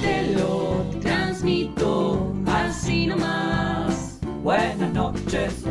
[0.00, 4.18] Te lo transmito así nomás.
[4.42, 5.64] Buenas noches,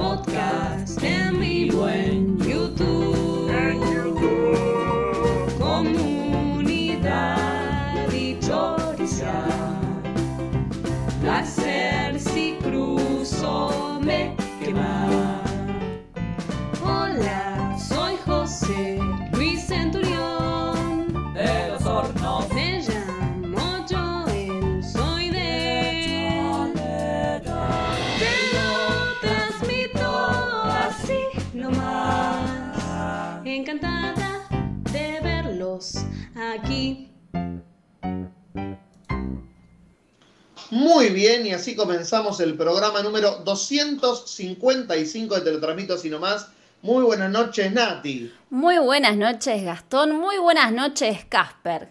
[41.06, 46.52] Muy bien, y así comenzamos el programa número 255 de Te lo transmito así nomás.
[46.82, 48.34] Muy buenas noches, Nati.
[48.50, 50.16] Muy buenas noches, Gastón.
[50.16, 51.90] Muy buenas noches, Casper.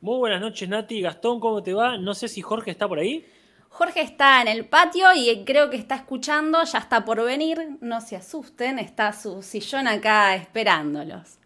[0.00, 1.00] Muy buenas noches, Nati.
[1.00, 1.96] Gastón, ¿cómo te va?
[1.96, 3.24] No sé si Jorge está por ahí.
[3.68, 7.78] Jorge está en el patio y creo que está escuchando, ya está por venir.
[7.80, 11.38] No se asusten, está su sillón acá esperándolos.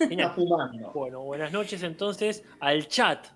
[0.00, 0.90] Está fumando.
[0.92, 3.28] Bueno, buenas noches entonces al chat.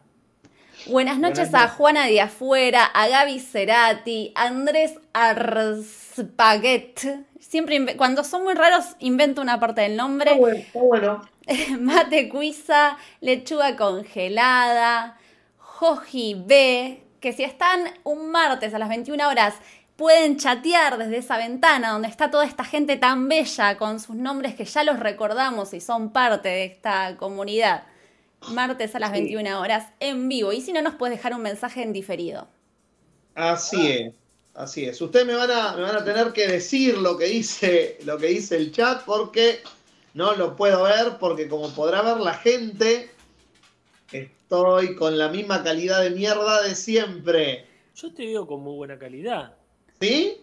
[0.87, 7.01] Buenas noches Buenas a Juana de afuera, a Gaby Cerati, a Andrés Arspaguet.
[7.41, 10.33] Siempre cuando son muy raros invento una parte del nombre.
[10.33, 11.29] Está bueno, está bueno.
[11.81, 15.17] Mate Cuiza, lechuga congelada,
[15.59, 19.55] Joji B, que si están un martes a las 21 horas
[19.97, 24.55] pueden chatear desde esa ventana donde está toda esta gente tan bella con sus nombres
[24.55, 27.85] que ya los recordamos y son parte de esta comunidad.
[28.53, 30.53] Martes a las 21 horas en vivo.
[30.53, 32.49] Y si no, nos puedes dejar un mensaje en diferido.
[33.35, 34.15] Así es,
[34.55, 35.01] así es.
[35.01, 38.27] Ustedes me van a, me van a tener que decir lo que dice, lo que
[38.27, 39.61] dice el chat porque
[40.15, 43.11] no lo puedo ver, porque como podrá ver la gente,
[44.13, 47.67] estoy con la misma calidad de mierda de siempre.
[47.97, 49.55] Yo te veo con muy buena calidad.
[50.01, 50.39] ¿Sí?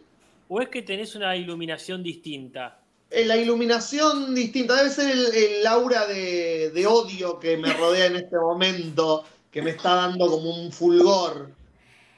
[0.50, 2.81] ¿O es que tenés una iluminación distinta?
[3.11, 8.05] Eh, La iluminación distinta, debe ser el, el aura de, de odio que me rodea
[8.05, 11.51] en este momento, que me está dando como un fulgor.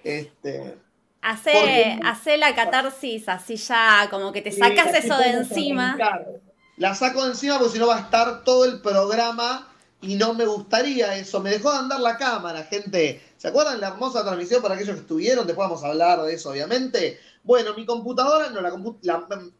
[0.04, 0.78] Este,
[1.22, 5.98] Hacé, Porque- hacé la catarsis así ya, como que te sacas eso de encima.
[6.78, 9.73] La saco de encima porque si no va a estar todo el programa
[10.04, 11.40] y no me gustaría eso.
[11.40, 13.22] Me dejó de andar la cámara, gente.
[13.38, 15.48] ¿Se acuerdan la hermosa transmisión para aquellos que estuvieron?
[15.48, 17.20] Después vamos a hablar de eso, obviamente.
[17.44, 18.98] Bueno, mi computadora, no, la, compu-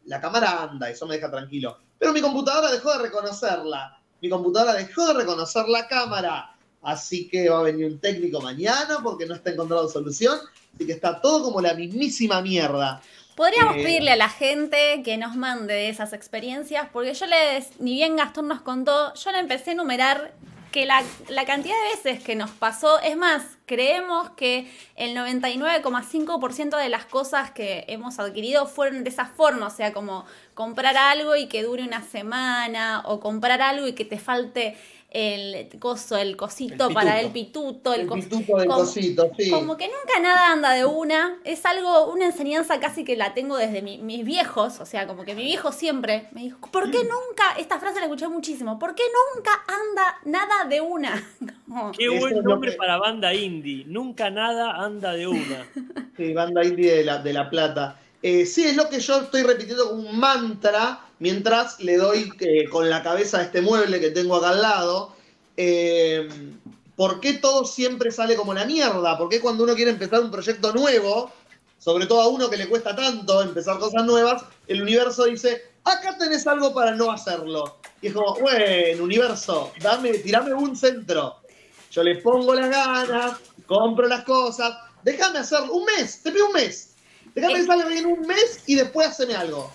[0.04, 1.78] la, cámara anda, eso me deja tranquilo.
[1.98, 3.98] Pero mi computadora dejó de reconocerla.
[4.20, 6.56] Mi computadora dejó de reconocer la cámara.
[6.82, 10.38] Así que va a venir un técnico mañana porque no está encontrando solución.
[10.74, 13.00] Así que está todo como la mismísima mierda.
[13.34, 17.94] Podríamos Eh, pedirle a la gente que nos mande esas experiencias, porque yo les, ni
[17.94, 20.32] bien Gastón nos contó, yo le empecé a enumerar
[20.70, 26.76] que la, la cantidad de veces que nos pasó, es más, creemos que el 99,5%
[26.76, 30.24] de las cosas que hemos adquirido fueron de esa forma, o sea, como
[30.54, 34.76] comprar algo y que dure una semana, o comprar algo y que te falte
[35.14, 39.30] el coso, el cosito El para el pituto, el, El cos- pituto del como- cosito,
[39.38, 39.48] sí.
[39.50, 41.38] como que nunca nada anda de una.
[41.44, 44.80] Es algo, una enseñanza casi que la tengo desde mi- mis viejos.
[44.80, 47.44] O sea, como que mi viejo siempre me dijo, ¿por qué nunca?
[47.58, 48.78] Esta frase la escuché muchísimo.
[48.78, 49.04] ¿Por qué
[49.34, 51.12] nunca anda nada de una?
[51.68, 53.84] Como- Qué buen nombre que- para banda indie.
[53.86, 55.66] Nunca nada anda de una.
[56.16, 57.98] Sí, banda indie de La, de la Plata.
[58.26, 62.66] Eh, sí, es lo que yo estoy repitiendo como un mantra mientras le doy eh,
[62.70, 65.14] con la cabeza a este mueble que tengo acá al lado.
[65.58, 66.26] Eh,
[66.96, 69.18] ¿Por qué todo siempre sale como la mierda?
[69.18, 71.30] ¿Por qué cuando uno quiere empezar un proyecto nuevo,
[71.78, 76.16] sobre todo a uno que le cuesta tanto empezar cosas nuevas, el universo dice, acá
[76.16, 77.76] tenés algo para no hacerlo?
[78.00, 81.40] Y es como, bueno, universo, dame, tirame un centro.
[81.90, 86.54] Yo le pongo las ganas, compro las cosas, déjame hacerlo un mes, te pido un
[86.54, 86.93] mes.
[87.34, 89.72] Déjame que salga bien un mes y después haceme algo.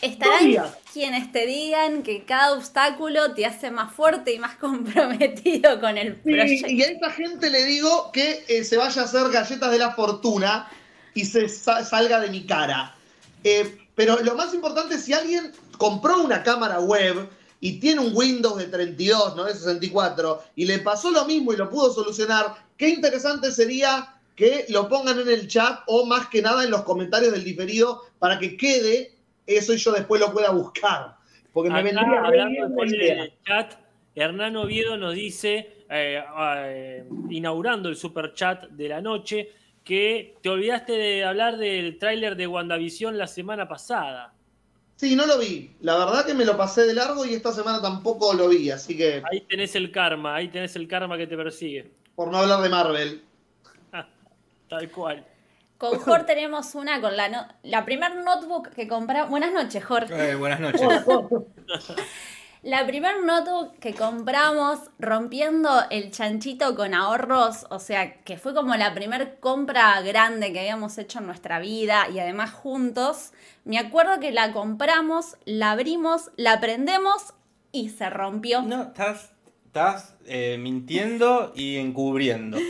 [0.00, 5.98] Estarán quienes te digan que cada obstáculo te hace más fuerte y más comprometido con
[5.98, 6.68] el Sí, proyecto.
[6.70, 9.92] y a esa gente le digo que eh, se vaya a hacer galletas de la
[9.92, 10.70] fortuna
[11.14, 12.94] y se sa- salga de mi cara.
[13.42, 17.28] Eh, pero lo más importante, si alguien compró una cámara web
[17.60, 21.56] y tiene un Windows de 32, no de 64, y le pasó lo mismo y
[21.56, 26.40] lo pudo solucionar, qué interesante sería que lo pongan en el chat o más que
[26.40, 29.12] nada en los comentarios del diferido para que quede
[29.44, 31.16] eso y yo después lo pueda buscar.
[31.52, 33.74] Porque me Acá, vendría hablando en el chat,
[34.14, 36.22] Hernán Oviedo nos dice, eh,
[36.56, 39.50] eh, inaugurando el super chat de la noche,
[39.82, 44.34] que te olvidaste de hablar del tráiler de WandaVision la semana pasada.
[44.94, 45.72] Sí, no lo vi.
[45.80, 48.96] La verdad que me lo pasé de largo y esta semana tampoco lo vi, así
[48.96, 51.90] que Ahí tenés el karma, ahí tenés el karma que te persigue.
[52.14, 53.22] por no hablar de Marvel.
[54.68, 55.24] Tal cual.
[55.78, 59.30] Con Jor tenemos una con la, no- la primer notebook que compramos.
[59.30, 60.06] Buenas noches, Jor.
[60.10, 60.82] Eh, buenas noches.
[62.64, 68.74] La primer notebook que compramos rompiendo el chanchito con ahorros, o sea, que fue como
[68.74, 73.30] la primer compra grande que habíamos hecho en nuestra vida y además juntos.
[73.64, 77.32] Me acuerdo que la compramos, la abrimos, la prendemos
[77.70, 78.62] y se rompió.
[78.62, 79.30] No, estás,
[79.66, 82.58] estás eh, mintiendo y encubriendo.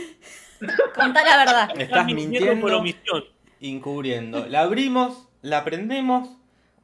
[0.95, 1.69] Contá la verdad.
[1.79, 3.23] Estás mintiendo por omisión.
[3.61, 4.45] encubriendo.
[4.47, 6.29] La abrimos, la prendemos,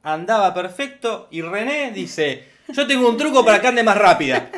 [0.04, 4.50] andaba perfecto y René dice, yo tengo un truco para que ande más rápida.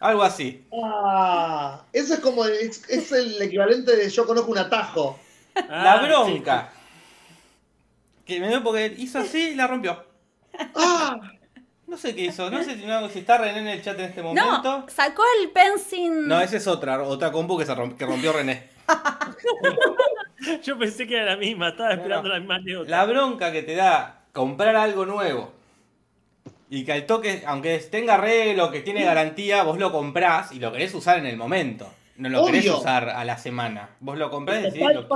[0.00, 0.64] Algo así.
[0.82, 5.18] Ah, eso es como es, es el equivalente de yo conozco un atajo.
[5.54, 6.72] La Ah, bronca.
[8.26, 10.04] Que me dio porque hizo así y la rompió.
[10.74, 11.18] Ah,
[11.86, 14.06] No sé qué hizo, no sé si, no, si está René en el chat en
[14.06, 14.62] este momento.
[14.62, 16.26] No, sacó el pen sin.
[16.26, 18.68] No, esa es otra, otra compu que, se romp- que rompió René.
[20.62, 22.34] Yo pensé que era la misma, estaba esperando No.
[22.34, 22.90] la misma anécdota.
[22.90, 25.52] La bronca que te da comprar algo nuevo
[26.70, 30.72] y que al toque, aunque tenga arreglo, que tiene garantía, vos lo comprás y lo
[30.72, 31.90] querés usar en el momento.
[32.16, 33.90] No lo querés usar a la semana.
[34.00, 35.08] Vos lo comprás y lo-.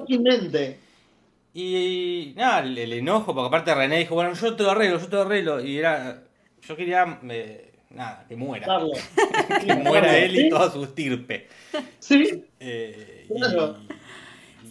[1.55, 5.06] Y nada, el, el enojo, porque aparte René dijo, bueno, yo te lo arreglo, yo
[5.09, 5.61] te lo arreglo.
[5.64, 6.23] Y era,
[6.67, 8.67] yo quería, eh, nada, que muera.
[9.67, 11.49] Que muera él y toda su estirpe.
[11.99, 13.77] Sí, Eh, y- Claro.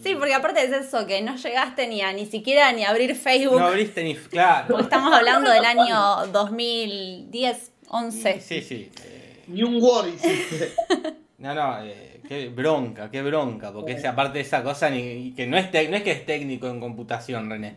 [0.02, 3.16] Sí, porque aparte es eso, que no llegaste ni a ni siquiera ni a abrir
[3.16, 3.58] Facebook.
[3.58, 4.14] No abriste ni...
[4.14, 4.68] Claro.
[4.68, 8.40] Porque estamos hablando del año 2010, 11.
[8.40, 8.90] Sí, sí.
[9.04, 9.76] eh, ni un
[10.08, 10.72] hiciste.
[11.38, 15.46] No, no, eh, qué bronca, qué bronca, porque esa aparte de esa cosa ni, que
[15.46, 17.76] no es, no es que es técnico en computación, René.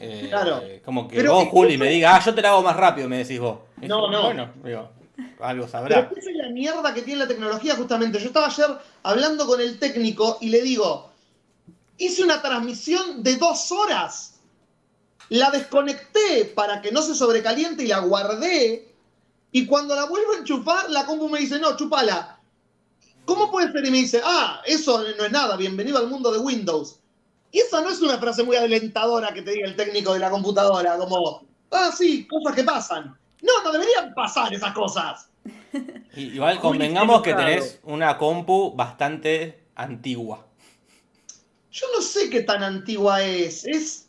[0.00, 0.62] Eh, Claro.
[0.84, 3.18] Como que Pero vos, Juli, me diga, ah, yo te la hago más rápido, me
[3.18, 3.58] decís vos.
[3.82, 4.22] No, no.
[4.24, 4.90] Bueno, digo,
[5.40, 6.10] algo Pero sabrá.
[6.16, 8.18] esa es la mierda que tiene la tecnología justamente.
[8.18, 8.66] Yo estaba ayer
[9.02, 11.10] hablando con el técnico y le digo,
[11.98, 14.34] hice una transmisión de dos horas.
[15.30, 18.92] La desconecté para que no se sobrecaliente y la guardé.
[19.52, 22.38] Y cuando la vuelvo a enchufar, la compu me dice, no, chupala.
[23.24, 23.86] ¿Cómo puede ser?
[23.86, 26.98] Y me dice, ah, eso no es nada, bienvenido al mundo de Windows.
[27.54, 30.28] Y esa no es una frase muy alentadora que te diga el técnico de la
[30.28, 33.16] computadora, como, ah, sí, cosas que pasan.
[33.42, 35.30] No, no deberían pasar esas cosas.
[36.16, 40.44] Y- igual convengamos que tenés una compu bastante antigua.
[41.70, 43.64] Yo no sé qué tan antigua es.
[43.64, 44.08] Es.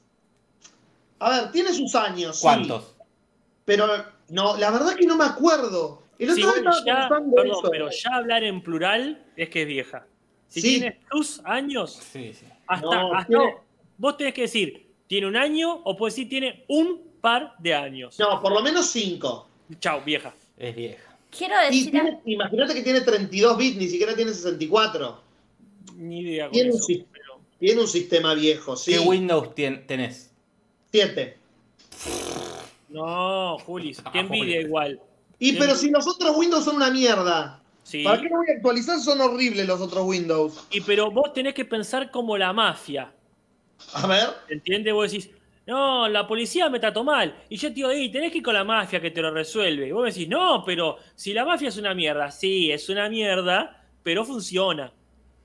[1.19, 2.37] A ver, tiene sus años.
[2.37, 2.95] sí, ¿Cuántos?
[3.63, 3.87] pero
[4.29, 6.01] no, la verdad que no me acuerdo.
[6.17, 7.69] El Sí, otro día bueno, estaba ya, pensando perdón, eso.
[7.71, 10.05] pero ya hablar en plural es que es vieja.
[10.47, 10.67] Si Sí.
[10.79, 12.45] tienes tus años, Sí, sí.
[12.67, 13.55] Hasta, No, hasta- tiene-
[13.97, 18.17] vos tenés que decir, tiene un año o puedes decir tiene un par de años.
[18.19, 19.47] No, por lo menos 5.
[19.79, 20.33] Chao, vieja.
[20.57, 21.03] Es vieja.
[21.35, 21.91] Quiero decir.
[21.91, 25.19] tiene- imagínate que tiene 32 bits, ni siquiera tiene 64.
[25.97, 26.87] Ni idea con Tiene un eso.
[27.11, 27.25] pero-
[27.59, 28.91] Tiene un sistema viejo, sí.
[28.91, 30.31] ¿Qué Windows tien- tenés?
[30.91, 31.37] 7.
[32.89, 34.99] No, Juli, Ah, qué envidia igual.
[35.39, 37.61] Y pero si los otros Windows son una mierda.
[37.85, 38.03] Sí.
[38.03, 38.99] ¿Para qué no voy a actualizar?
[38.99, 40.65] Son horribles los otros Windows.
[40.71, 43.11] Y pero vos tenés que pensar como la mafia.
[43.93, 44.29] A ver.
[44.49, 44.91] ¿Entiendes?
[44.91, 45.29] Vos decís,
[45.67, 47.35] no, la policía me trató mal.
[47.47, 49.87] Y yo te digo, "Ey, tenés que ir con la mafia que te lo resuelve.
[49.87, 52.31] Y vos me decís, no, pero si la mafia es una mierda.
[52.31, 54.91] Sí, es una mierda, pero funciona.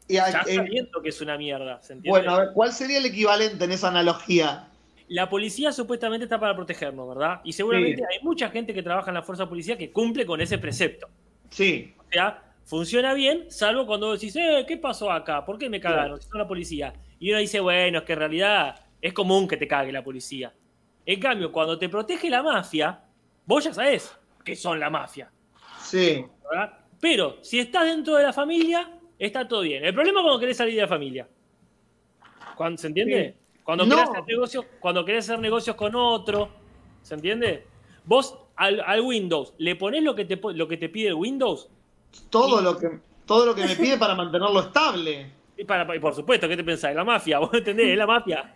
[0.08, 1.82] Y hay- Ya eh, sabiendo que es una mierda.
[1.82, 2.08] ¿se entiende?
[2.18, 4.66] bueno, a ver, ¿cuál sería el equivalente en esa analogía?
[5.08, 7.40] La policía supuestamente está para protegernos, ¿verdad?
[7.44, 8.02] Y seguramente Sí.
[8.18, 11.06] hay mucha gente que trabaja en la fuerza policial que cumple con ese precepto.
[11.50, 11.94] Sí.
[11.98, 15.44] O sea, funciona bien, salvo cuando vos decís, eh, ¿qué pasó acá?
[15.44, 16.20] ¿Por qué me cagaron?
[16.20, 16.92] Si son la policía.
[17.18, 20.52] Y uno dice, bueno, es que en realidad es común que te cague la policía.
[21.04, 23.00] En cambio, cuando te protege la mafia,
[23.46, 25.30] vos ya sabés que son la mafia,
[25.82, 26.24] Sí.
[26.48, 26.78] ¿verdad?
[27.00, 29.84] Pero si estás dentro de la familia, está todo bien.
[29.84, 31.28] El problema es cuando querés salir de la familia.
[32.76, 33.36] ¿Se entiende?
[33.64, 33.96] Cuando, No.
[33.96, 36.50] querés hacer negocios, cuando querés hacer negocios con otro,
[37.02, 37.66] ¿se entiende?
[38.04, 41.68] Vos al, al Windows, ¿le ponés lo que, te, lo que te pide el Windows?
[42.28, 42.88] Todo lo que
[43.24, 45.30] todo lo que me pide para mantenerlo estable.
[45.56, 46.94] Y, para, y por supuesto, ¿qué te pensás?
[46.94, 47.88] La mafia, ¿vos entendés?
[47.88, 48.54] Es la mafia.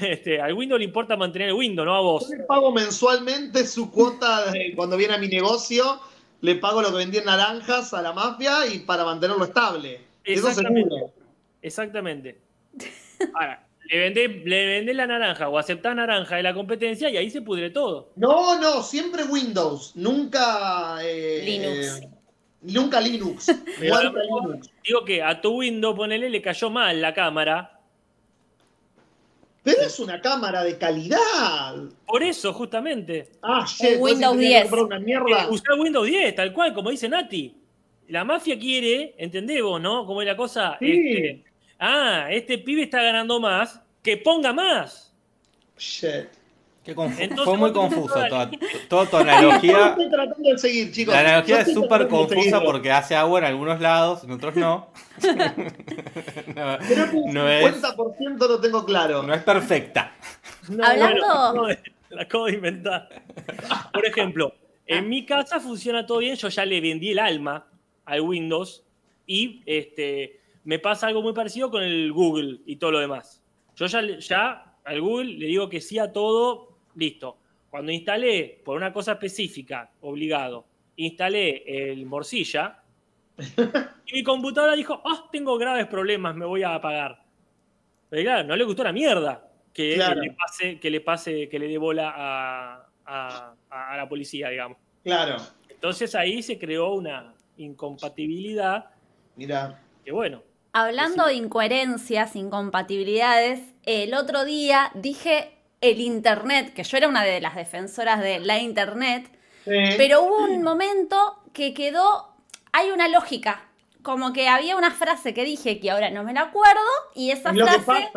[0.00, 2.28] Este, al Windows le importa mantener el Windows, no a vos.
[2.30, 6.00] Yo le pago mensualmente su cuota de- cuando viene a mi negocio,
[6.40, 10.00] le pago lo que vendí en naranjas a la mafia y para mantenerlo estable.
[10.24, 10.88] Eso Exactamente.
[10.90, 11.12] seguro.
[11.60, 12.40] Exactamente.
[13.34, 17.30] Ahora, le vendés, le vendés la naranja o aceptás naranja de la competencia y ahí
[17.30, 18.10] se pudre todo.
[18.16, 22.00] No, no, siempre Windows, nunca eh, Linux.
[22.02, 22.08] eh,
[22.62, 23.48] nunca Linux.
[23.80, 24.70] Linux.
[24.84, 27.74] digo que a tu Windows, ponele, le cayó mal la cámara.
[29.62, 31.74] Pero es una cámara de calidad.
[32.06, 33.28] Por eso, justamente.
[33.42, 34.70] Ah, shit, Windows entonces tenía que 10.
[34.70, 35.42] comprar una mierda.
[35.44, 37.54] Eh, usar Windows 10, tal cual, como dice Nati.
[38.08, 40.06] La mafia quiere, entendés vos, ¿no?
[40.06, 40.76] Cómo es la cosa.
[40.78, 40.86] Sí.
[40.90, 41.44] Este,
[41.78, 45.12] ah, este pibe está ganando más, que ponga más.
[45.78, 46.26] Shit.
[46.84, 48.14] Qué confu- Entonces, fue muy confuso
[48.88, 49.88] toda- tu analogía.
[49.90, 51.12] estoy tratando de seguir, chicos.
[51.14, 54.90] La analogía es súper confusa porque hace agua en algunos lados, en otros no.
[55.22, 59.22] no, Creo que un no es, 50% lo tengo claro.
[59.22, 60.12] no es perfecta.
[60.70, 61.78] No, Hablando- bueno, de-
[62.10, 63.08] la acabo de inventar.
[63.92, 64.54] Por ejemplo,
[64.86, 67.66] en mi casa funciona todo bien, yo ya le vendí el alma
[68.06, 68.82] al Windows
[69.26, 73.42] y este, me pasa algo muy parecido con el Google y todo lo demás.
[73.74, 77.38] Yo ya, al Google le digo que sí a todo, listo.
[77.70, 82.82] Cuando instalé, por una cosa específica, obligado, instalé el Morcilla
[84.06, 87.22] y mi computadora dijo, ah, tengo graves problemas, me voy a apagar.
[88.10, 90.20] Pero claro, no le gustó la mierda que Claro.
[90.20, 94.76] le pase, que le pase, que le dé bola a, a- a la policía, digamos.
[95.02, 95.36] Claro.
[95.70, 98.90] Entonces ahí se creó una incompatibilidad
[99.34, 99.80] Mira.
[100.04, 107.08] que bueno, Hablando de incoherencias, incompatibilidades, el otro día dije el Internet, que yo era
[107.08, 109.30] una de las defensoras de la Internet,
[109.64, 112.28] pero hubo un momento que quedó,
[112.72, 113.64] hay una lógica,
[114.02, 116.80] como que había una frase que dije que ahora no me la acuerdo
[117.14, 118.10] y esa Es lo frase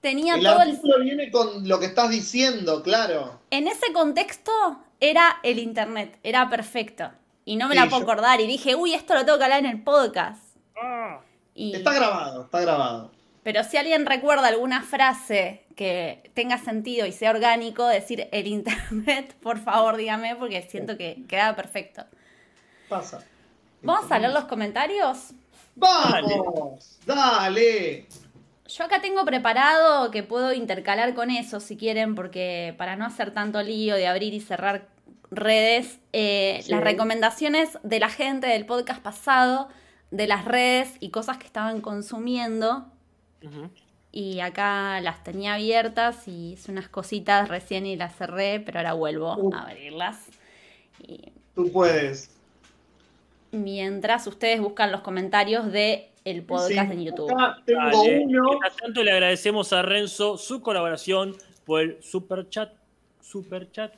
[0.00, 0.78] tenía El todo el...
[1.02, 3.40] viene con lo que estás diciendo, claro.
[3.50, 4.52] En ese contexto
[5.00, 7.10] era el Internet, era perfecto.
[7.44, 9.44] Y no me Sí, la puedo yo- acordar y dije, uy, esto lo tengo que
[9.44, 10.40] hablar en el podcast.
[10.80, 11.20] ah,
[11.56, 11.74] Y...
[11.74, 13.10] Está grabado, está grabado.
[13.42, 19.34] Pero si alguien recuerda alguna frase que tenga sentido y sea orgánico, decir el internet,
[19.42, 22.04] por favor dígame, porque siento que queda perfecto.
[22.88, 23.24] Pasa.
[23.82, 25.30] ¿Vamos a leer los comentarios?
[25.76, 26.98] ¡Vamos!
[27.04, 28.06] ¡Dale!
[28.66, 33.32] Yo acá tengo preparado que puedo intercalar con eso si quieren, porque para no hacer
[33.32, 34.88] tanto lío de abrir y cerrar
[35.30, 36.72] redes, eh, Sí.
[36.72, 39.68] las recomendaciones de la gente del podcast pasado,
[40.10, 42.86] de las redes y cosas que estaban consumiendo.
[44.12, 48.94] Y acá las tenía abiertas y hice unas cositas recién y las cerré, pero ahora
[48.94, 49.54] vuelvo Uh.
[49.54, 50.18] a abrirlas.
[51.06, 52.30] Y Tú puedes.
[53.52, 57.30] mientras ustedes buscan los comentarios de el podcast Sí, en YouTube.
[57.30, 58.42] Acá tengo uno.
[58.50, 62.72] Mientras tanto, le agradecemos a Renzo su colaboración por el super chat.
[63.20, 63.92] Super chat.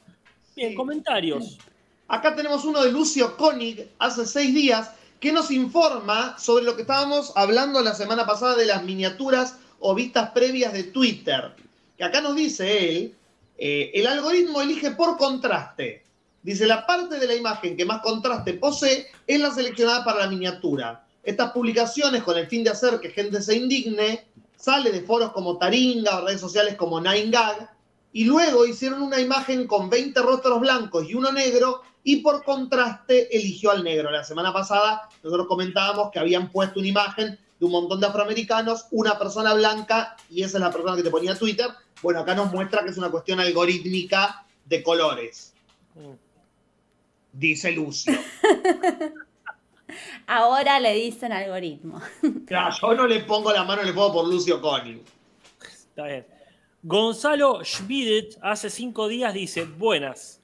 [0.54, 0.74] Bien, Sí.
[0.74, 1.58] comentarios.
[2.06, 6.82] Acá tenemos uno de Lucio Koenig hace seis días que nos informa sobre lo que
[6.82, 11.54] estábamos hablando la semana pasada de las miniaturas o vistas previas de Twitter.
[11.96, 13.14] Que acá nos dice él,
[13.56, 16.04] eh, el algoritmo elige por contraste.
[16.42, 20.28] Dice, la parte de la imagen que más contraste posee es la seleccionada para la
[20.28, 21.04] miniatura.
[21.24, 24.24] Estas publicaciones, con el fin de hacer que gente se indigne,
[24.56, 27.68] sale de foros como Taringa o redes sociales como 9gag,
[28.12, 33.34] y luego hicieron una imagen con 20 rostros blancos y uno negro, y por contraste
[33.36, 34.10] eligió al negro.
[34.10, 38.86] La semana pasada nosotros comentábamos que habían puesto una imagen de un montón de afroamericanos,
[38.90, 41.68] una persona blanca, y esa es la persona que te ponía Twitter.
[42.02, 45.54] Bueno, acá nos muestra que es una cuestión algorítmica de colores,
[47.32, 48.12] dice Lucio.
[50.26, 52.00] Ahora le dicen algoritmo.
[52.46, 55.02] Claro, yo no le pongo la mano, le pongo por Lucio Conning.
[55.60, 56.26] Está bien.
[56.82, 60.37] Gonzalo Schmidt hace cinco días dice, buenas.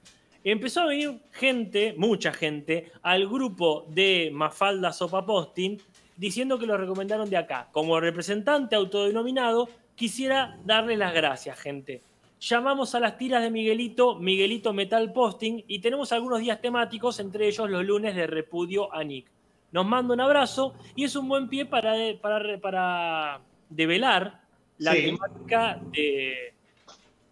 [0.45, 5.77] Empezó a venir gente, mucha gente, al grupo de Mafalda Sopa Posting
[6.15, 7.67] diciendo que lo recomendaron de acá.
[7.71, 12.03] Como representante autodenominado, quisiera darle las gracias, gente.
[12.39, 17.47] Llamamos a las tiras de Miguelito, Miguelito Metal Posting, y tenemos algunos días temáticos, entre
[17.47, 19.25] ellos los lunes de repudio a Nick.
[19.71, 24.41] Nos manda un abrazo y es un buen pie para, para, para develar
[24.77, 25.05] la Sí.
[25.05, 26.53] temática de,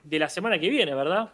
[0.04, 1.32] de la semana que viene, ¿verdad?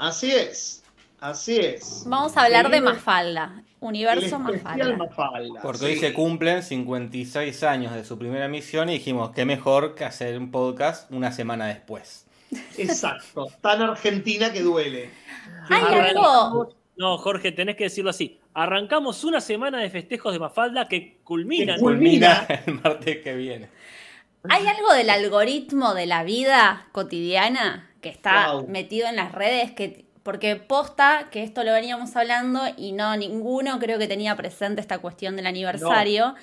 [0.00, 0.82] Así es,
[1.20, 2.04] así es.
[2.06, 3.62] Vamos a hablar de Mafalda.
[3.80, 4.96] Universo Mafalda.
[4.96, 5.60] Mafalda.
[5.60, 5.84] Porque sí.
[5.84, 10.38] hoy se cumplen 56 años de su primera emisión y dijimos, qué mejor que hacer
[10.38, 12.24] un podcast una semana después.
[12.78, 15.10] Exacto, tan argentina que duele.
[15.68, 18.40] Hay algo, No, Jorge, tenés que decirlo así.
[18.54, 21.76] Arrancamos una semana de festejos de Mafalda que culminan.
[21.76, 22.46] Que Culmina.
[22.66, 23.68] el martes que viene.
[24.48, 28.66] hay algo del algoritmo de la vida cotidiana que está Wow.
[28.68, 33.78] metido en las redes que porque posta que esto lo veníamos hablando y no ninguno
[33.78, 36.34] creo que tenía presente esta cuestión del aniversario.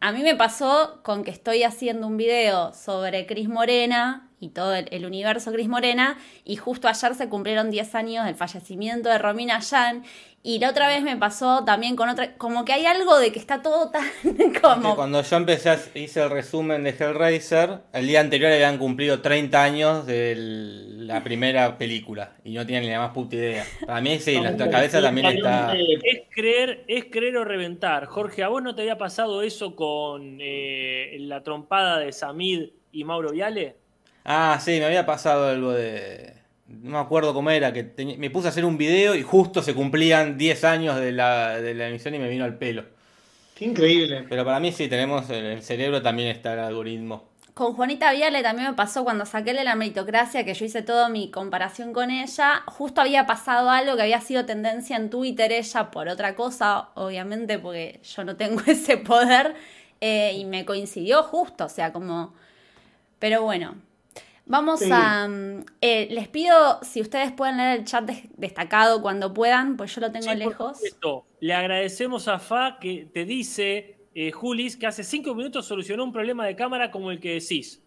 [0.00, 4.74] A mí me pasó con que estoy haciendo un video sobre Cris Morena y todo
[4.74, 9.18] el, el universo Cris Morena y justo ayer se cumplieron 10 años del fallecimiento de
[9.18, 10.04] Romina Yan
[10.42, 13.38] Y la otra vez me pasó también con otra, como que hay algo de que
[13.38, 14.04] está todo tan
[14.62, 14.96] como...
[14.96, 19.62] cuando yo empecé, a- hice el resumen de Hellraiser, el día anterior habían cumplido 30
[19.62, 23.74] años de la primera película y no tienen ni la más puta idea.
[23.84, 25.84] Para mí sí, en la cabeza también está...
[26.00, 28.06] Es creer, es creer o reventar.
[28.06, 33.04] Jorge, ¿a vos no te había pasado eso con eh, la trompada de Samid y
[33.04, 33.76] Mauro Viale?
[34.24, 36.34] Ah, sí, me había pasado algo de...
[36.68, 39.74] No me acuerdo cómo era, que me puse a hacer un video y justo se
[39.74, 42.84] cumplían 10 años de la, de la emisión y me vino al pelo.
[43.54, 44.24] Qué increíble.
[44.28, 47.28] Pero para mí sí, tenemos en el cerebro también está el algoritmo.
[47.54, 50.82] Con Juanita Viale también me pasó cuando saqué el de la meritocracia, que yo hice
[50.82, 52.62] toda mi comparación con ella.
[52.66, 57.58] Justo había pasado algo que había sido tendencia en Twitter ella por otra cosa, obviamente,
[57.58, 59.56] porque yo no tengo ese poder.
[60.00, 62.32] eh, y me coincidió justo, o sea, como.
[63.18, 63.76] Pero bueno.
[64.50, 64.88] Vamos Sí.
[64.92, 65.28] a.
[65.28, 69.94] mm, eh, les pido si ustedes pueden leer el chat des- destacado cuando puedan, pues
[69.94, 70.78] yo lo tengo Sí, lejos.
[71.40, 76.12] Le agradecemos a Fa que te dice, eh, Julis, que hace cinco minutos solucionó un
[76.12, 77.82] problema de cámara como el que decís.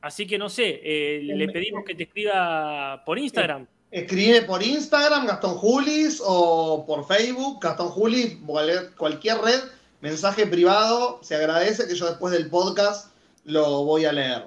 [0.00, 3.66] Así que no sé, eh, le pedimos que te escriba por Instagram.
[3.90, 9.60] Escribe por Instagram, Gastón Julis, o por Facebook, Gastón Julis, cual- cualquier red,
[10.00, 13.12] mensaje privado, se agradece que yo después del podcast
[13.44, 14.44] lo voy a leer.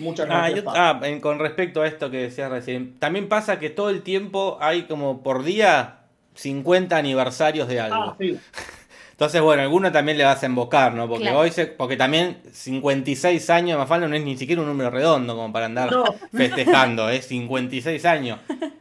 [0.00, 3.70] Muchas Ah, yo- ah, en- con respecto a esto que decías recién, también pasa que
[3.70, 5.98] todo el tiempo hay como por día
[6.34, 7.96] 50 aniversarios de algo.
[7.96, 8.38] Ah, sí.
[9.12, 11.06] Entonces, bueno, alguno también le vas a embocar, ¿no?
[11.06, 11.40] Porque Claro.
[11.40, 15.36] hoy se, porque también 56 años de Mafalda no es ni siquiera un número redondo
[15.36, 16.04] como para andar No.
[16.32, 18.38] festejando, es 56 años.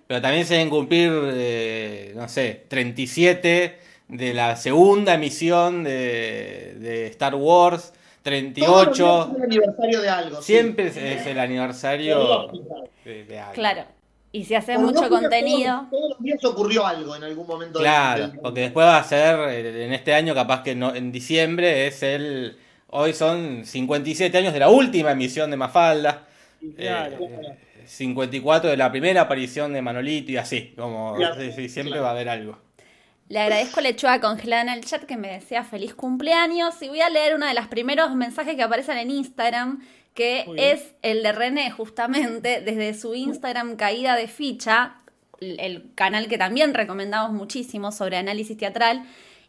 [0.08, 7.08] Pero también se deben cumplir, eh, no sé, 37 de la segunda emisión de, de
[7.08, 7.94] Star Wars,
[8.30, 9.26] 38.
[9.26, 10.42] días es el aniversario de algo.
[10.42, 12.48] Siempre es- es el aniversario
[13.06, 13.54] de, de algo.
[13.54, 13.84] Claro.
[14.32, 15.88] Y si haces Por mucho contenido.
[15.90, 17.80] Todos, todos los días ocurrió algo en algún momento.
[17.80, 21.12] Claro, del- porque después va a ser, eh, en este año capaz que no, en
[21.12, 22.58] diciembre es el,
[22.90, 26.28] hoy son 57 años de la última emisión de Mafalda,
[26.62, 27.18] Y claro.
[27.22, 27.58] eh,
[27.88, 32.04] 54 de la primera aparición de Manolito y así, como Claro, sí, sí, siempre claro.
[32.04, 32.58] va a haber algo.
[33.30, 36.82] Le agradezco a Lechuga congelada en el chat que me desea feliz cumpleaños.
[36.82, 40.96] Y voy a leer uno de los primeros mensajes que aparecen en Instagram, que es
[41.04, 44.96] el de René justamente, desde su Instagram Caída de Ficha,
[45.40, 49.06] el el canal que también recomendamos muchísimo sobre análisis teatral,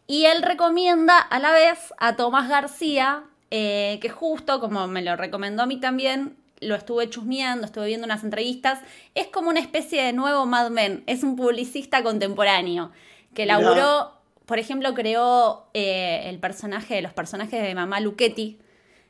[0.07, 5.16] y él recomienda a la vez a Tomás García, eh, que justo como me lo
[5.16, 8.81] recomendó a mí también, lo estuve chusmeando, estuve viendo unas entrevistas,
[9.14, 12.93] es como una especie de nuevo Mad Men, es un publicista contemporáneo
[13.35, 13.59] que Mirá.
[13.59, 14.12] laburó,
[14.47, 18.59] por ejemplo, creó eh, el personaje de los personajes de Mamá Luchetti.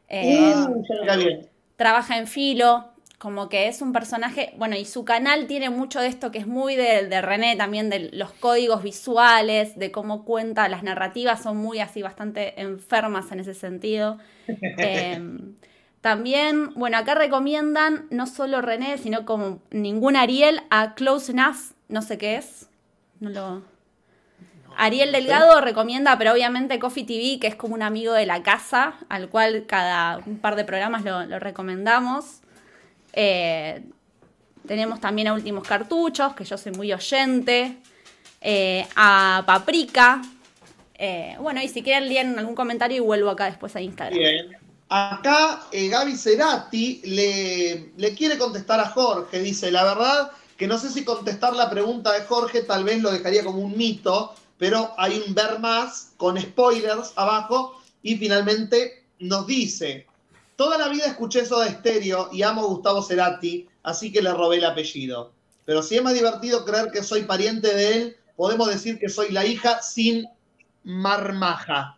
[0.09, 0.85] eh, Uh,
[1.77, 6.09] trabaja en filo, como que es un personaje, bueno, y su canal tiene mucho de
[6.09, 10.69] esto que es muy de, de René, también de los códigos visuales, de cómo cuenta,
[10.69, 14.19] las narrativas son muy así, bastante enfermas en ese sentido.
[14.79, 15.21] Eh,
[16.01, 22.03] también, bueno, acá recomiendan no solo René, sino como ningún Ariel a Close Enough, no
[22.03, 22.69] sé qué es,
[23.21, 23.70] no lo...
[24.77, 28.95] Ariel Delgado recomienda, pero obviamente Coffee TV, que es como un amigo de la casa,
[29.09, 32.41] al cual cada un par de programas lo, lo recomendamos.
[33.13, 33.83] Eh,
[34.67, 37.79] tenemos también a Últimos Cartuchos, que yo soy muy oyente.
[38.41, 40.23] Eh, a Paprika.
[40.95, 44.19] Eh, bueno, y si quieren leer algún comentario y vuelvo acá después a Instagram.
[44.19, 44.57] Bien.
[44.89, 49.39] Acá Gaby Cerati le, le quiere contestar a Jorge.
[49.39, 53.11] Dice, la verdad que no sé si contestar la pregunta de Jorge, tal vez lo
[53.11, 59.47] dejaría como un mito, pero hay un ver más con spoilers abajo y finalmente nos
[59.47, 60.07] dice,
[60.55, 64.35] toda la vida escuché eso de estéreo y amo a Gustavo Cerati, así que le
[64.35, 65.33] robé el apellido.
[65.65, 69.31] Pero si es más divertido creer que soy pariente de él, podemos decir que soy
[69.31, 70.29] la hija sin
[70.85, 71.97] marmaja.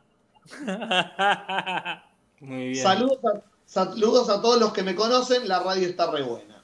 [2.38, 2.83] Muy bien.
[2.83, 6.62] Saludos a, saludos a todos los que me conocen, la radio está re buena.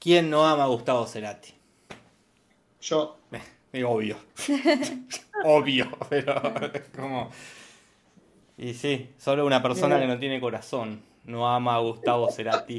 [0.00, 1.54] ¿Quién no ama a Gustavo Cerati?
[2.80, 3.21] Yo,
[3.72, 4.16] Es obvio.
[5.44, 6.40] obvio, pero
[6.94, 7.30] como...
[8.58, 12.78] Y sí, solo una persona que no tiene corazón no ama a Gustavo Cerati.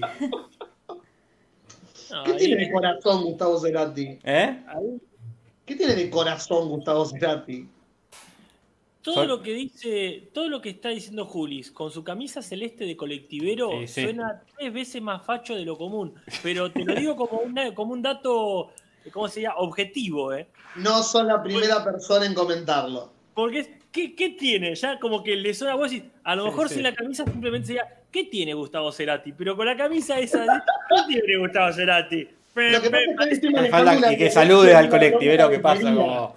[2.26, 4.20] ¿qué tiene de corazón Gustavo Cerati?
[4.24, 4.64] ¿Eh?
[5.66, 7.68] ¿Qué tiene de corazón Gustavo Cerati?
[9.02, 12.86] todo Sol- lo que dice, todo lo que está diciendo Julis con su camisa celeste
[12.86, 14.04] de colectivero Sí, sí.
[14.04, 16.14] suena tres veces más facho de lo común.
[16.42, 18.72] Pero te lo digo como, una- como un dato,
[19.12, 19.56] ¿cómo se llama?
[19.58, 20.48] Objetivo, ¿eh?
[20.76, 23.12] No son la primera persona en comentarlo.
[23.34, 24.76] Porque, es- ¿qué, qué tiene?
[24.76, 26.76] Ya como que le suena a vos y a lo mejor sí.
[26.76, 29.32] si la camisa simplemente sería, ¿qué tiene Gustavo Cerati?
[29.34, 32.28] Pero con la camisa esa, de, ¿qué tiene Gustavo Cerati?
[32.56, 36.36] Lo que pasa es que que salude al colectivero que pasa como...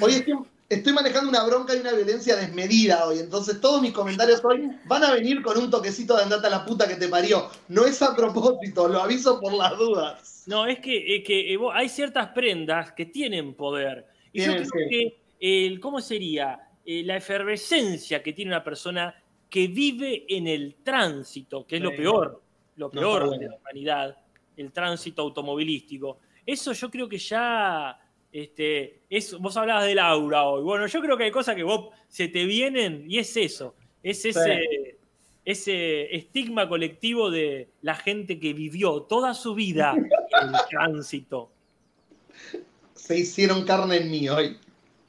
[0.00, 0.34] Hoy estoy,
[0.74, 5.04] estoy manejando una bronca y una violencia desmedida hoy, entonces todos mis comentarios hoy van
[5.04, 7.50] a venir con un toquecito de andate a la puta que te parió.
[7.68, 10.44] No es a propósito, lo aviso por las dudas.
[10.46, 14.06] No, es que, es que eh, hay ciertas prendas que tienen poder.
[14.32, 16.68] Y yo creo que, el, ¿cómo sería?
[16.84, 19.14] Eh, la efervescencia que tiene una persona
[19.48, 22.42] que vive en el tránsito, que es lo peor,
[22.76, 24.16] lo No peor de la humanidad,
[24.56, 26.18] el tránsito automovilístico.
[26.44, 27.96] Eso yo creo que ya,
[28.32, 30.62] este, es, vos hablabas del aura hoy.
[30.62, 34.24] Bueno, yo creo que hay cosas que vos se te vienen y es eso, es
[34.24, 34.98] ese,
[35.44, 39.94] ese estigma colectivo de la gente que vivió toda su vida
[40.42, 41.50] en el tránsito.
[42.94, 44.56] Se hicieron carne en mí hoy.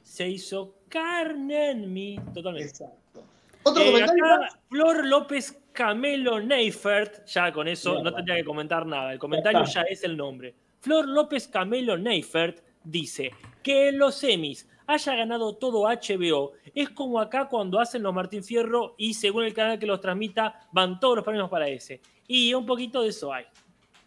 [0.02, 2.68] Se hizo carne en mí, totalmente.
[2.70, 3.24] Exacto.
[3.62, 4.24] Otro Eh, comentario.
[4.26, 8.04] acá, Flor López Camelo Neifert, ya con eso Bien.
[8.04, 9.82] no tendría que comentar nada, el comentario está.
[9.82, 10.54] ya es el nombre.
[10.80, 17.18] Flor López Camelo Neifert dice que en los semis haya ganado todo HBO es como
[17.18, 21.16] acá cuando hacen los Martín Fierro y según el canal que los transmita van todos
[21.16, 22.00] los premios para ese.
[22.28, 23.44] Y un poquito de eso hay.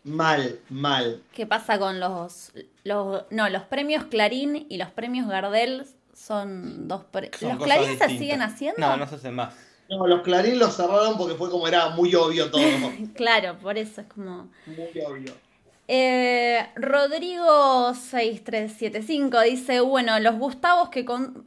[0.04, 1.22] Mal, mal.
[1.34, 2.52] ¿Qué pasa con los,
[2.84, 3.24] los.
[3.30, 7.04] No, los premios Clarín y los premios Gardel son dos.
[7.06, 8.80] pre- Son ¿Los Clarín se siguen haciendo?
[8.80, 9.54] No, no se hacen más.
[9.90, 12.62] No, los Clarín los cerraron porque fue como era muy obvio todo.
[13.16, 14.50] Claro, por eso es como.
[14.66, 15.34] Muy obvio.
[15.88, 21.46] Eh, Rodrigo 6375 dice, bueno, los Gustavos que con...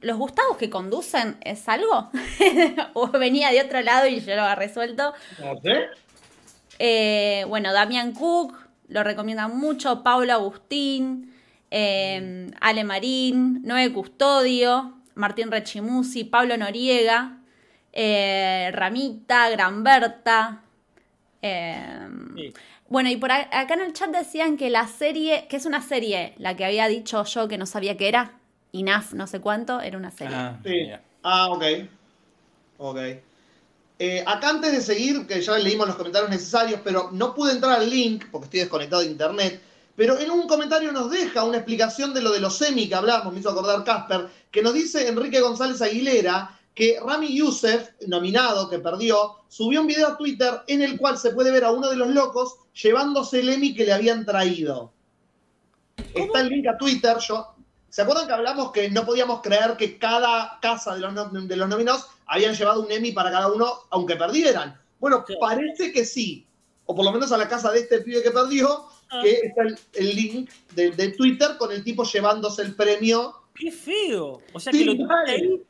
[0.00, 2.10] ¿Los Gustavos que conducen es algo?
[2.94, 5.12] ¿O venía de otro lado y yo lo había resuelto?
[5.38, 5.86] No sé.
[6.78, 8.54] Eh, bueno, Damián Cook,
[8.88, 11.34] lo recomiendan mucho, Paulo Agustín,
[11.70, 17.38] eh, Ale Marín, Noé Custodio, Martín Rechimusi, Pablo Noriega,
[17.92, 20.62] eh, Ramita, Granberta.
[21.40, 22.52] Sí.
[22.94, 25.82] Bueno, y por a- acá en el chat decían que la serie, que es una
[25.82, 28.38] serie, la que había dicho yo que no sabía que era,
[28.70, 30.36] INAF no sé cuánto, era una serie.
[30.36, 30.90] Ah, Sí.
[31.24, 31.64] Ah, ok.
[32.78, 32.98] Ok.
[33.98, 37.80] Eh, acá antes de seguir, que ya leímos los comentarios necesarios, pero no pude entrar
[37.80, 39.60] al link porque estoy desconectado de internet.
[39.96, 43.32] Pero en un comentario nos deja una explicación de lo de los semi que hablábamos,
[43.34, 48.78] me hizo acordar Casper, que nos dice Enrique González Aguilera que Rami Youssef, nominado, que
[48.80, 51.96] perdió, subió un video a Twitter en el cual se puede ver a uno de
[51.96, 54.92] los locos llevándose el Emmy que le habían traído.
[56.14, 57.54] Está el link a Twitter, yo.
[57.88, 61.14] ¿Se acuerdan que hablamos que no podíamos creer que cada casa de los,
[61.48, 64.76] de los nominados habían llevado un Emmy para cada uno, aunque perdieran?
[64.98, 65.34] Bueno, Sí.
[65.40, 66.44] parece que sí.
[66.86, 69.20] O por lo menos a la casa de este pibe que perdió, Ah.
[69.22, 73.34] que está el, el link de, de Twitter con el tipo llevándose el premio.
[73.54, 74.40] ¡Qué feo!
[74.52, 75.62] O sea Sí, que lo ahí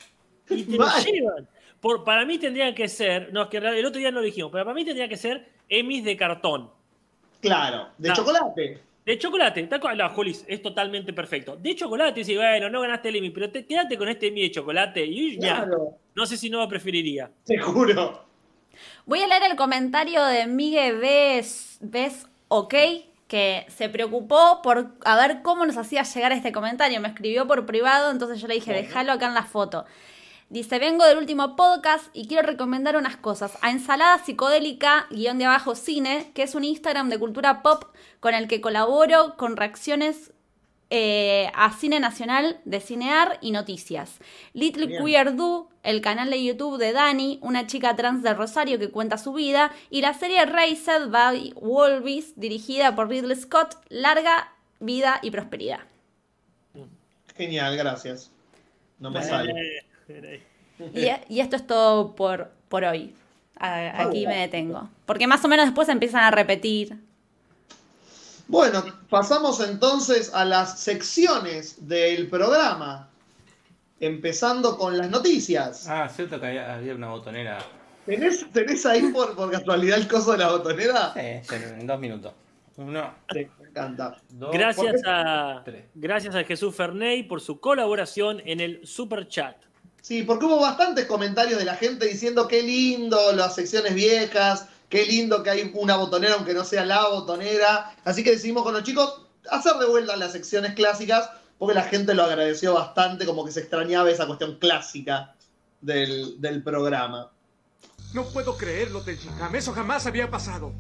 [0.51, 1.49] y te lo llevan.
[1.81, 4.51] Por, para mí tendrían que ser, no, es que el otro día no lo dijimos,
[4.51, 6.71] pero para mí tendría que ser Emmys de cartón.
[7.41, 8.15] Claro, de No.
[8.15, 8.79] chocolate.
[9.05, 11.57] De chocolate, tal cual, no, Julis, es totalmente perfecto.
[11.57, 14.51] De chocolate, sí, bueno, no ganaste el Emmy, pero te, quédate con este Emmy de
[14.51, 15.69] chocolate y ya,
[16.15, 17.31] no sé si no lo preferiría.
[17.45, 18.25] te juro.
[19.05, 22.75] Voy a leer el comentario de Miguel Ves, Ves OK,
[23.29, 26.99] que se preocupó por a ver cómo nos hacía llegar este comentario.
[27.03, 29.85] Me escribió por privado, entonces yo le dije, déjalo acá en la foto.
[30.55, 33.59] Dice, vengo del último podcast y quiero recomendar unas cosas.
[33.61, 37.87] A Ensalada Psicodélica, guion de abajo cine, que es un Instagram de cultura pop
[38.21, 40.33] con el que colaboro con reacciones
[40.91, 44.21] eh, a cine nacional de Cinear y noticias.
[44.53, 45.05] Little Bien.
[45.05, 49.19] Queer Do, el canal de YouTube de Dani, una chica trans de Rosario que cuenta
[49.19, 55.33] su vida, y la serie Raised by Wolves, dirigida por Ridley Scott, larga vida y
[55.33, 55.81] prosperidad.
[57.35, 58.31] Genial, gracias.
[59.01, 59.51] No me sale.
[59.51, 63.15] Eh, Y, y esto es todo por, por hoy.
[63.59, 64.89] A- aquí me detengo.
[65.07, 66.99] Porque más o menos después empiezan a repetir.
[68.47, 73.09] Bueno, pasamos entonces a las secciones del programa.
[74.01, 75.89] Empezando con las noticias.
[75.89, 77.59] Ah, cierto que había, había una botonera.
[78.05, 81.15] ¿Tenés, tenés ahí por, por casualidad el coso de la botonera?
[81.15, 82.33] Sí, en dos minutos.
[82.77, 84.17] Uno, Sí, me encanta.
[84.31, 85.85] dos, Gracias ¿por a, Tres.
[85.95, 89.57] gracias a Jesús Ferney por su colaboración en el Super Chat.
[90.05, 95.07] Sí, porque hubo bastantes comentarios de la gente diciendo qué lindo las secciones viejas, qué
[95.07, 97.97] lindo que hay una botonera aunque no sea la botonera.
[98.05, 102.13] Así que decidimos con los chicos hacer de vuelta las secciones clásicas porque la gente
[102.13, 105.35] lo agradeció bastante, como que se extrañaba esa cuestión clásica
[105.81, 107.31] del, del programa.
[108.13, 109.55] No puedo creerlo, Tenchikam.
[109.55, 110.75] Eso jamás había pasado.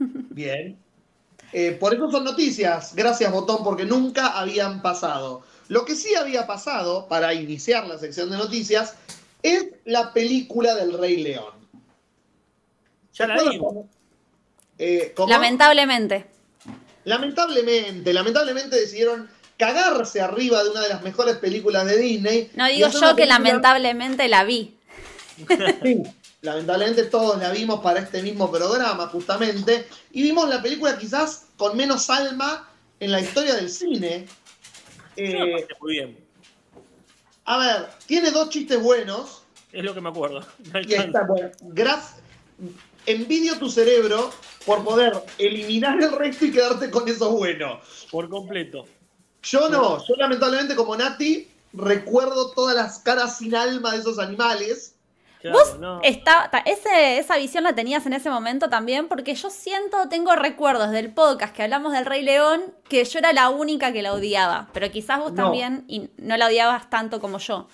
[0.00, 0.76] Bien.
[1.52, 2.96] Eh, por eso son noticias.
[2.96, 5.44] Gracias, Botón, porque nunca habían pasado.
[5.72, 8.92] Lo que sí había pasado, para iniciar la sección de noticias,
[9.42, 11.54] es la película del Rey León.
[13.14, 13.66] Ya la ¿Recuerdan digo.
[13.68, 13.88] cómo?
[14.78, 15.14] Eh.
[15.26, 16.26] Lamentablemente.
[17.04, 22.50] Lamentablemente, lamentablemente decidieron cagarse arriba de una de las mejores películas de Disney.
[22.54, 24.76] No digo yo que película- lamentablemente la vi.
[25.82, 26.02] Sí,
[26.42, 31.78] lamentablemente todos la vimos para este mismo programa, justamente, y vimos la película quizás con
[31.78, 32.68] menos alma
[33.00, 34.26] en la historia del cine.
[35.16, 36.18] Eh, muy bien.
[37.44, 39.42] a ver, tiene dos chistes buenos.
[39.72, 40.44] Es lo que me acuerdo.
[40.86, 41.50] Y está bueno.
[41.62, 42.22] Gracias.
[43.06, 44.30] Envidio tu cerebro
[44.64, 47.80] por poder eliminar el resto y quedarte con eso bueno.
[48.10, 48.86] Por completo.
[49.42, 54.91] Yo no, yo lamentablemente como Nati recuerdo todas las caras sin alma de esos animales.
[55.42, 56.00] Claro, Vos no.
[56.02, 60.34] está- ta- ese- esa visión la tenías en ese momento también, porque yo siento, tengo
[60.36, 64.12] recuerdos del podcast que hablamos del Rey León, que yo era la única que la
[64.14, 65.42] odiaba, pero quizás vos No.
[65.44, 67.66] también y no la odiabas tanto como yo.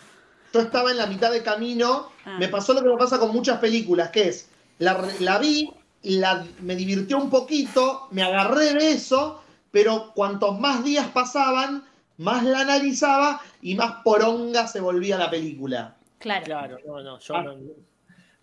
[0.54, 2.38] Yo estaba en la mitad de camino, Ah.
[2.40, 5.70] me pasó lo que me pasa con muchas películas, que es, la, la vi,
[6.02, 11.85] la, me divirtió un poquito, me agarré de eso, pero cuantos más días pasaban,
[12.16, 15.96] más la analizaba y más poronga se volvía la película.
[16.18, 16.44] Claro.
[16.44, 17.18] Claro, no, no.
[17.18, 17.42] Yo Ah.
[17.42, 17.57] no.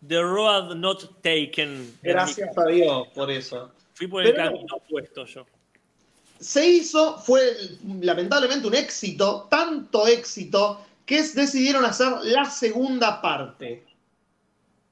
[0.08, 1.98] The road not taken.
[2.04, 3.72] Gracias a Dios por eso.
[3.94, 5.46] Fui por el Pero- camino opuesto yo.
[6.38, 7.56] se hizo, fue
[8.02, 13.86] lamentablemente un éxito, tanto éxito, que decidieron hacer la segunda parte.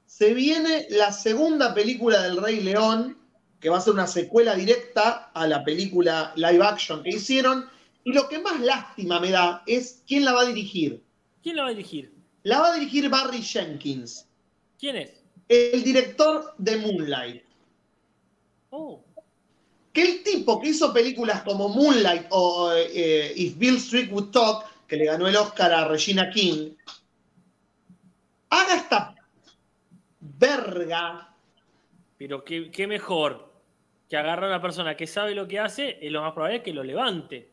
[0.05, 3.17] Se viene la segunda película del Rey León,
[3.59, 7.67] que va a ser una secuela directa a la película live action que hicieron.
[8.05, 11.03] Y lo que más lástima me da es quién la va a dirigir.
[11.41, 12.12] ¿Quién la va a dirigir?
[12.43, 14.27] La va a dirigir Barry Jenkins,
[14.79, 15.12] ¿Quién es?
[15.47, 17.43] el director de Moonlight.
[18.71, 19.01] Oh,
[19.91, 24.65] que el tipo que hizo películas como Moonlight o eh, If Bill Street Would Talk,
[24.88, 26.71] que le ganó el Oscar a Regina King,
[28.49, 29.15] haga esta
[30.19, 31.36] verga.
[32.17, 33.51] pero qué, qué mejor
[34.10, 36.73] que agarrar a una persona que sabe lo que hace, es lo más probable que
[36.73, 37.49] lo levante.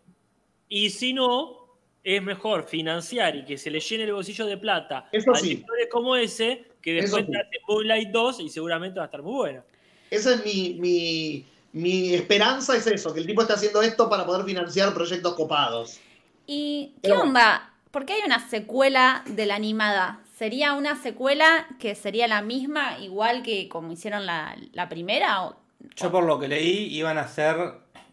[0.69, 1.60] Y si no,
[2.03, 5.49] es mejor financiar y que se le llene el bolsillo de plata Eso a sí.
[5.51, 7.31] directores como ese, que después sí.
[7.33, 9.65] te hace Moonlight 2 y seguramente va a estar muy buena.
[10.11, 14.25] Esa es mi, mi, mi esperanza, es eso, que el tipo esté haciendo esto para
[14.25, 16.01] poder financiar proyectos copados.
[16.47, 17.67] ¿Y qué Pero- onda?
[17.91, 20.21] ¿Por qué hay una secuela de la animada?
[20.37, 25.43] ¿Sería una secuela que sería la misma, igual que como hicieron la, la primera?
[25.45, 25.57] O-
[25.97, 27.57] Yo por lo que leí iban a ser,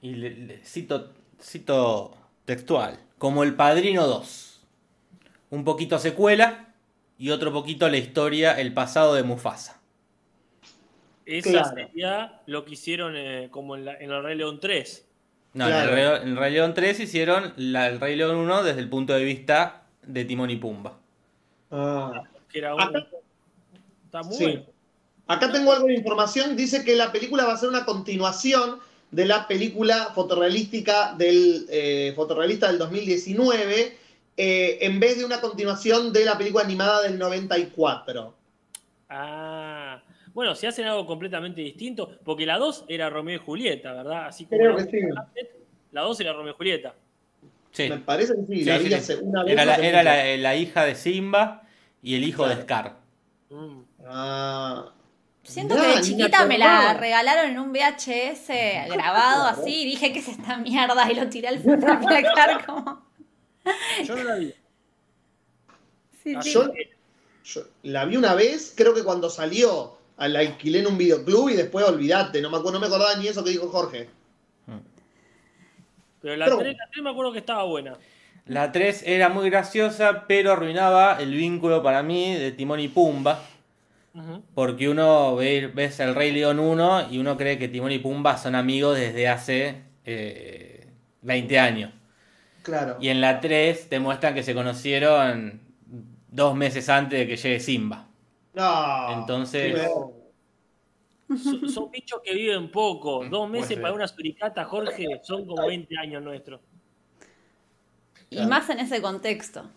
[0.02, 4.62] y le- le- cito, cito textual, como El Padrino 2.
[5.50, 6.74] Un poquito secuela
[7.18, 9.80] y otro poquito la historia, el pasado de Mufasa.
[11.26, 11.70] Esa Claro.
[11.76, 15.06] sería lo que hicieron eh, como en, la- en el Rey León 3.
[15.54, 15.92] No, Claro.
[15.92, 18.80] en, el Rey, en el Rey León 3 hicieron la, el Rey León 1 desde
[18.80, 20.98] el punto de vista de Timón y Pumba.
[22.50, 23.08] Que era un- Acá-
[24.06, 24.66] Está muy Sí.
[25.28, 26.56] Acá tengo algo de información.
[26.56, 28.80] Dice que la película va a ser una continuación
[29.12, 33.98] de la película fotorrealística del eh, fotorrealista del 2019,
[34.38, 38.34] eh, en vez de una continuación de la película animada del 94.
[39.10, 40.02] Ah,
[40.34, 44.26] bueno, si hacen algo completamente distinto, porque la 2 era Romeo y Julieta, ¿verdad?
[44.28, 45.48] Así como Creo la, que sí.
[45.92, 46.94] la 2 era Romeo y Julieta.
[47.72, 47.90] Sí.
[47.90, 48.96] Me parece que sí, Sí, la sí, vi sí.
[48.96, 49.54] hace una vez.
[49.54, 50.10] Era, la, hace era mucho.
[50.12, 51.64] la, la hija de Simba
[52.04, 52.56] y el hijo de.
[52.62, 52.98] Scar.
[53.50, 53.80] Mm.
[54.06, 54.92] Ah,
[55.48, 58.50] Siento mirá, que de chiquita me la regalaron en un VHS
[58.90, 63.06] grabado así y dije que es esta mierda y lo tiré al placar como...
[64.04, 64.54] Yo no la vi.
[66.24, 66.52] Sí, Ah, sí.
[66.52, 66.70] Yo,
[67.46, 71.54] yo la vi una vez, creo que cuando salió, la alquilé en un videoclub y
[71.54, 74.10] después olvidate, no me, acuerdo, no me acordaba ni eso que dijo Jorge.
[76.22, 77.94] Pero la Pero- 3, la 3 me acuerdo que estaba buena.
[78.48, 83.42] La 3 era muy graciosa, pero arruinaba el vínculo para mí de Timón y Pumba.
[84.54, 88.38] Porque uno ve, ves el Rey León 1 y uno cree que Timón y Pumba
[88.38, 90.88] son amigos desde hace eh,
[91.22, 91.92] 20 años.
[92.64, 92.98] Claro.
[93.00, 95.62] Y en la 3 te muestran que se conocieron
[96.30, 98.08] dos meses antes de que llegue Simba.
[98.54, 99.20] No.
[99.20, 99.90] Entonces-.
[101.28, 103.26] Son, son bichos que viven poco.
[103.30, 106.62] Dos meses para una suricata, Jorge, son como 20 años nuestros.
[108.30, 109.70] Y más en ese contexto.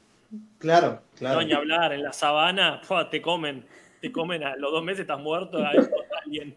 [0.59, 1.41] Claro, claro.
[1.41, 3.67] No ni hablar, en la sabana, te comen.
[4.01, 5.59] Te comen a los dos meses, estás muerto.
[5.59, 5.91] a eso,
[6.25, 6.57] alguien.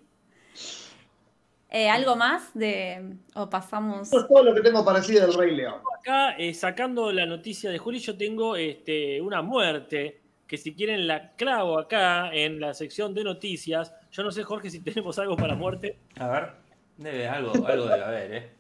[1.70, 3.16] Eh, ¿Algo más de...
[3.34, 4.14] o pasamos...
[4.14, 5.82] Es todo lo que tengo para decir del Rey León.
[6.00, 10.22] Acá, eh, sacando la noticia de Juli, yo tengo este, una muerte.
[10.46, 13.92] Que si quieren la clavo acá en la sección de noticias.
[14.12, 15.98] Yo no sé, Jorge, si tenemos algo para muerte.
[16.20, 16.52] A ver,
[16.98, 18.52] debe, algo, algo debe haber, ¿eh?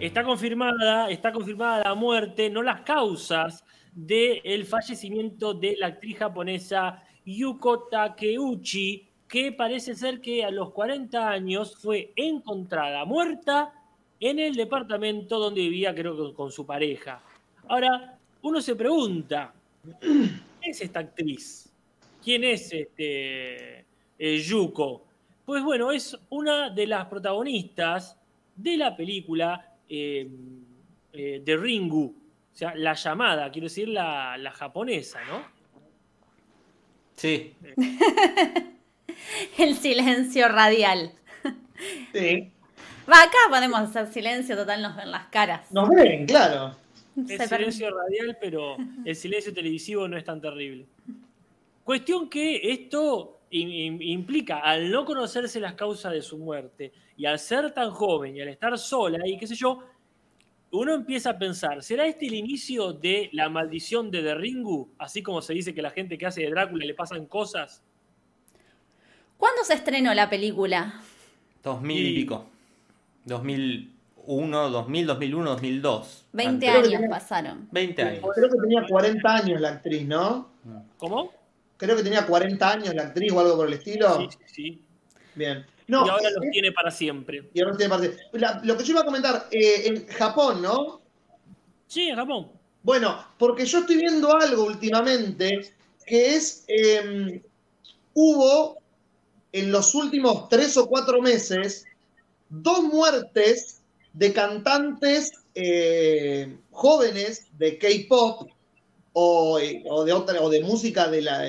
[0.00, 7.02] Está confirmada, está confirmada la muerte, no las causas del fallecimiento de la actriz japonesa
[7.24, 13.72] Yuko Takeuchi, que parece ser que a los 40 años fue encontrada muerta
[14.20, 17.22] en el departamento donde vivía, creo que con su pareja.
[17.68, 19.52] Ahora, uno se pregunta,
[20.00, 21.70] ¿quién es esta actriz?
[22.22, 23.84] ¿Quién es este
[24.18, 25.04] eh, Yuko?
[25.44, 28.18] Pues bueno, es una de las protagonistas
[28.56, 30.28] de la película eh,
[31.12, 32.14] eh, de Ringu,
[32.58, 35.42] sea, la llamada, quiero decir la, la japonesa, ¿no?
[37.16, 37.54] Sí.
[39.58, 41.12] El silencio radial.
[42.12, 42.50] Sí.
[43.10, 45.70] Va, acá podemos hacer silencio, total nos ven las caras.
[45.72, 46.76] Nos ven, claro.
[47.28, 50.86] Es Se silencio radial, pero el silencio televisivo no es tan terrible.
[51.82, 57.24] Cuestión que esto im- im- implica, al no conocerse las causas de su muerte y
[57.26, 59.82] al ser tan joven y al estar sola y qué sé yo,
[60.70, 64.90] uno empieza a pensar, ¿será este el inicio de la maldición de The Ringu?
[64.98, 67.82] Así como se dice que la gente que hace de Drácula le pasan cosas.
[69.36, 71.00] ¿Cuándo se estrenó la película?
[71.62, 72.46] 2000 y Y- pico.
[73.24, 76.26] 2001, 2000, 2001, 2002.
[76.32, 77.68] 20 Creo que años tenía- pasaron.
[77.70, 78.24] 20 años.
[78.34, 80.48] Creo que tenía 40 años la actriz, ¿no?
[80.98, 81.32] ¿Cómo?
[81.76, 84.18] Creo que tenía 40 años la actriz o algo por el estilo.
[84.18, 84.82] Sí, sí, sí.
[85.34, 85.64] Bien.
[85.88, 87.50] No, y ahora los eh, tiene para siempre.
[87.52, 88.16] y ahora tiene parte.
[88.32, 91.00] La- lo que yo iba a comentar, eh, en Japón, ¿no?
[91.86, 92.52] Sí, en Japón.
[92.82, 95.72] Bueno, porque yo estoy viendo algo últimamente
[96.06, 97.42] que es, eh,
[98.14, 98.78] hubo
[99.52, 101.84] en los últimos tres o cuatro meses
[102.50, 108.48] dos muertes de cantantes eh, jóvenes de K-pop
[109.12, 109.58] o,
[109.90, 111.42] o de otra o de música de la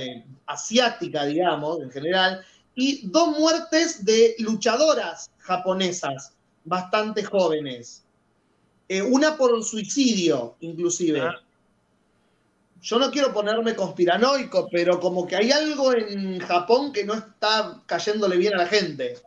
[0.45, 2.43] asiática, digamos, en general,
[2.79, 8.03] y dos muertes de luchadoras japonesas bastante jóvenes.
[8.87, 11.21] Eh, una por suicidio, inclusive.
[11.21, 11.35] Ah.
[12.81, 17.83] Yo no quiero ponerme conspiranoico, pero como que hay algo en Japón que no está
[17.85, 19.17] cayéndole bien a la gente.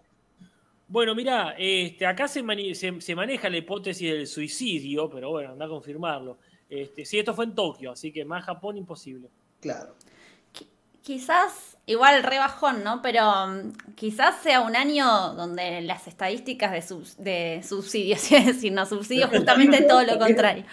[0.89, 5.53] Bueno, mira, este, acá se, mani- se- se maneja la hipótesis del suicidio, pero bueno,
[5.53, 6.39] anda a confirmarlo.
[6.69, 9.29] Este, sí, esto fue en Tokio, así que más Japón imposible.
[9.61, 9.95] Claro.
[11.03, 13.03] Quizás, igual re bajón, ¿no?
[13.03, 18.73] Pero mm, quizás sea un año donde las estadísticas de, subs- de subsidios, a decir,
[18.73, 20.65] no subsidios, justamente todo lo contrario.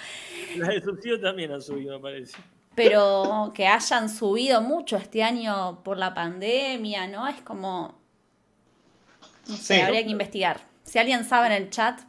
[0.57, 2.37] Las de subsidio también han subido, me parece.
[2.75, 7.27] Pero que hayan subido mucho este año por la pandemia, ¿no?
[7.27, 7.99] Es como.
[9.47, 9.81] No sé, Sí.
[9.81, 10.61] habría que investigar.
[10.83, 11.99] Si alguien sabe en el chat.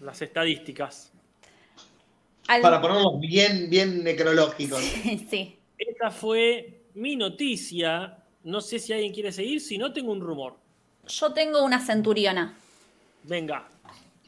[0.00, 1.12] Las estadísticas.
[2.48, 4.80] al- Para ponernos bien, bien necrológicos.
[5.30, 5.58] sí.
[5.78, 8.18] Esta fue mi noticia.
[8.44, 10.56] No sé si alguien quiere seguir, si no tengo un rumor.
[11.06, 12.54] Yo tengo una centuriona.
[13.24, 13.68] Venga.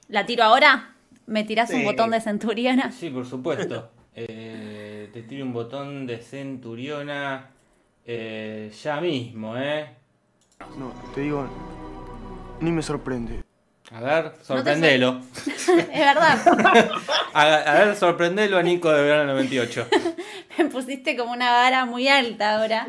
[0.08, 0.94] ¿La tiro ahora?
[1.26, 2.92] ¿Me tirás un botón de centuriona?
[2.98, 3.90] Sí, por supuesto.
[4.18, 7.50] Eh, te tiro un botón de centuriona
[8.06, 9.90] eh, ya mismo, ¿eh?
[10.78, 11.46] No, te digo,
[12.60, 13.42] ni me sorprende.
[13.92, 15.20] A ver, sorprendelo.
[15.46, 16.38] es verdad.
[17.32, 19.88] A, a ver, sorprendelo a Nico de verano 98.
[20.58, 22.86] Me pusiste como una vara muy alta ahora.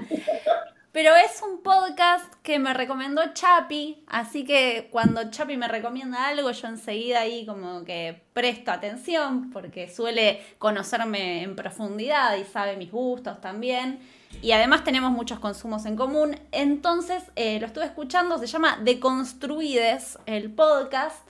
[0.94, 6.50] Pero es un podcast que me recomendó Chapi, así que cuando Chapi me recomienda algo,
[6.50, 12.90] yo enseguida ahí como que presto atención, porque suele conocerme en profundidad y sabe mis
[12.90, 14.00] gustos también.
[14.42, 16.40] Y además tenemos muchos consumos en común.
[16.52, 21.28] Entonces eh, lo estuve escuchando, se llama Deconstruides, el podcast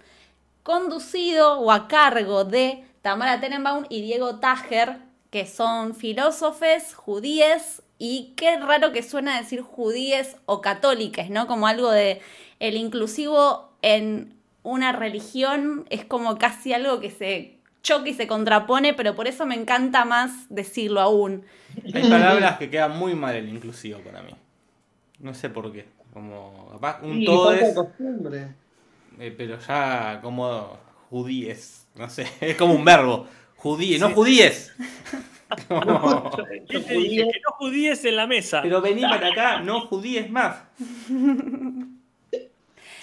[0.63, 4.97] conducido o a cargo de Tamara Tenenbaum y Diego Tajer,
[5.29, 11.47] que son filósofes judíes y qué raro que suena decir judíes o católicas, ¿no?
[11.47, 12.21] Como algo de
[12.59, 17.56] el inclusivo en una religión es como casi algo que se
[17.87, 21.45] choca y se contrapone, pero por eso me encanta más decirlo aún.
[21.93, 24.33] Hay palabras que quedan muy mal el inclusivo para mí.
[25.19, 25.85] No sé por qué.
[26.13, 28.47] Como capaz un todo es, costumbre.
[29.19, 30.77] eh, pero ya como
[31.09, 31.87] judíes.
[31.95, 33.27] No sé, es como un verbo.
[33.55, 34.73] Judíes, no judíes.
[36.69, 37.23] ¿Qué te dije?
[37.31, 38.61] Que no judíes en la mesa.
[38.61, 40.57] pero vení para acá, no judíes más.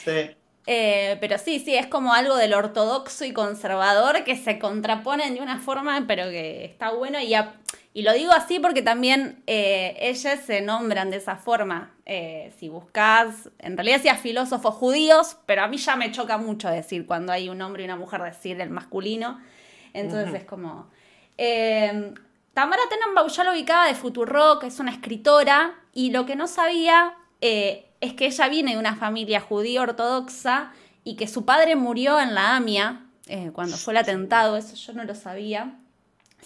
[0.05, 0.37] Sí.
[0.67, 5.43] Eh, pero sí, sí, es como algo del ortodoxo y conservador que se contraponen de
[5.43, 7.21] una forma, pero que está bueno.
[7.21, 7.55] Y, a-
[7.93, 11.93] y lo digo así porque también eh, ellas se nombran de esa forma.
[12.07, 16.71] Eh, si buscas, en realidad decía filósofos judíos, pero a mí ya me choca mucho
[16.71, 19.41] decir cuando hay un hombre y una mujer decir el masculino.
[19.93, 20.89] Entonces es como...
[22.55, 27.15] Tamara Tenenbaum ya lo ubicaba de Futurock, es una escritora, y lo que no sabía
[27.41, 30.73] eh, es que ella viene de una familia judía ortodoxa
[31.05, 34.93] y que su padre murió en la AMIA eh, cuando fue el atentado, eso yo
[34.93, 35.75] no lo sabía.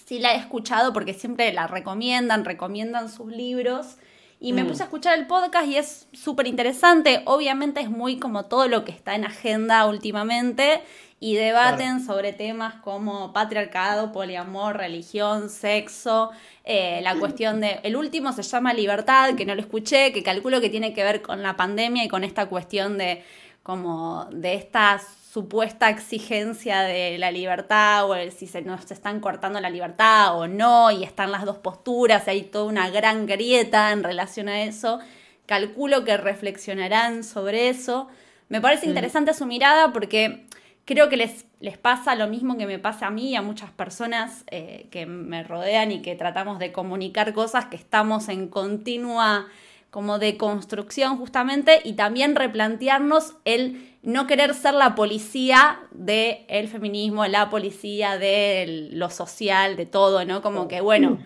[0.05, 3.97] Sí la he escuchado porque siempre la recomiendan, recomiendan sus libros
[4.41, 4.67] Y me Mm.
[4.69, 7.23] puse a escuchar el podcast y es súper interesante.
[7.25, 10.81] Obviamente es muy como todo lo que está en agenda últimamente
[11.19, 16.31] y debaten sobre temas como patriarcado, poliamor, religión, sexo,
[16.63, 17.79] eh, la cuestión de...
[17.83, 21.21] El último se llama Libertad, que no lo escuché, que calculo que tiene que ver
[21.21, 23.23] con la pandemia y con esta cuestión de
[23.63, 24.99] como de esta
[25.31, 30.47] supuesta exigencia de la libertad o el si se nos están cortando la libertad o
[30.47, 34.63] no y están las dos posturas y hay toda una gran grieta en relación a
[34.63, 34.99] eso.
[35.45, 38.07] Calculo que reflexionarán sobre eso.
[38.47, 40.47] Me parece interesante su mirada porque
[40.89, 43.69] creo que les, les pasa lo mismo que me pasa a mí y a muchas
[43.69, 49.45] personas eh, que me rodean y que tratamos de comunicar cosas que estamos en continua
[49.91, 57.23] como de construcción justamente y también replantearnos el no querer ser la policía del feminismo,
[57.27, 60.41] la policía de lo social, de todo, ¿no?
[60.41, 61.19] Como que, bueno,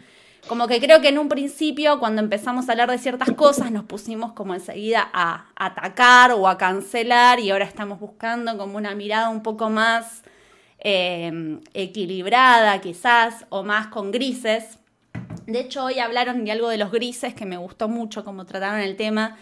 [0.47, 3.85] como que creo que en un principio, cuando empezamos a hablar de ciertas cosas, nos
[3.85, 9.29] pusimos como enseguida a atacar o a cancelar y ahora estamos buscando como una mirada
[9.29, 10.23] un poco más
[10.79, 14.79] eh, equilibrada quizás o más con grises.
[15.45, 18.81] De hecho, hoy hablaron de algo de los grises que me gustó mucho como trataron
[18.81, 19.37] el tema,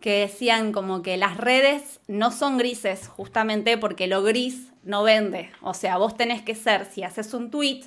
[0.00, 5.50] que decían como que las redes no son grises justamente porque lo gris no vende.
[5.60, 7.82] O sea, vos tenés que ser, si haces un tweet,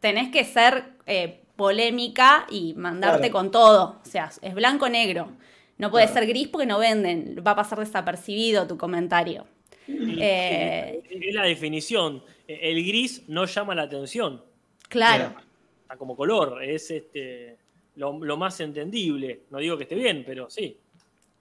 [0.00, 3.32] tenés que ser eh, polémica y mandarte Claro.
[3.32, 4.00] con todo.
[4.04, 5.30] O sea, es blanco-negro.
[5.78, 6.20] No puede Claro.
[6.20, 7.42] ser gris porque no venden.
[7.46, 9.46] Va a pasar desapercibido tu comentario.
[9.88, 12.22] Eh, Es la definición.
[12.48, 14.42] El gris no llama la atención.
[14.88, 15.34] claro.
[15.82, 16.62] Está como color.
[16.64, 17.56] Es este
[17.96, 19.42] lo, lo más entendible.
[19.50, 20.78] No digo que esté bien, pero sí.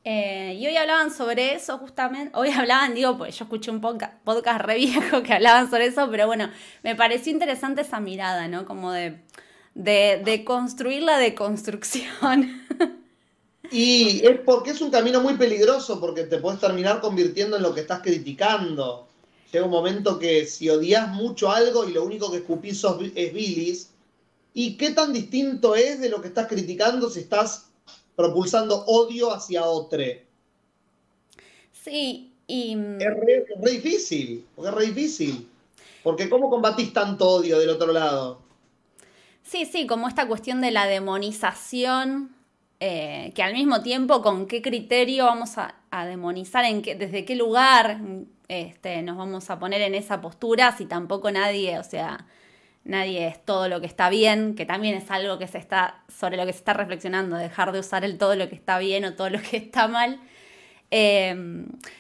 [0.04, 4.18] Eh, y hoy hablaban sobre eso justamente, hoy hablaban, digo, pues yo escuché un podca-
[4.24, 6.50] podcast re viejo que hablaban sobre eso, pero bueno,
[6.84, 8.66] me pareció interesante esa mirada, ¿no?
[8.66, 9.20] Como de,
[9.76, 12.62] de, de construir la deconstrucción.
[13.72, 17.74] Y es porque es un camino muy peligroso, porque te puedes terminar convirtiendo en lo
[17.74, 19.08] que estás criticando.
[19.52, 22.84] Llega un momento que si odias mucho algo y lo único que escupís
[23.16, 23.90] es bilis,
[24.54, 27.70] ¿y qué tan distinto es de lo que estás criticando si estás
[28.18, 30.04] propulsando odio hacia otro?
[31.72, 35.48] Sí, y mm, re, es re difícil, porque es re difícil.
[36.04, 38.40] Porque ¿cómo combatís tanto odio del otro lado?
[39.52, 42.34] Sí, sí, como esta cuestión de la demonización,
[42.80, 45.76] eh, que al mismo tiempo, ¿con qué criterio vamos a,
[46.06, 46.64] demonizar?
[46.64, 47.99] En qué, ¿Desde qué lugar
[48.47, 52.28] este, nos vamos a poner en esa postura si tampoco nadie, o sea,
[52.86, 56.38] nadie es todo lo que está bien, que también es algo que se está, sobre
[56.38, 59.16] lo que se está reflexionando, dejar de usar el todo lo que está bien o
[59.16, 60.22] todo lo que está mal.
[60.91, 61.36] Eh,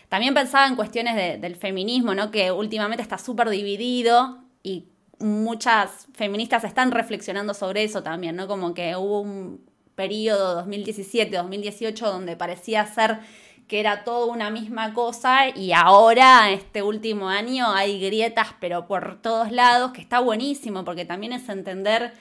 [0.09, 2.31] también pensaba en cuestiones de- del feminismo, ¿no?
[2.31, 4.90] Que últimamente está súper dividido y
[5.21, 8.47] muchas feministas están reflexionando sobre eso también, ¿no?
[8.47, 9.61] Como que hubo un
[9.95, 13.19] periodo 2017-2018 donde parecía ser
[13.67, 19.21] que era todo una misma cosa y ahora, este último año, hay grietas pero por
[19.21, 22.13] todos lados, que está buenísimo porque también es entender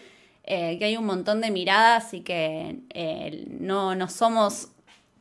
[0.45, 4.69] eh, que hay un montón de miradas y que eh, no, no somos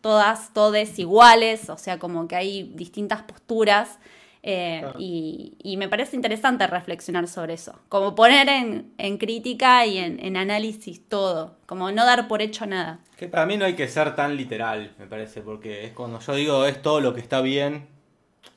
[0.01, 3.99] todas, todes iguales, o sea, como que hay distintas posturas.
[4.43, 4.99] Eh, Claro.
[4.99, 10.19] y, y me parece interesante reflexionar sobre eso, como poner en, en crítica y en,
[10.23, 12.99] en análisis todo, como no dar por hecho nada.
[13.17, 16.35] Que para mí no hay que ser tan literal, me parece, porque es cuando yo
[16.35, 17.87] digo es todo lo que está bien,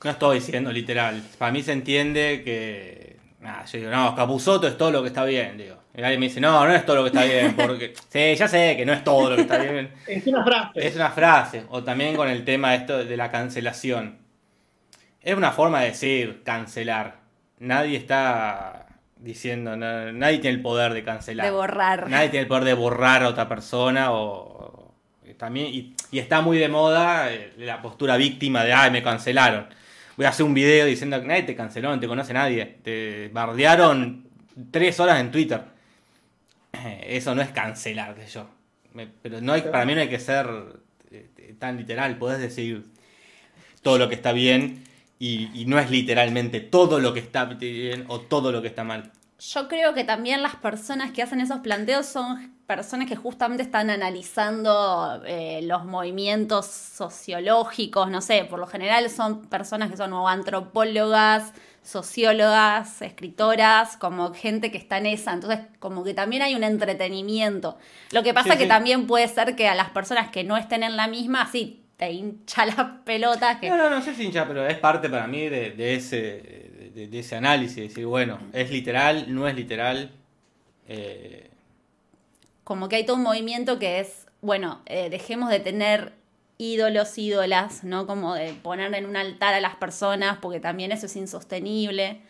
[0.04, 1.22] no estoy diciendo literal.
[1.38, 3.16] Para mí se entiende que.
[3.40, 5.76] Nada, yo digo, no, Capuzoto es todo lo que está bien, digo.
[5.96, 7.92] Y alguien me dice, no, no es todo lo que está bien, porque.
[8.08, 9.90] sí, ya sé que no es todo lo que está bien.
[10.06, 10.86] Es una frase.
[10.86, 11.64] Es una frase.
[11.70, 14.21] O también con el tema esto de la cancelación.
[15.22, 17.16] Es una forma de decir cancelar.
[17.58, 21.46] Nadie está diciendo, na- nadie tiene el poder de cancelar.
[21.46, 22.10] De borrar.
[22.10, 24.94] Nadie tiene el poder de borrar a otra persona o, o-
[25.38, 29.66] también y, y está muy de moda eh, la postura víctima de ay me cancelaron.
[30.16, 32.66] Voy a hacer un video diciendo que nadie te canceló, no te conoce nadie.
[32.82, 34.26] Te bardearon
[34.70, 35.62] tres horas en Twitter.
[37.06, 38.48] Eso no es cancelar, que yo.
[38.92, 40.46] Me- pero no hay, para mí no hay que ser
[41.12, 42.16] eh, tan literal.
[42.18, 42.84] Podés decir
[43.82, 44.84] todo lo que está bien
[45.22, 48.84] y, y no es literalmente todo lo que está bien o todo lo que está
[48.84, 49.12] mal.
[49.38, 53.90] Yo creo que también las personas que hacen esos planteos son personas que justamente están
[53.90, 60.28] analizando eh, los movimientos sociológicos, no sé, por lo general son personas que son o
[60.28, 61.52] antropólogas,
[61.82, 67.78] sociólogas, escritoras, como gente que está en esa, entonces como que también hay un entretenimiento.
[68.12, 68.68] Lo que pasa Sí, que sí.
[68.68, 72.10] también puede ser que a las personas que no estén en la misma, sí, te
[72.10, 75.48] hincha las pelotas, que No, no, no sé si hincha, pero es parte para mí
[75.48, 77.76] de, de ese, de, de ese análisis.
[77.76, 80.10] Decir, bueno, es literal, no es literal.
[80.88, 81.48] Eh,
[82.64, 86.14] como que hay todo un movimiento que es bueno, eh, dejemos de tener
[86.58, 88.08] ídolos, ídolas, ¿no?
[88.08, 92.20] Como de poner en un altar a las personas, porque también eso es insostenible.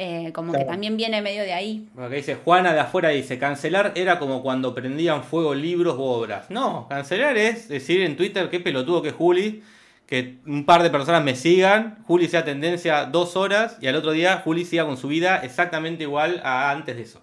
[0.00, 1.88] Eh, como que también viene medio de ahí.
[1.96, 6.48] Acá dice Juana de afuera dice, cancelar era como cuando prendían fuego libros u obras.
[6.50, 9.64] No, cancelar es decir en Twitter qué pelotudo que es Juli,
[10.06, 14.12] que un par de personas me sigan, Juli sea tendencia dos horas y al otro
[14.12, 17.20] día Juli siga con su vida exactamente igual a antes de eso.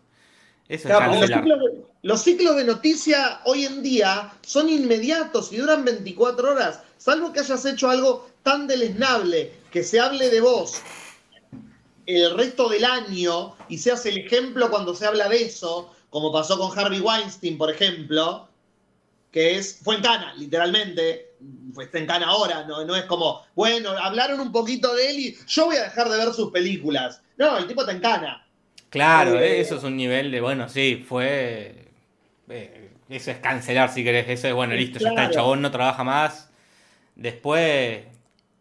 [0.67, 1.43] Eso es Claro, los, cancelar.
[1.43, 6.81] ciclos de, los ciclos de noticia hoy en día son inmediatos y duran 24 horas,
[6.97, 10.81] salvo que hayas hecho algo tan deleznable, que se hable de vos
[12.05, 16.57] el resto del año y seas el ejemplo cuando se habla de eso, como pasó
[16.57, 18.47] con Harvey Weinstein, por ejemplo,
[19.31, 21.33] que es, fue en cana, literalmente,
[21.73, 25.19] pues está en cana ahora, no, no es como, bueno, hablaron un poquito de él
[25.19, 27.21] y yo voy a dejar de ver sus películas.
[27.37, 28.47] No, el tipo está en cana.
[28.89, 31.89] Claro, Eh, eh, eso es un nivel de, bueno, sí, fue...
[32.49, 35.69] eh, eso es cancelar si querés, eso es, bueno, listo, ya está, el chabón no
[35.69, 36.49] trabaja más.
[37.15, 38.05] Después...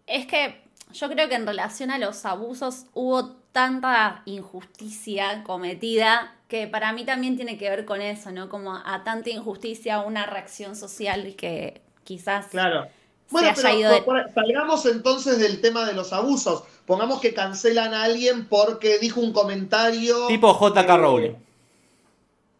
[0.07, 0.64] Es que
[0.95, 7.05] yo creo que en relación a los abusos hubo tanta injusticia cometida que para mí
[7.05, 8.49] también tiene que ver con eso, ¿no?
[8.49, 12.84] Como a tanta injusticia una reacción social que quizás Claro.
[12.84, 12.90] se
[13.30, 16.62] Bueno, haya pero ido de- salgamos entonces del tema de los abusos.
[16.86, 20.26] Pongamos que cancelan a alguien porque dijo un comentario.
[20.28, 21.32] Tipo JK Rowling.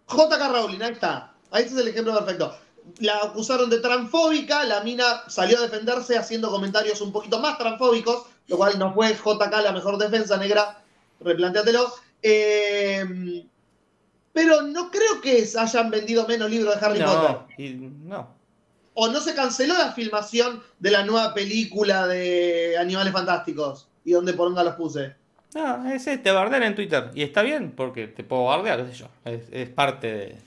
[0.09, 1.33] JK Rowling, ahí está.
[1.51, 2.57] Ahí este es el ejemplo perfecto.
[3.01, 8.27] La acusaron de transfóbica, la mina salió a defenderse haciendo comentarios un poquito más transfóbicos,
[8.47, 10.83] lo cual no fue JK la mejor defensa negra,
[11.21, 11.93] replantéatelo.
[12.23, 13.45] Eh,
[14.33, 17.31] pero no creo que hayan vendido menos libros de Harry Potter.
[17.31, 18.29] No, y- no.
[18.95, 24.35] o no se canceló la filmación de la nueva película de Animales Fantásticos y donde
[24.35, 25.15] poronga los puse.
[25.55, 27.11] No, ese te bardean en Twitter.
[27.15, 29.07] Y está bien, porque te puedo bardear, qué sé yo.
[29.25, 30.39] Es, es parte de,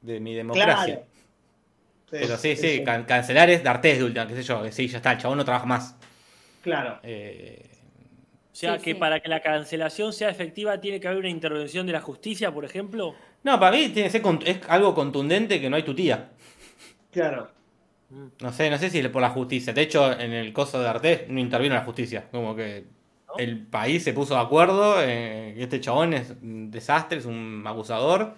[0.00, 1.02] de mi democracia.
[2.10, 4.62] Pero sí, sí, can- cancelar es darte de última, qué sé yo.
[4.62, 5.94] Que sí, ya está, el chabón no trabaja más.
[6.62, 6.98] Claro.
[7.02, 7.64] Eh,
[8.52, 8.98] O sea, Sí, que sí.
[8.98, 12.64] para que la cancelación sea efectiva tiene que haber una intervención de la justicia, por
[12.64, 13.14] ejemplo.
[13.44, 16.30] no, para mí tiene que ser es algo contundente que no hay tu tía.
[17.12, 17.50] Claro.
[18.40, 19.72] No sé, no sé si es por la justicia.
[19.72, 22.24] De hecho, en el coso de Arte no intervino la justicia.
[22.30, 22.84] Como que
[23.38, 24.96] el país se puso de acuerdo.
[25.02, 28.34] eh, que este chabón es un desastre, es un abusador.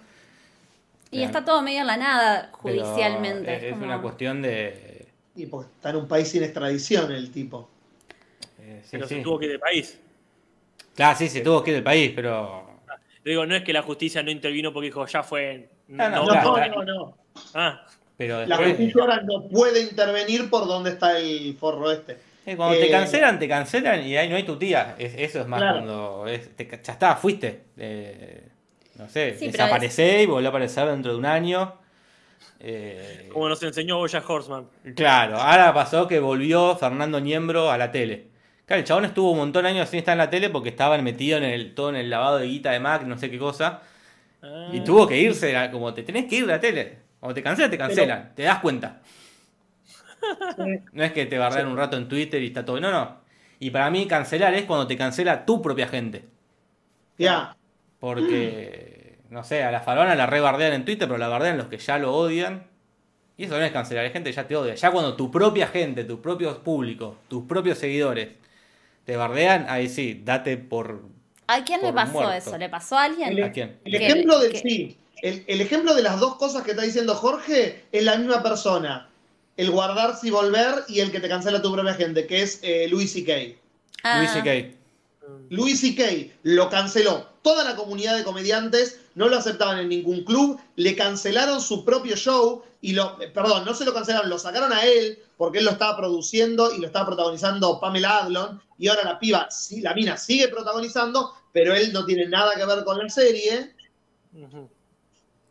[1.10, 3.52] Y está todo medio en la nada judicialmente.
[3.52, 5.06] Es, es es como- una cuestión de.
[5.36, 7.68] Y porque está en un país sin extradición el tipo.
[8.60, 9.14] eh, sí, Pero sí.
[9.16, 9.98] se tuvo que ir del país.
[10.94, 12.68] Claro, sí, se tuvo que ir del país, pero.
[13.24, 15.68] Yo digo, no es que la justicia no intervino porque dijo, ya fue.
[15.88, 16.84] No, no, No, no, claro.
[16.84, 17.18] no, no.
[17.54, 17.86] Ah,
[18.16, 22.18] pero La justicia ahora no puede intervenir por donde está el forro este.
[22.46, 24.94] Eh, cuando te Eh, cancelan, te cancelan y ahí no hay tu tía.
[24.98, 25.74] Es- eso es más Claro.
[25.76, 26.26] cuando.
[26.26, 27.64] es- te- ya está, fuiste.
[27.76, 28.48] Eh,
[29.00, 31.74] no sé, Sí, y volvió a aparecer dentro de un año.
[32.60, 34.66] Eh, como nos enseñó Boya Horseman.
[34.94, 38.28] Claro, ahora pasó que volvió Fernando Niembro a la tele.
[38.66, 41.02] Claro, el chabón estuvo un montón de años sin estar en la tele porque estaban
[41.02, 43.80] metido en el, todo en el lavado de guita de Mac, no sé qué cosa.
[44.42, 46.98] Ah, Y tuvo que irse, como te tenés que ir de la tele.
[47.18, 48.32] Cuando te cancelan, te cancelan.
[48.34, 49.00] Te das cuenta.
[50.92, 52.78] No es que te bardean un rato en Twitter y está todo.
[52.78, 53.16] No, no.
[53.58, 56.26] Y para mí cancelar es cuando te cancela tu propia gente.
[57.18, 57.56] Ya.
[58.00, 61.78] Porque, no sé, a la farona la rebardean en Twitter, pero la bardean los que
[61.78, 62.66] ya lo odian.
[63.36, 64.74] Y eso no es cancelar, hay gente que ya te odia.
[64.74, 68.28] Ya cuando tu propia gente, tus propios públicos, tus propios seguidores
[69.04, 71.02] te bardean, ahí sí, date por...
[71.46, 72.32] ¿A quién le pasó muerto.
[72.32, 72.58] eso?
[72.58, 73.30] ¿Le pasó a alguien?
[73.30, 73.78] El, ¿A quién?
[73.84, 74.98] el ejemplo de sí.
[75.22, 79.08] El, el ejemplo de las dos cosas que está diciendo Jorge es la misma persona.
[79.56, 82.86] El guardarse y volver y el que te cancela tu propia gente, que es eh,
[82.88, 83.58] Louis C.K.
[84.02, 84.79] Ah, Luis C.K.
[85.50, 86.32] Louis C.K.
[86.42, 87.26] lo canceló.
[87.42, 92.16] Toda la comunidad de comediantes no lo aceptaban en ningún club, le cancelaron su propio
[92.16, 95.64] show y lo, eh, perdón, no se lo cancelaron, lo sacaron a él porque él
[95.64, 99.94] lo estaba produciendo y lo estaba protagonizando Pamela Adlon y ahora la piba, sí, la
[99.94, 103.74] mina sigue protagonizando, pero él no tiene nada que ver con la serie.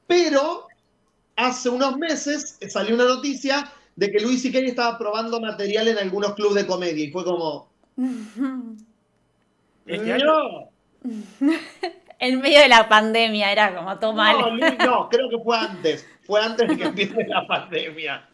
[0.08, 0.68] Pero
[1.36, 4.60] hace unos meses salió una noticia de que Louis C.K.
[4.60, 7.70] estaba probando material en algunos clubes de comedia y fue como,
[9.90, 10.70] Este no,
[12.20, 14.38] En medio de la pandemia era como todo mal.
[14.38, 18.28] no, Louis, no, creo que fue antes, fue antes de que empiece la pandemia.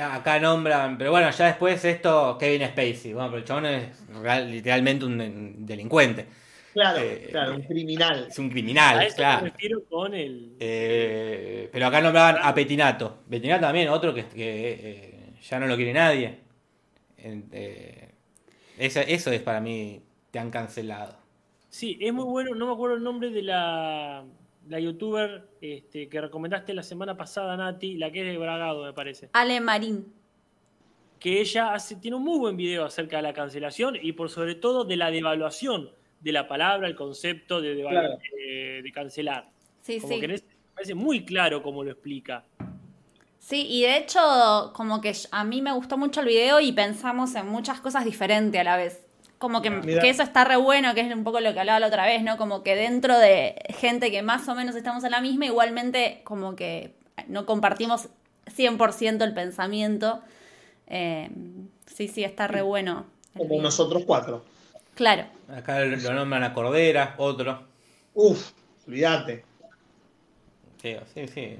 [0.00, 3.12] Acá nombran, pero bueno, ya después esto, Kevin Spacey.
[3.12, 6.26] Bueno, pero el chabón es real- literalmente un, delincuente.
[6.72, 8.26] Claro, Eh, claro, un criminal.
[8.30, 9.42] Es un a criminal, eso claro.
[9.42, 10.56] me refiero con el.
[10.60, 13.24] Eh, pero acá nombraban a Petinato.
[13.28, 16.38] Petinato también, otro que, que, eh, ya no lo quiere nadie.
[17.18, 18.08] Eh,
[18.78, 20.00] eso, eso es para mí,
[20.32, 21.14] te han cancelado.
[21.68, 24.24] Sí, es muy bueno, no me acuerdo el nombre de la
[24.68, 28.92] la youtuber este, que recomendaste la semana pasada, Nati, la que es de Bragado, me
[28.92, 29.28] parece.
[29.32, 30.12] Ale Marín.
[31.18, 34.54] Que ella hace, tiene un muy buen video acerca de la cancelación y por sobre
[34.54, 38.18] todo de la devaluación de la palabra, el concepto de, devalu- Claro.
[38.36, 39.48] de- de cancelar.
[39.80, 40.18] Sí, Como sí.
[40.20, 42.44] que en ese- me parece muy claro cómo lo explica.
[43.38, 44.20] Sí, y de hecho,
[44.74, 48.60] como que a mí me gustó mucho el video y pensamos en muchas cosas diferentes
[48.60, 49.04] a la vez.
[49.42, 51.88] Como que, que eso está re bueno, que es un poco lo que hablaba la
[51.88, 52.36] otra vez, ¿no?
[52.36, 56.54] Como que dentro de gente que más o menos estamos en la misma, igualmente como
[56.54, 56.94] que
[57.26, 58.08] no compartimos
[58.56, 60.22] 100% el pensamiento.
[60.86, 61.28] Eh,
[61.92, 63.06] sí, sí, está re bueno.
[63.36, 63.62] Como video.
[63.62, 64.44] nosotros cuatro.
[64.94, 65.24] Claro.
[65.52, 67.64] Acá lo nombran a Cordera, otro.
[68.14, 68.52] Uf,
[68.86, 69.44] olvídate.
[70.80, 71.56] Sí, sí, sí.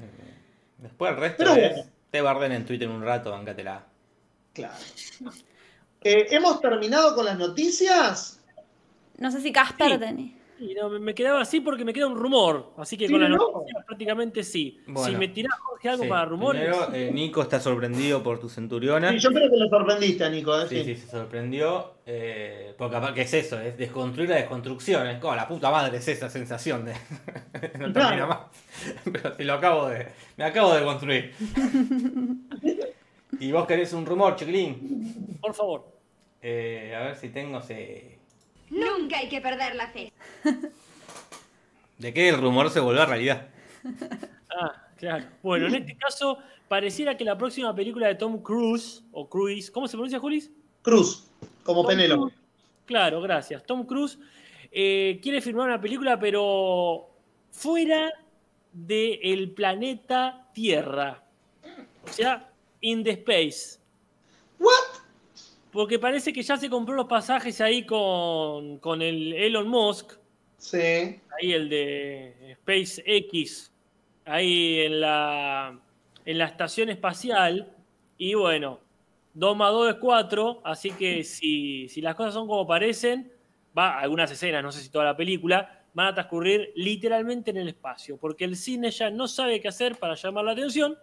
[0.79, 1.73] Después el resto Pero es.
[1.75, 1.91] bueno.
[2.13, 3.85] Te barden en Twitter un rato, bancatela.
[4.53, 4.75] Claro.
[6.05, 8.41] Eh, ¿Hemos terminado con las noticias?
[9.19, 9.99] No sé si Casper Sí.
[9.99, 10.33] tenía.
[10.61, 12.73] Y no, me- quedaba así porque me queda un rumor.
[12.77, 13.37] Así que Sí, con las ¿no?
[13.37, 14.79] noticias prácticamente sí.
[14.87, 15.11] Bueno.
[15.11, 16.63] Si me tirás, Jorge, algo Sí, para rumores.
[16.63, 19.11] Primero, eh, Nico está sorprendido por tu centuriona.
[19.11, 20.57] Sí, yo creo que lo sorprendiste a Nico.
[20.61, 20.67] ¿eh?
[20.69, 20.95] Sí, Sí.
[20.95, 21.95] sí, se sorprendió.
[22.07, 23.61] eh, porque aparte, ¿qué es eso?
[23.61, 25.07] Es desconstruir la desconstrucción.
[25.07, 26.93] Es como la puta madre, es esa sensación de.
[27.79, 28.27] no termina Claro.
[28.29, 28.39] más.
[29.05, 30.09] Pero si lo acabo de.
[30.37, 31.33] Me acabo de construir.
[33.39, 35.39] y vos querés un rumor, chiquilín.
[35.41, 35.93] Por favor.
[36.41, 37.61] Eh, a ver si tengo.
[37.63, 37.77] sí.
[38.71, 40.13] Nunca hay que perder la fe.
[41.99, 43.49] De que el rumor se volvió realidad.
[44.51, 45.25] Ah, claro.
[45.43, 49.87] Bueno, en este caso, pareciera que la próxima película de Tom Cruise, o Cruise, ¿cómo
[49.87, 50.51] se pronuncia, Julis?
[50.83, 51.27] Cruz,
[51.65, 52.21] como Tom Penélope.
[52.33, 52.39] Cruise.
[52.87, 53.65] Claro, gracias.
[53.65, 54.19] Tom Cruise
[54.71, 57.11] eh, quiere filmar una película, pero
[57.51, 58.11] fuera
[58.73, 61.23] del planeta Tierra.
[62.05, 62.52] O sea,
[62.83, 63.79] in the space.
[64.59, 65.01] ¿What?
[65.73, 70.13] Porque parece que ya se compró los pasajes ahí con, con el Elon Musk,
[70.59, 70.79] Sí.
[70.79, 73.73] ahí el de SpaceX,
[74.27, 75.81] ahí en la,
[76.25, 77.75] en la estación espacial.
[78.19, 78.79] Y bueno,
[79.35, 83.33] 2 más 2 es 4, así que si, si las cosas son como parecen,
[83.77, 87.69] va, algunas escenas, no sé si toda la película, van a transcurrir literalmente en el
[87.69, 90.97] espacio, porque el cine ya no sabe qué hacer para llamar la atención.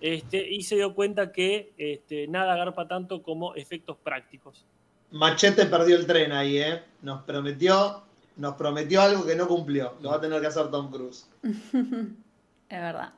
[0.00, 4.64] Este, y se dio cuenta que este, nada agarpa tanto como efectos prácticos.
[5.10, 6.82] Machete perdió el tren ahí, ¿eh?
[7.02, 8.02] Nos prometió,
[8.36, 9.94] nos prometió algo que no cumplió.
[10.00, 11.28] Lo va a tener que hacer Tom Cruise.
[12.68, 13.12] Es verdad.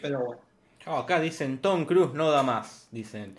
[0.00, 0.40] Pero bueno.
[0.86, 2.86] Oh, acá dicen Tom Cruise no da más.
[2.92, 3.34] Dicen.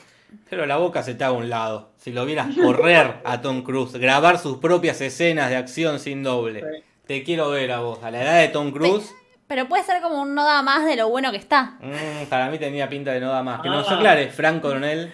[0.49, 1.91] Pero la boca se te a un lado.
[1.95, 6.59] Si lo vieras correr a Tom Cruise, grabar sus propias escenas de acción sin doble.
[6.59, 6.83] Sí.
[7.05, 8.03] Te quiero ver a vos.
[8.03, 9.13] A la edad de Tom Cruise,
[9.47, 11.77] Pero puede ser como un no da más de lo bueno que está.
[11.81, 13.61] mm, para mí tenía pinta de no da más.
[13.61, 13.95] Que nos Ah.
[13.97, 15.11] aclare Frank Coronel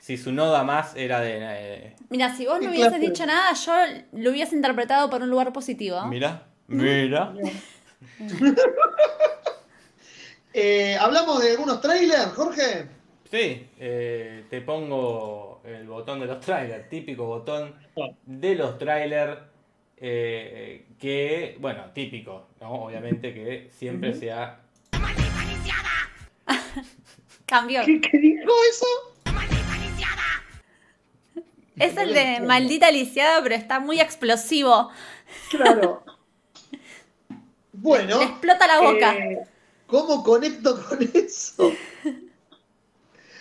[0.00, 1.38] si su no da más era de.
[1.40, 3.06] eh, Mira, si vos no ¿Qué hubieses clase?
[3.06, 3.72] dicho nada, yo
[4.12, 6.02] lo hubiese interpretado por un lugar positivo.
[6.06, 7.32] mira, mira.
[10.56, 12.86] Eh, ¿Hablamos de algunos trailers, Jorge?
[13.28, 17.74] Sí, eh, te pongo el botón de los trailers, típico botón
[18.24, 19.38] de los trailers
[19.96, 22.86] eh, que, bueno, típico, ¿no?
[22.86, 24.62] Obviamente que siempre sea...
[27.44, 27.82] Cambió.
[27.84, 28.86] ¿Qué, qué dijo eso?
[31.76, 34.90] Es el de maldita lisiada, pero está muy explosivo.
[35.50, 36.02] Claro.
[37.74, 38.20] Bueno.
[38.20, 39.14] Le explota la boca.
[39.14, 39.42] eh,
[39.86, 41.70] ¿Cómo conecto con eso?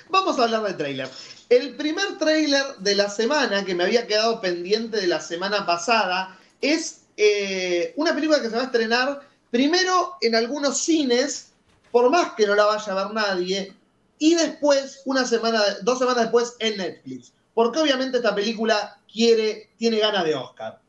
[0.09, 1.09] Vamos a hablar del tráiler.
[1.47, 6.37] El primer tráiler de la semana, que me había quedado pendiente de la semana pasada,
[6.59, 11.51] es eh, una película que se va a estrenar primero en algunos cines,
[11.91, 13.73] por más que no la vaya a ver nadie,
[14.17, 17.33] y después, una semana, dos semanas después, en Netflix.
[17.53, 20.79] Porque obviamente esta película quiere, tiene ganas de Oscar.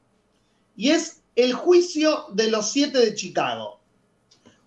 [0.76, 3.80] Y es El juicio de los siete de Chicago.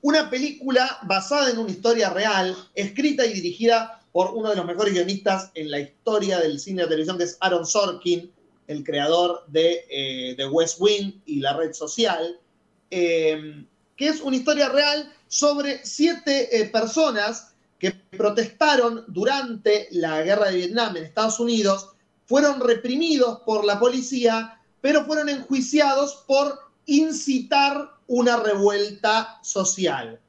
[0.01, 4.93] Una película basada en una historia real, escrita y dirigida por uno de los mejores
[4.93, 8.32] guionistas en la historia del cine de televisión, que es Aaron Sorkin,
[8.68, 12.39] el creador de, eh, de West Wing y la red social,
[12.91, 13.65] eh,
[13.95, 20.57] que es una historia real sobre siete eh, personas que protestaron durante la guerra de
[20.57, 21.89] Vietnam en Estados Unidos,
[22.26, 30.20] fueron reprimidos por la policía, pero fueron enjuiciados por incitar una revuelta social.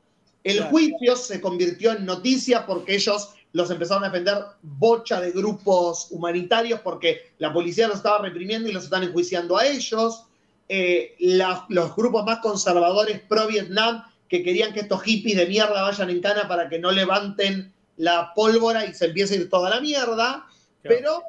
[0.45, 6.09] El juicio se convirtió en noticia porque ellos los empezaron a defender bocha de grupos
[6.11, 10.25] humanitarios porque la policía los estaba reprimiendo y los están enjuiciando a ellos.
[10.69, 16.11] Eh, la- los grupos más conservadores pro-Vietnam que querían que estos hippies de mierda vayan
[16.11, 19.81] en cana para que no levanten la pólvora y se empiece a ir toda la
[19.81, 20.47] mierda.
[20.83, 21.23] Pero,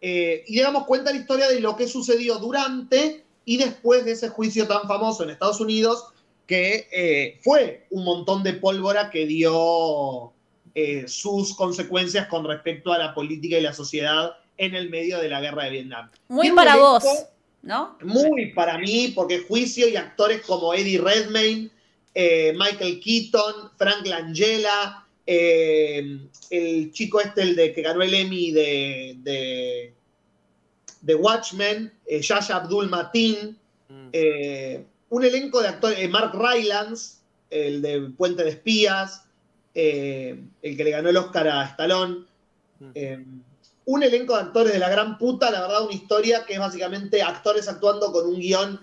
[0.00, 4.28] eh, y digamos, cuenta la historia de lo que sucedió durante y después de ese
[4.28, 6.04] juicio tan famoso en Estados Unidos
[6.46, 10.32] que eh, fue un montón de pólvora que dio
[10.76, 15.28] eh, sus consecuencias con respecto a la política y la sociedad en el medio de
[15.28, 16.10] la guerra de Vietnam.
[16.28, 17.02] Muy para vos,
[17.62, 17.96] ¿no?
[18.02, 21.70] Muy para mí, porque juicio y actores como Eddie Redmayne,
[22.14, 26.18] eh, Michael Keaton, Frank Langella, eh,
[26.50, 29.92] el chico este, el de que ganó el Emmy de, de,
[31.00, 33.56] de Watchmen, eh, Yahya Abdul Mateen,
[33.88, 34.08] Mm.
[34.12, 37.18] eh, un elenco de actores, eh, Mark Rylance,
[37.50, 39.22] el de Puente de Espías,
[39.78, 42.24] eh, el que le ganó el Oscar a Stallone.
[42.80, 42.90] Mm.
[42.94, 43.24] Eh,
[43.84, 47.22] un elenco de actores de la gran puta, la verdad, una historia que es básicamente
[47.22, 48.80] actores actuando con un guion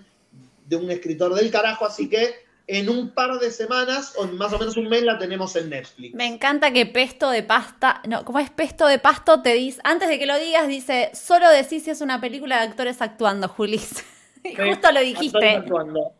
[0.66, 2.36] de un escritor del carajo, así que
[2.68, 5.68] en un par de semanas, o en más o menos un mes, la tenemos en
[5.68, 6.14] Netflix.
[6.14, 9.42] Me encanta que pesto de pasta, no, ¿cómo es pesto de pasto?
[9.42, 12.68] Te dice, antes de que lo digas, dice, solo decís si es una película de
[12.68, 14.04] actores actuando, Julis.
[14.44, 15.48] Sí, justo lo dijiste.
[15.52, 16.12] actuando.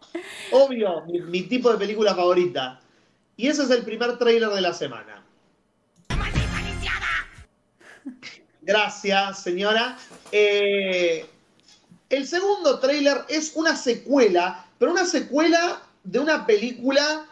[0.50, 2.80] Obvio, mi, mi tipo de película favorita.
[3.36, 5.24] Y ese es el primer tráiler de la semana.
[8.62, 9.98] Gracias, señora.
[10.32, 11.26] Eh,
[12.08, 17.26] el segundo tráiler es una secuela, pero una secuela de una película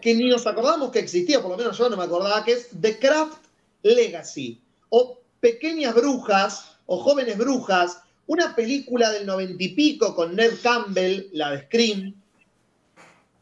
[0.00, 2.68] que ni nos acordamos que existía, por lo menos yo no me acordaba, que es
[2.80, 3.44] The Craft
[3.82, 10.52] Legacy, o Pequeñas Brujas, o Jóvenes Brujas, una película del noventa y pico con Ned
[10.62, 12.14] Campbell, la de Scream.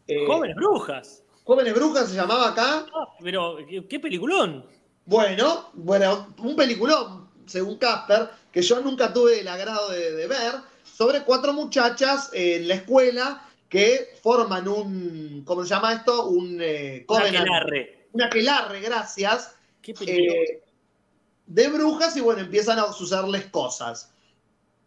[0.08, 1.22] Eh, Jóvenes brujas.
[1.46, 2.86] Jóvenes Brujas se llamaba acá.
[2.92, 3.56] Ah, pero,
[3.88, 4.66] ¿qué, peliculón?
[5.04, 10.54] Bueno, bueno, un peliculón, según Casper, que yo nunca tuve el agrado de, de ver,
[10.82, 16.26] sobre cuatro muchachas en la escuela que forman un, ¿cómo se llama esto?
[16.28, 17.36] Un eh, Una covenant.
[17.48, 18.08] aquelarre.
[18.12, 19.54] Un aquelarre, gracias.
[19.82, 20.36] Qué peliculón.
[20.36, 20.62] eh,
[21.46, 24.12] de brujas y bueno, empiezan a sucederles cosas.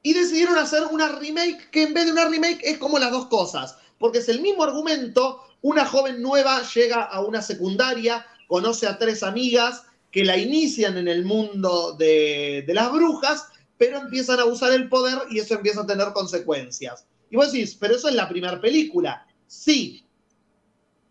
[0.04, 3.28] Y decidieron hacer una remake que en vez de una remake es como las dos
[3.28, 8.98] cosas, porque es el mismo argumento, una joven nueva llega a una secundaria, conoce a
[8.98, 13.48] tres amigas que la inician en el mundo de, las brujas,
[13.78, 17.06] pero empiezan a usar el poder y eso empieza a tener consecuencias.
[17.30, 19.28] Y vos decís, pero eso es la primera película.
[19.46, 20.06] Sí,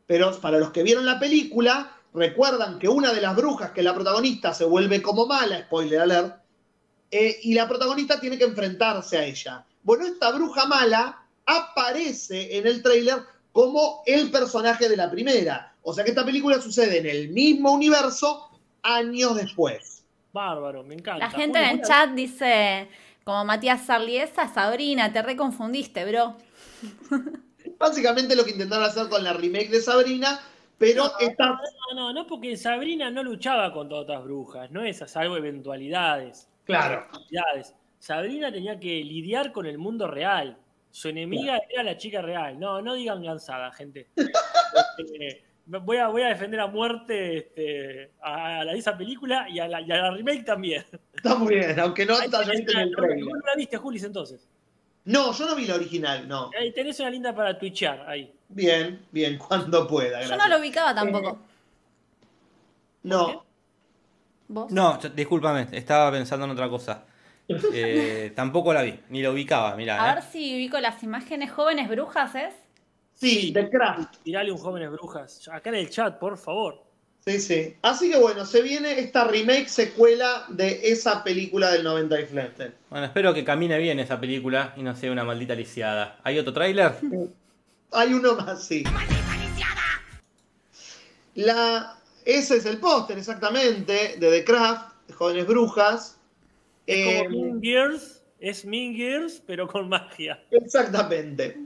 [0.06, 3.94] pero para los que vieron la película, recuerdan que una de las brujas, que la
[3.94, 6.42] protagonista, se vuelve como mala, spoiler alert,
[7.10, 9.64] eh, y la protagonista tiene que enfrentarse a ella.
[9.82, 13.16] Bueno, esta bruja mala aparece en el tráiler
[13.52, 15.74] como el personaje de la primera.
[15.82, 18.50] O sea que esta película sucede en el mismo universo
[18.82, 20.04] años después.
[20.32, 21.26] Bárbaro, me encanta.
[21.26, 22.88] La gente en el chat dice,
[23.24, 26.36] como Matías Sarliesa, Sabrina, te reconfundiste, bro.
[27.78, 30.40] Básicamente lo que intentaron hacer con la remake de Sabrina,
[30.76, 31.46] pero esta...
[31.46, 36.48] No, no, no, porque Sabrina no luchaba contra otras brujas, no es salvo eventualidades.
[36.64, 37.06] Claro.
[37.10, 37.74] Eventualidades.
[37.98, 40.58] Sabrina tenía que lidiar con el mundo real.
[40.98, 42.58] Su enemiga era la chica real.
[42.58, 44.08] No, no digan gansada, gente.
[44.98, 49.68] Este, voy, a, voy a defender a muerte este, a, la, esa película y a,
[49.68, 50.84] la, y a la remake también.
[51.14, 54.48] Está muy bien, aunque no está en el no, la viste, Julis, entonces.
[55.04, 56.50] No, yo no vi la original, no.
[56.58, 58.34] Ahí tenés una linda para twitchear ahí.
[58.48, 60.20] Bien, bien, cuando pueda.
[60.22, 61.38] Yo no lo ubicaba tampoco.
[63.04, 63.44] No,
[64.48, 64.72] ¿Vos?
[64.72, 67.04] No, yo- discúlpame, estaba pensando en otra cosa.
[67.72, 70.02] Eh, tampoco la vi, ni la ubicaba, mirá.
[70.02, 70.14] A eh.
[70.16, 72.54] ver si ubico las imágenes jóvenes brujas, ¿es?
[73.14, 74.18] sí, The Craft.
[74.22, 75.48] Tirale un jóvenes brujas.
[75.48, 76.84] Acá en el chat, por favor.
[77.26, 77.76] Sí, sí.
[77.82, 82.26] Así que bueno, se viene esta remake secuela de esa película del 90 y.
[82.88, 86.18] Bueno, espero que camine bien esa película y no sea una maldita lisiada.
[86.24, 86.94] ¿Hay otro tráiler?
[87.92, 88.84] Hay uno más, sí.
[91.34, 96.17] La, ese es el póster, exactamente, de The Craft, de Jóvenes Brujas.
[96.88, 100.42] Es Eh, como Mean Girls, es Mean Girls, pero con magia.
[100.50, 101.58] Exactamente.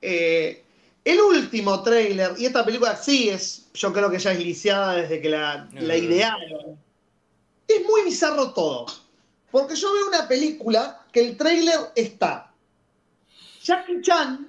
[0.00, 0.62] Eh,
[1.04, 5.20] el último tráiler, y esta película sí es, yo creo que ya es lisiada desde
[5.20, 6.78] que la, la idearon.
[7.66, 8.86] Es muy bizarro todo.
[9.50, 12.52] Porque yo veo una película que el tráiler está
[13.62, 14.48] Jackie Chan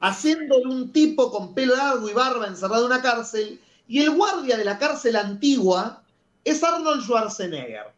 [0.00, 3.58] haciendo de un tipo con pelo largo y barba encerrado en una cárcel,
[3.88, 6.02] y el guardia de la cárcel antigua
[6.44, 7.92] es Arnold Schwarzenegger.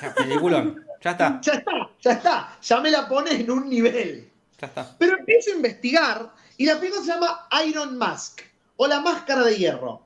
[0.00, 0.84] Ya, peliculón.
[1.02, 4.30] Ya está, Ya está, ya está, ya me la pone en un nivel.
[4.60, 4.96] ya está.
[4.98, 8.40] Pero empiezo a investigar y la película se llama Iron Mask
[8.76, 10.02] o la máscara de hierro.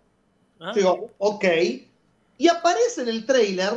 [0.61, 0.73] ¿Ah?
[0.75, 1.45] Digo, ok.
[2.39, 3.73] Y aparece en el trailer,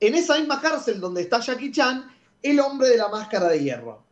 [0.00, 2.10] en esa misma cárcel donde está Jackie Chan,
[2.42, 4.02] el hombre de la máscara de hierro.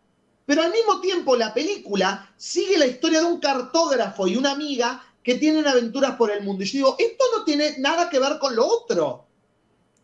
[0.47, 5.05] Pero al mismo tiempo la película sigue la historia de un cartógrafo y una amiga
[5.23, 6.65] que tienen aventuras por el mundo.
[6.65, 9.27] Y yo digo, esto no tiene nada que ver con lo otro.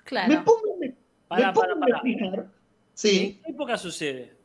[0.08, 0.28] Claro.
[0.28, 0.94] Me pongo, me,
[1.28, 2.00] Pará, me pongo pará, a pará.
[2.04, 2.38] investigar.
[2.40, 2.50] ¿En
[2.94, 4.36] Sí, qué época sucede?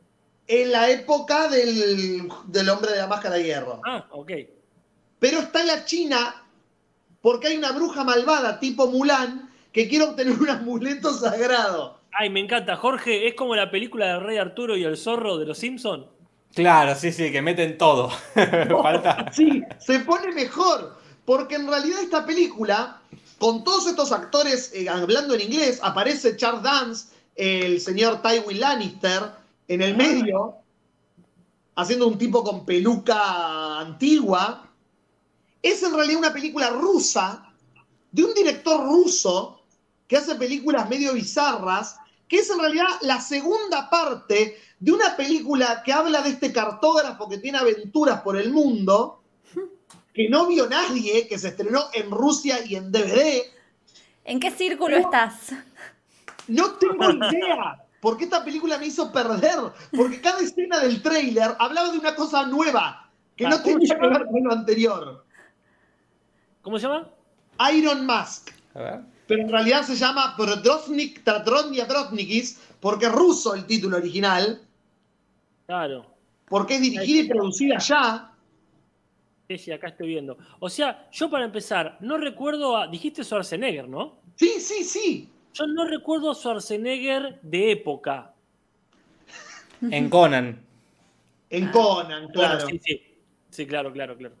[0.46, 3.80] en la época del, del hombre de la máscara de hierro.
[3.86, 4.30] Ah, ok.
[5.18, 6.34] pero está en la China
[7.22, 11.98] porque hay una bruja malvada tipo Mulan que quiere obtener un amuleto sagrado.
[12.12, 13.26] Ay, me encanta, Jorge.
[13.26, 16.04] Es como la película del Rey Arturo y el zorro de los Simpsons.
[16.54, 18.10] Claro, sí, sí, que meten todo.
[18.82, 19.32] Falta.
[19.32, 20.96] Sí, se pone mejor.
[21.24, 23.00] Porque en realidad esta película,
[23.38, 29.32] con todos estos actores eh, hablando en inglés, aparece Charles Dance, el señor Tywin Lannister,
[29.68, 30.56] en el medio,
[31.74, 34.70] haciendo un tipo con peluca antigua.
[35.62, 37.52] Es en realidad una película rusa,
[38.12, 39.62] de un director ruso,
[40.06, 41.96] que hace películas medio bizarras,
[42.28, 47.28] que es en realidad la segunda parte de una película que habla de este cartógrafo
[47.28, 49.23] que tiene aventuras por el mundo,
[50.14, 53.42] que no vio nadie, que se estrenó en Rusia y en DVD.
[54.24, 55.52] ¿En qué círculo estás?
[56.46, 57.84] No tengo idea.
[58.00, 59.58] Porque esta película me hizo perder.
[59.94, 63.10] Porque cada escena del tráiler hablaba de una cosa nueva.
[63.36, 65.24] Que no Ah, ¿cómo tenía que ver con lo anterior.
[66.62, 67.10] ¿Cómo se llama?
[67.74, 68.50] Iron Mask.
[68.74, 69.00] A ver.
[69.26, 71.88] Pero en realidad se llama Prodrosnik Tatrondia.
[72.78, 74.62] Porque es ruso el título original.
[75.66, 76.06] Claro.
[76.48, 78.33] Porque es dirigida y producida allá.
[79.48, 80.38] Sí, sí, acá estoy viendo.
[80.58, 82.86] O sea, yo para empezar, no recuerdo a.
[82.86, 84.20] Dijiste Schwarzenegger, ¿no?
[84.36, 85.28] Sí, sí, sí.
[85.52, 88.34] Yo no recuerdo a Schwarzenegger de época.
[89.82, 90.64] En Conan.
[91.50, 92.64] En Conan, claro.
[92.64, 93.02] Bueno, sí, sí.
[93.50, 94.34] Sí, claro, claro, claro.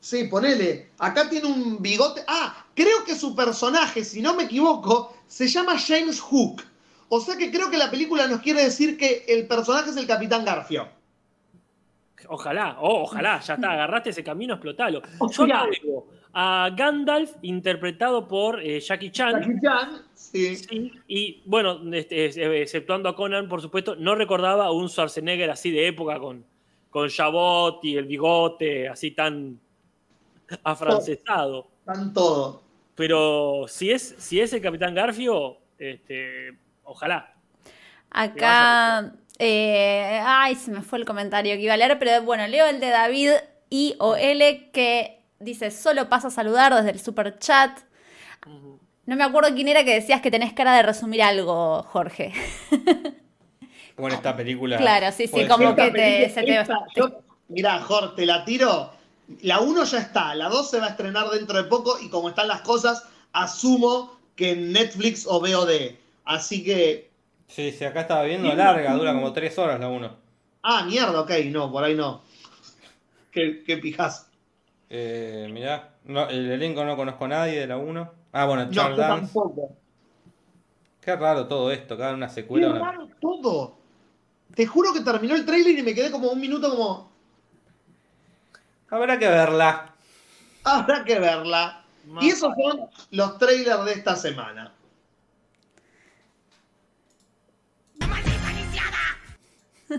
[0.00, 0.88] Sí, ponele.
[0.98, 2.22] Acá tiene un bigote.
[2.26, 6.62] Ah, creo que su personaje, si no me equivoco, se llama James Hook.
[7.08, 10.06] O sea que creo que la película nos quiere decir que el personaje es el
[10.06, 10.88] Capitán Garfio.
[12.28, 15.02] Ojalá, oh, ojalá, ya está, agarraste ese camino, explotalo.
[15.30, 19.40] Yo acá veo a Gandalf interpretado por eh, Jackie Chan.
[19.40, 20.56] Jackie Chan, sí.
[20.56, 25.50] Sí, y bueno, este, eh, exceptuando a Conan, por supuesto, no recordaba a un Schwarzenegger
[25.50, 26.44] así de época con,
[26.90, 29.60] con Jabot y el bigote así tan
[30.64, 31.68] afrancesado.
[31.80, 32.62] Están todo.
[32.94, 37.34] Pero si es, si es el Capitán Garfio, este, ojalá.
[38.10, 39.12] Acá.
[39.42, 42.80] Eh, ay, se me fue el comentario que iba a leer, pero bueno, leo el
[42.80, 43.30] de David
[43.70, 47.78] IOL que dice: Solo pasa a saludar desde el super chat.
[49.04, 52.32] No me acuerdo quién era que decías que tenés cara de resumir algo, Jorge.
[53.96, 54.78] Como en esta película.
[54.78, 58.90] Claro, sí, sí, como que te- se te- esta- yo- mirá, Jorge, te la tiro.
[59.42, 62.28] La 1 ya está, la 2 se va a estrenar dentro de poco y como
[62.30, 65.96] están las cosas, asumo que en Netflix o VOD.
[66.24, 67.10] Así que.
[67.54, 70.16] Sí, sí, acá estaba viendo larga, dura como tres horas la 1.
[70.62, 72.22] Ah, mierda, ok, no, por ahí no.
[73.30, 74.30] Qué, qué pijas.
[74.88, 78.12] Eh, mirá, no, el elenco no conozco a nadie de la 1.
[78.32, 79.20] Ah, bueno, No, Charles Dance.
[79.34, 79.76] tampoco.
[81.00, 82.70] Qué raro todo esto, cada una Qué secuela.
[82.70, 83.76] una- raro todo.
[84.54, 87.10] Te juro que terminó el trailer y me quedé como un minuto como.
[88.90, 89.94] Habrá que verla.
[90.64, 91.84] Habrá que verla.
[92.20, 94.72] Y esos son los trailers de esta semana.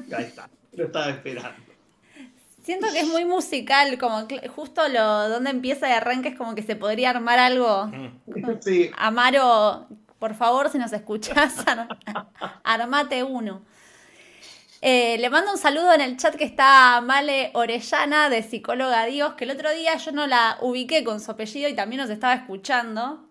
[0.17, 0.49] Ahí está.
[0.73, 1.61] Lo estaba esperando.
[2.63, 4.25] Siento que es muy musical, como
[4.55, 7.91] justo lo donde empieza y arranca es como que se podría armar algo.
[8.61, 8.89] Sí.
[8.97, 9.87] Amaro,
[10.17, 11.87] por favor, si nos escuchás, ar-
[12.63, 13.61] armate uno.
[14.81, 19.33] Eh, le mando un saludo en el chat que está Male Orellana de Psicóloga Dios,
[19.33, 22.33] que el otro día yo no la ubiqué con su apellido y también nos estaba
[22.33, 23.25] escuchando.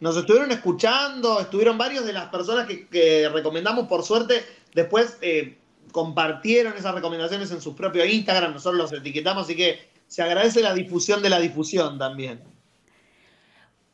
[0.00, 5.56] Nos estuvieron escuchando, estuvieron varios de las personas que, que recomendamos, por suerte, después eh,
[5.94, 10.74] compartieron esas recomendaciones en su propio Instagram, nosotros los etiquetamos, así que se agradece la
[10.74, 12.42] difusión de la difusión también.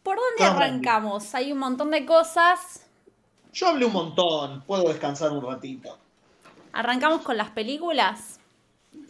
[0.02, 1.34] ¿Por dónde arrancamos?
[1.34, 2.86] Hay un montón de cosas.
[3.52, 5.98] Yo hablé un montón, puedo descansar un ratito.
[6.72, 8.40] Arrancamos con las películas.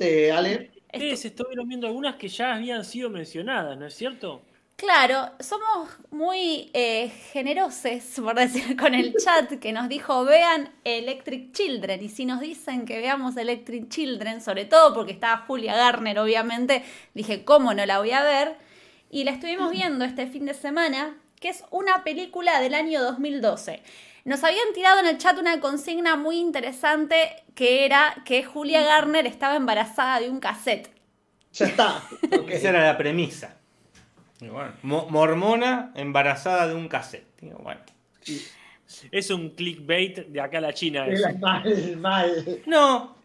[0.01, 0.73] Eh, Ale.
[0.93, 4.43] Ustedes estuvieron viendo algunas que ya habían sido mencionadas, ¿no es cierto?
[4.81, 11.53] Claro, somos muy eh, generosos, por decir, con el chat que nos dijo vean Electric
[11.53, 12.03] Children.
[12.03, 16.83] Y si nos dicen que veamos Electric Children, sobre todo porque estaba Julia Garner, obviamente,
[17.13, 18.57] dije, ¿cómo no la voy a ver?
[19.11, 23.83] Y la estuvimos viendo este fin de semana, que es una película del año 2012.
[24.25, 29.27] Nos habían tirado en el chat una consigna muy interesante que era que Julia Garner
[29.27, 30.91] estaba embarazada de un cassette.
[31.53, 32.03] Ya está.
[32.49, 33.60] Esa era la premisa.
[34.41, 37.27] Y bueno, mo- mormona embarazada de un cassette.
[37.41, 37.81] Bueno.
[39.13, 41.07] Es un clickbait de acá a la China.
[41.07, 41.29] eso.
[41.39, 42.61] Mal, mal.
[42.67, 43.17] No.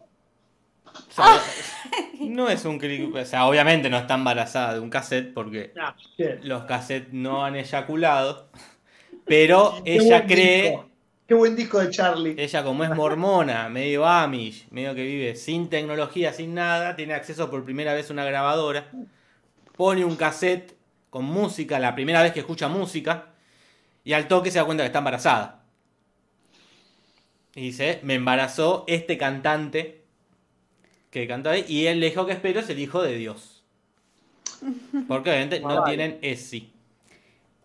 [0.86, 1.40] O sea,
[2.20, 3.14] no es un clic.
[3.14, 5.94] O sea, obviamente no está embarazada de un cassette porque Ah,
[6.42, 8.48] los cassettes no han eyaculado.
[9.24, 10.62] Pero Qué ella cree.
[10.70, 10.88] disco.
[11.26, 12.36] Qué buen disco de Charlie.
[12.38, 17.50] Ella como es mormona, medio amish, medio que vive sin tecnología, sin nada, tiene acceso
[17.50, 18.88] por primera vez a una grabadora.
[19.76, 20.75] pone un cassette
[21.16, 23.28] con música, la primera vez que escucha música,
[24.04, 25.64] y al toque se da cuenta que está embarazada.
[27.54, 30.04] Y dice, me embarazó este cantante
[31.10, 33.64] que cantó ahí, y él le dijo que espero es el hijo de Dios.
[35.08, 36.70] Porque obviamente no tienen esi.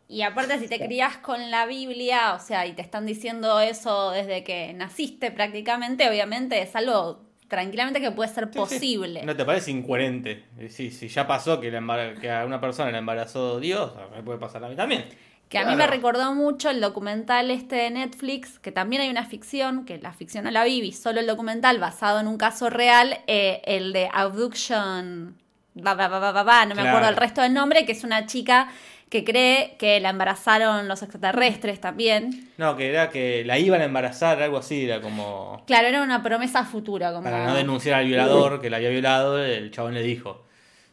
[0.07, 4.11] Y aparte, si te crías con la Biblia, o sea, y te están diciendo eso
[4.11, 7.19] desde que naciste prácticamente, obviamente es algo
[7.51, 9.23] tranquilamente que puede ser posible.
[9.25, 10.45] ¿No te parece incoherente?
[10.69, 14.39] Si, si ya pasó que, la que a una persona le embarazó Dios, me puede
[14.39, 15.03] pasar a mí también.
[15.49, 19.25] Que a mí me recordó mucho el documental este de Netflix, que también hay una
[19.25, 22.69] ficción, que la ficción no la vi, vi solo el documental basado en un caso
[22.69, 25.35] real, eh, el de Abduction,
[25.73, 26.89] ba, ba, ba, ba, ba, ba, no me Claro.
[26.91, 28.69] acuerdo el resto del nombre, que es una chica
[29.11, 32.49] que cree que la embarazaron los extraterrestres también.
[32.57, 35.63] No, que era que la iban a embarazar, algo así, era como...
[35.67, 37.11] Claro, era una promesa futura.
[37.11, 37.23] Como...
[37.25, 40.45] Para no denunciar al violador que la había violado, el chabón le dijo,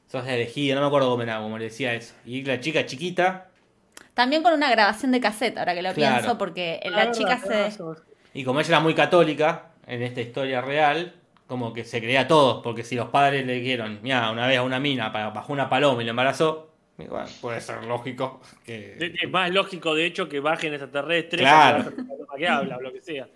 [0.08, 2.12] sos elegida, no me acuerdo cómo era, como le decía eso.
[2.26, 3.50] Y la chica chiquita,
[4.14, 6.16] También con una grabación de cassette, ahora que lo Claro.
[6.16, 7.70] pienso, porque la verdad, chica se...
[8.34, 11.14] y como ella era muy católica, en esta historia real,
[11.46, 14.58] como que se creía a todos, porque si los padres le dijeron, mira, una vez
[14.58, 16.67] a una mina bajó una paloma y la embarazó,
[17.07, 18.96] bueno, puede ser lógico que...
[19.22, 21.92] Es más lógico, de hecho, que bajen extraterrestres Claro.
[22.36, 23.28] que, habla o lo que sea.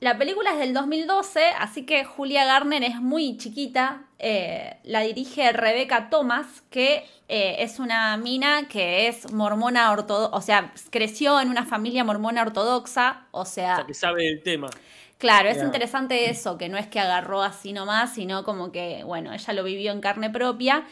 [0.00, 4.04] La película es del 2012, así que Julia Garner es muy chiquita.
[4.18, 10.42] Eh, la dirige Rebecca Thomas, que eh, es una mina que es mormona ortodoxa, o
[10.42, 14.78] sea, creció en una familia mormona ortodoxa, o O sea, sea, que sabe del tema.
[15.18, 19.32] claro, es interesante eso, que no es que agarró así nomás, sino como que, bueno,
[19.32, 20.86] ella lo vivió en carne propia.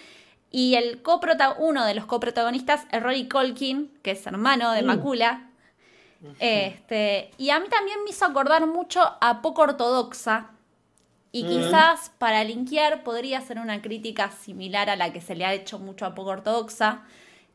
[0.57, 5.51] Y el coprota uno de los coprotagonistas es Rory Colkin, que es hermano de Macula.
[6.39, 10.53] Este, y a mí también me hizo acordar mucho a Poco Ortodoxa.
[11.33, 15.53] Y quizás para linkear podría ser una crítica similar a la que se le ha
[15.53, 17.03] hecho mucho a Poco Ortodoxa.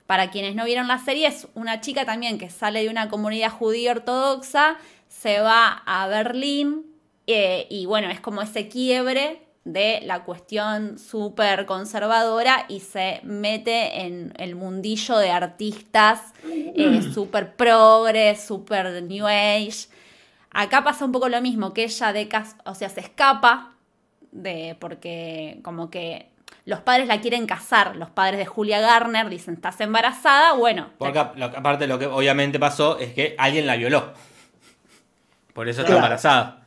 [0.05, 3.51] Para quienes no vieron la serie, es una chica también que sale de una comunidad
[3.51, 4.75] judía ortodoxa,
[5.07, 6.85] se va a Berlín
[7.27, 14.01] eh, y bueno, es como ese quiebre de la cuestión súper conservadora y se mete
[14.01, 16.33] en el mundillo de artistas
[16.75, 19.87] eh, súper progres, súper new age.
[20.51, 22.27] Acá pasa un poco lo mismo, que ella de
[22.65, 23.73] o sea, se escapa
[24.31, 26.29] de porque como que
[26.65, 31.19] los padres la quieren casar, los padres de Julia Garner dicen, "Estás embarazada", bueno, Porque
[31.19, 34.13] a- lo- aparte lo que obviamente pasó es que alguien la violó.
[35.53, 36.58] Por eso está embarazada.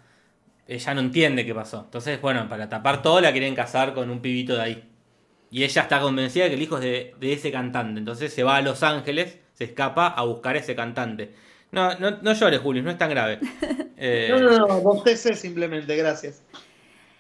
[0.67, 1.83] Ella no entiende qué pasó.
[1.85, 4.85] Entonces, bueno, para tapar todo la quieren casar con un pibito de ahí.
[5.51, 7.99] Y ella está convencida de que el hijo es de, de ese cantante.
[7.99, 11.35] Entonces se va a Los Ángeles, se escapa a buscar a ese cantante.
[11.73, 13.41] No, no, no llores, Julio, no es tan grave.
[14.05, 16.43] Eh, No, no, no, bostecé simplemente, gracias.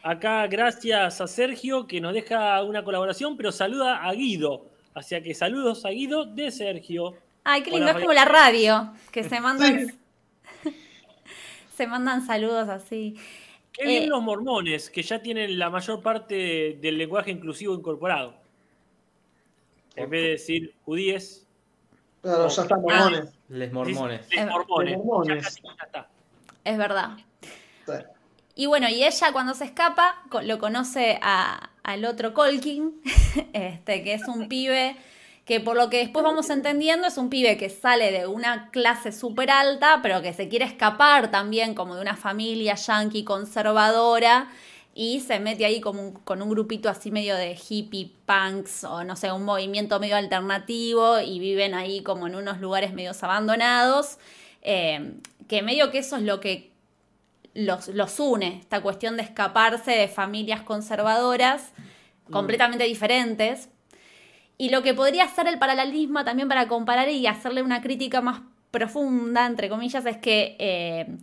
[0.02, 4.66] Acá, gracias a Sergio, que nos deja una colaboración, pero saluda a Guido.
[4.92, 7.14] Así que saludos a Guido de Sergio.
[7.44, 9.92] Ay, qué lindo, Hola, es como la radio, que se mandan
[11.82, 13.16] se mandan saludos así.
[13.72, 18.34] Qué bien Eh, los mormones, que ya tienen la mayor parte del lenguaje inclusivo incorporado.
[19.96, 21.44] En vez de decir judíes,
[22.22, 22.82] Claro, ya están Ah.
[22.82, 23.34] mormones.
[23.48, 24.28] les mormones.
[24.30, 24.96] les Eh, mormones.
[24.96, 25.36] los mormones.
[25.38, 26.08] Ya casi ya está.
[26.64, 27.16] Es verdad.
[27.86, 27.92] Sí.
[28.54, 33.00] Y bueno, y ella cuando se escapa lo conoce a- al otro Colkin,
[33.54, 34.94] este, que es un pibe
[35.44, 39.10] que por lo que después vamos entendiendo es un pibe que sale de una clase
[39.10, 44.48] súper alta, pero que se quiere escapar también como de una familia yankee conservadora
[44.94, 49.02] y se mete ahí como un- con un grupito así medio de hippie punks o
[49.04, 54.18] no sé, un movimiento medio alternativo y viven ahí como en unos lugares medios abandonados,
[54.62, 55.14] eh,
[55.48, 56.70] que medio que eso es lo que
[57.54, 61.72] los, los une, esta cuestión de escaparse de familias conservadoras
[62.30, 63.68] completamente diferentes.
[64.62, 68.42] Y lo que podría ser el paralelismo también para comparar y hacerle una crítica más
[68.70, 71.16] profunda, entre comillas, es que eh,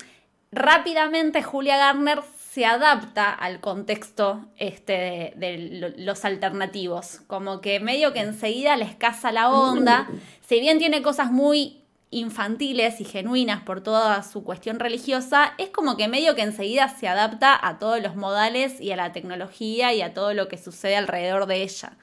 [0.52, 2.20] rápidamente Julia Garner
[2.52, 7.22] se adapta al contexto este, de, de lo- los alternativos.
[7.28, 10.08] Como que medio que enseguida les casa la onda.
[10.48, 15.96] Si bien tiene cosas muy infantiles y genuinas por toda su cuestión religiosa, es como
[15.96, 20.02] que medio que enseguida se adapta a todos los modales y a la tecnología y
[20.02, 21.94] a todo lo que sucede alrededor de ella.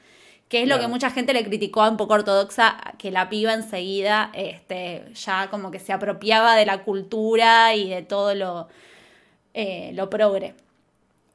[0.48, 3.52] Que es lo que mucha gente le criticó a un poco ortodoxa, que la piba
[3.52, 8.68] enseguida este, ya como que se apropiaba de la cultura y de todo lo,
[9.54, 10.54] eh, lo progre.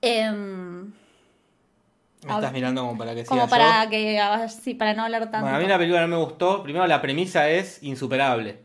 [0.02, 0.86] Em,
[2.24, 3.50] Me estás mirando como para que siga como yo.
[3.50, 5.42] para que a ver si- para no hablar tanto.
[5.42, 6.64] Bueno, a mí la película no me gustó.
[6.64, 8.60] Primero, la premisa es insuperable.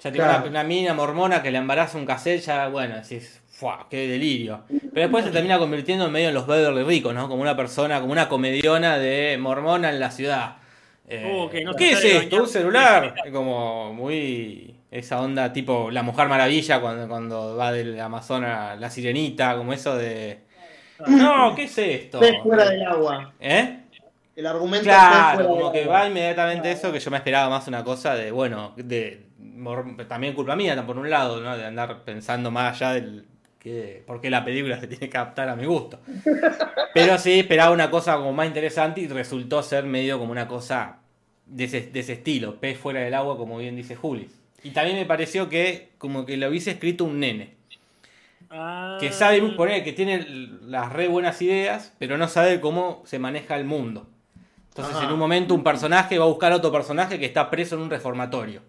[0.00, 0.40] Ya tiene Claro.
[0.42, 3.86] una, una mina mormona que le embaraza un cassette, ya, bueno, decís, ¡Fua!
[3.90, 4.62] ¡Qué delirio!
[4.68, 7.28] Pero después se termina convirtiendo en medio en los Beverly ricos, ¿no?
[7.28, 10.58] Como una persona, como una comediona de mormona en la ciudad.
[11.08, 12.26] Eh, Oh, que no ¿Qué es esto?
[12.36, 12.40] bañar.
[12.42, 13.14] ¿Un celular?
[13.32, 14.76] Como muy.
[14.92, 19.72] Esa onda tipo La Mujer Maravilla cuando, cuando va del Amazonas a la sirenita, como
[19.72, 20.38] eso de.
[21.08, 22.20] No, ¿qué es esto?
[22.20, 23.32] Pez fuera del agua.
[23.40, 23.80] ¿Eh?
[24.36, 25.98] El argumento Claro, fuera como del que agua.
[26.00, 29.26] va inmediatamente eso, que yo me esperaba más una cosa de, bueno, de
[30.08, 31.56] también culpa mía, por un lado, ¿no?
[31.56, 33.24] De andar pensando más allá del
[33.68, 36.00] que por qué la película se tiene que adaptar a mi gusto.
[36.94, 40.98] Pero sí esperaba una cosa como más interesante y resultó ser medio como una cosa
[41.46, 44.28] de ese, de ese estilo, pez fuera del agua, como bien dice Juli.
[44.62, 47.58] Y también me pareció que como que lo hubiese escrito un nene
[48.50, 50.24] Ah, que sabe poner que tiene
[50.62, 54.06] las re buenas ideas, pero no sabe cómo se maneja el mundo.
[54.70, 55.06] Entonces, Ajá.
[55.06, 57.82] en un momento, un personaje va a buscar a otro personaje que está preso en
[57.82, 58.62] un reformatorio.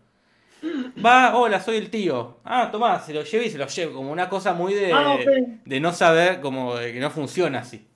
[1.03, 2.37] Va, hola, soy el tío.
[2.43, 3.93] Ah, tomá, se lo lleva y se lo lleva.
[3.93, 5.17] Como una cosa muy de, Ah,
[5.65, 7.87] de no saber, como de que no funciona así.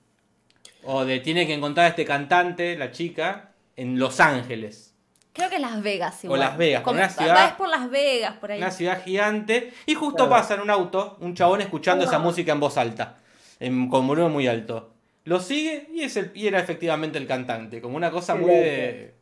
[0.84, 4.94] O de tiene que encontrar a este cantante, la chica, en Los Ángeles.
[5.32, 6.40] Creo que Las Vegas igual.
[6.40, 8.58] Las Vegas, Como- una ciudad- por Las Vegas, por ahí.
[8.60, 9.72] Una ciudad gigante.
[9.86, 13.18] Y justo pasa en un auto un chabón escuchando esa música en voz alta.
[13.60, 14.92] En, con volumen muy alto.
[15.24, 17.80] Lo sigue y, es el, y era efectivamente el cantante.
[17.80, 19.14] Como una cosa Qué muy de.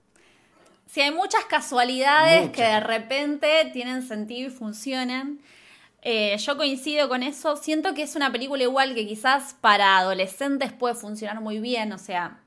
[0.92, 2.56] Sí, hay muchas casualidades Muchas.
[2.56, 5.38] que de repente tienen sentido y funcionan.
[6.02, 7.56] Eh, yo coincido con eso.
[7.56, 11.92] Siento que es una película igual que quizás para adolescentes puede funcionar muy bien.
[11.92, 12.40] O sea,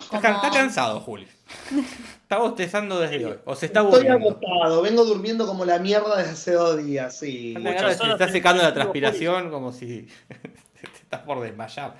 [0.00, 1.28] Está, como- está cansado, Juli.
[2.22, 3.38] Está bostezando desde hoy.
[3.44, 7.54] O se está Estoy agotado, vengo durmiendo como la mierda desde hace dos días, sí.
[7.56, 11.94] Muchas se está secando la transpiración como si te estás por desmayar.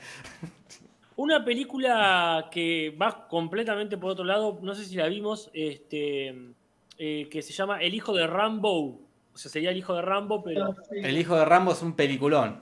[1.17, 6.35] Una película que va completamente por otro lado, no sé si la vimos, este,
[6.99, 9.01] eh, que se llama El hijo de Rambo.
[9.33, 12.61] O sea, sería el hijo de Rambo, pero El hijo de Rambo es un peliculón.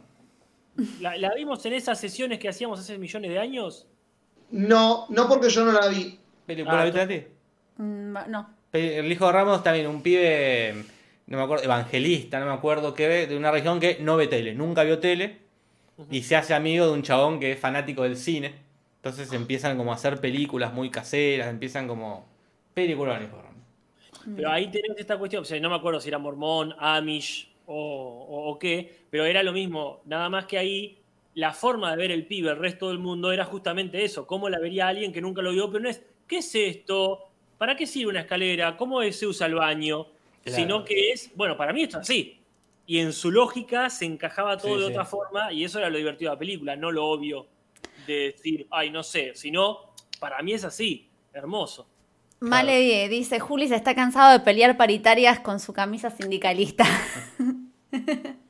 [1.01, 3.87] la, la vimos en esas sesiones que hacíamos hace millones de años.
[4.51, 6.19] No, no porque yo no la vi.
[6.47, 7.23] ¿Película Ah, viste a ti?
[7.79, 8.51] mm, no.
[8.73, 10.75] El hijo de Ramos también, un pibe,
[11.27, 14.53] no me acuerdo, evangelista, no me acuerdo qué, de una región que no ve tele,
[14.55, 15.39] nunca vio tele,
[16.11, 18.55] y se hace amigo de un chabón que es fanático del cine.
[18.97, 22.27] Entonces empiezan como a hacer películas muy caseras, empiezan como
[22.73, 23.63] películas hijo de Ramos.
[24.37, 27.75] Pero ahí tenemos esta cuestión, o sea, no me acuerdo si era mormón, amish o,
[27.77, 30.99] o- o qué, pero era lo mismo, nada más que ahí
[31.35, 34.59] la forma de ver el pibe, el resto del mundo, era justamente eso, cómo la
[34.59, 37.29] vería alguien que nunca lo vio, pero no es, ¿qué es esto?
[37.59, 38.77] ¿Para qué sirve una escalera?
[38.77, 40.07] ¿Cómo se usa el baño?
[40.43, 40.63] Claro.
[40.63, 42.39] Sino que es, bueno, para mí esto es así.
[42.87, 44.93] Y en su lógica se encajaba todo Sí, de sí.
[44.93, 47.47] otra forma y eso era lo divertido de la película, no lo obvio
[48.07, 51.89] de decir, ay, no sé, sino, para mí es así, hermoso.
[52.41, 56.85] Male Die, dice, Juli se está cansado de pelear paritarias con su camisa sindicalista.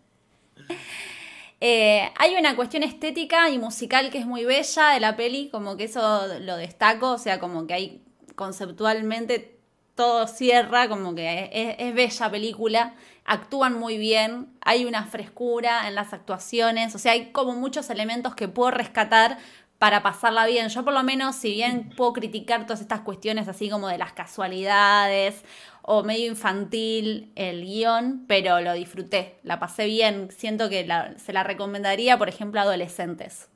[1.60, 5.78] Eh, hay una cuestión estética y musical que es muy bella de la peli, como
[5.78, 8.02] que eso lo destaco, o sea, como que hay
[8.34, 9.56] conceptualmente
[9.94, 12.94] todo cierra, como que es, es bella película,
[13.24, 18.34] actúan muy bien, hay una frescura en las actuaciones, o sea, hay como muchos elementos
[18.34, 19.38] que puedo rescatar
[19.78, 20.68] para pasarla bien.
[20.68, 24.12] Yo por lo menos, si bien puedo criticar todas estas cuestiones así como de las
[24.12, 25.44] casualidades
[25.82, 31.32] o medio infantil el guion, pero lo disfruté, la pasé bien, siento que la- se
[31.32, 33.48] la recomendaría, por ejemplo, a adolescentes.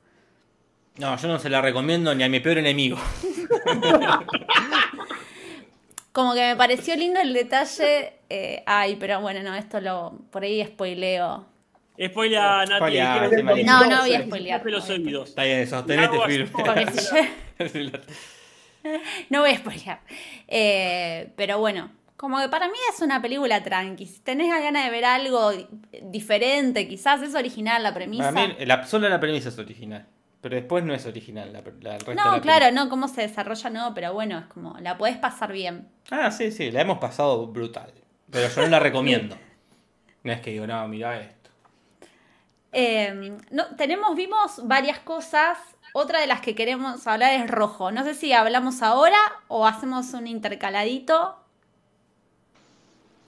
[0.97, 2.97] No, yo no se la recomiendo ni a mi peor enemigo.
[6.19, 10.43] Como que me pareció lindo el detalle, eh, ay, pero bueno, no, esto lo, por
[10.43, 11.45] ahí spoileo.
[11.97, 12.73] Spoiler, Nati.
[12.75, 13.63] Spoileá, ¿qué- sí, María.
[13.65, 14.65] No, no voy a spoilear.
[14.65, 15.29] los oídos.
[15.29, 16.49] Está bien, sostenete Agua, firme.
[16.51, 16.85] Porque
[17.71, 17.99] si yo-
[19.29, 19.99] No voy a spoilear.
[20.49, 24.05] Eh, pero bueno, como que para mí es una película tranqui.
[24.05, 25.67] Si tenés ganas de ver algo di-
[26.03, 28.33] diferente, quizás es original la premisa.
[28.33, 30.05] Para mí, la, solo la premisa es original.
[30.41, 32.71] Pero después no es original la, la- el resto de no, la claro, película.
[32.71, 35.87] no, cómo se desarrolla, no, pero bueno, es como, la podés pasar bien.
[36.11, 37.93] Ah, sí, sí, la hemos pasado brutal.
[38.31, 39.37] Pero yo no la recomiendo.
[40.23, 41.49] No es que digo, no, mira esto.
[42.71, 45.57] Eh, no, tenemos, vimos varias cosas.
[45.91, 47.91] Otra de las que queremos hablar es rojo.
[47.91, 49.17] No sé si hablamos ahora
[49.47, 51.35] o hacemos un intercaladito.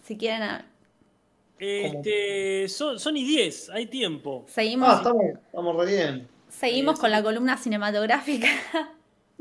[0.04, 0.66] Si quieren, a-
[1.60, 4.46] Este, son, son y 10, hay tiempo.
[4.48, 6.28] seguimos, Ah, estamos, estamos re bien.
[6.52, 8.48] Seguimos con la columna cinematográfica.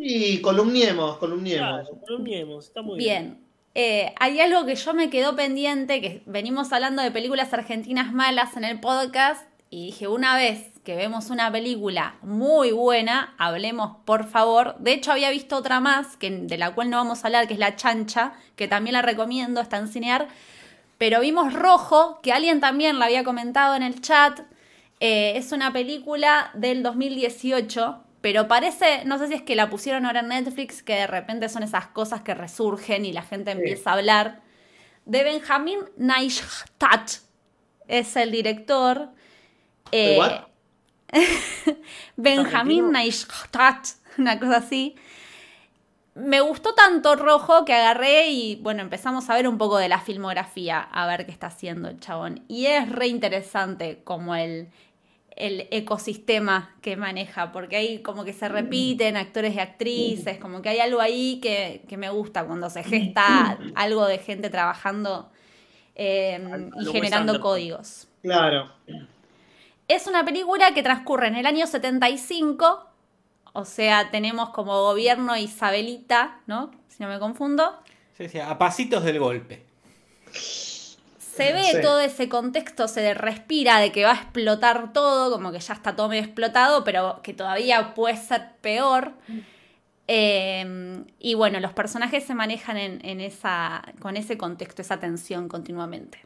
[0.03, 1.69] Y columniemos, columniemos.
[1.69, 3.23] Claro, columniemos, está muy bien.
[3.23, 3.51] Bien.
[3.74, 8.57] Eh, hay algo que yo me quedó pendiente, que venimos hablando de películas argentinas malas
[8.57, 14.27] en el podcast, y dije, una vez que vemos una película muy buena, hablemos por
[14.27, 14.74] favor.
[14.78, 17.55] De hecho, había visto otra más, que, de la cual no vamos a hablar, que
[17.55, 20.27] es La Chancha, que también la recomiendo, está en Cinear.
[20.99, 24.41] Pero vimos Rojo, que alguien también la había comentado en el chat,
[25.01, 30.05] Eh, es una película del 2018, pero parece, no sé si es que la pusieron
[30.05, 33.91] ahora en Netflix, que de repente son esas cosas que resurgen y la gente empieza
[33.91, 34.43] a hablar.
[35.07, 37.13] De Benjamin Neistat
[37.89, 39.09] es el director.
[39.91, 40.41] ¿De Eh?
[42.17, 44.97] Benjamin Neistat, una cosa así.
[46.15, 50.01] Me gustó tanto Rojo que agarré y bueno, empezamos a ver un poco de la
[50.01, 52.45] filmografía, a ver qué está haciendo el chabón.
[52.49, 54.69] Y es re interesante como el,
[55.41, 60.69] el ecosistema que maneja, porque ahí como que se repiten actores y actrices, como que
[60.69, 65.31] hay algo ahí que, que me gusta cuando se gesta algo de gente trabajando
[65.95, 68.09] eh, y generando códigos.
[68.23, 68.71] Claro.
[69.89, 72.87] Es una película que transcurre en el año 75,
[73.53, 76.71] o sea, tenemos como gobierno Isabelita, ¿no?
[76.89, 77.79] Si no me confundo.
[78.17, 79.65] Sí, sí, a pasitos del golpe.
[81.47, 81.81] Se ve Sí.
[81.83, 85.97] todo ese contexto, se respira de que va a explotar todo, como que ya está
[85.97, 89.12] todo medio explotado, pero que todavía puede ser peor.
[90.09, 95.49] Eh, y bueno, los personajes se manejan en, en esa, con ese contexto, esa tensión
[95.49, 96.19] continuamente.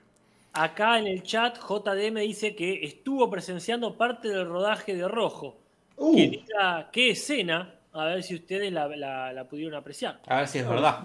[0.55, 5.57] Acá en el chat, JD me dice que estuvo presenciando parte del rodaje de Rojo.
[5.97, 10.21] Uh, Que diga qué escena, a ver si ustedes la, la- la pudieron apreciar.
[10.27, 11.01] A ver si es verdad.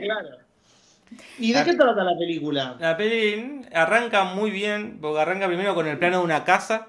[0.00, 0.38] claro.
[1.36, 2.76] ¿Y de qué trata la película?
[2.80, 6.88] La peli arranca muy bien, porque arranca primero con el plano de una casa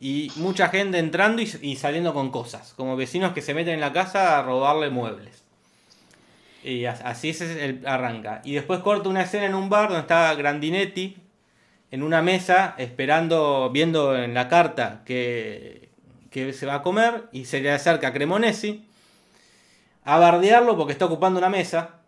[0.00, 3.80] y mucha gente entrando y, y saliendo con cosas, como vecinos que se meten en
[3.80, 5.44] la casa a robarle muebles.
[6.62, 8.42] Y as- así es el arranca.
[8.44, 11.16] Y después corta una escena en un bar donde está Grandinetti
[11.90, 15.90] en una mesa esperando, viendo en la carta que,
[16.30, 18.86] que se va a comer y se le acerca a Cremonesi
[20.04, 21.99] a bardearlo porque está ocupando una mesa.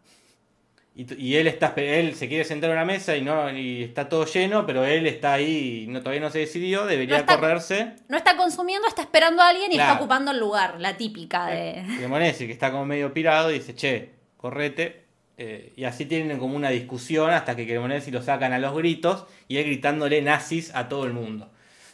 [0.94, 4.26] Y, él está él se quiere sentar a una mesa y no y está todo
[4.26, 7.92] lleno, pero él está ahí y no, todavía no se decidió, debería No está- correrse.
[8.08, 9.92] No está consumiendo, está esperando a alguien y Claro.
[9.92, 11.82] está ocupando el lugar, la típica de...
[11.96, 15.00] Cremonesi, que está como medio pirado, y dice, che, correte.
[15.38, 19.24] Eh, y así tienen como una discusión hasta que Cremonesi lo sacan a los gritos
[19.48, 21.50] y él gritándole nazis a todo el mundo.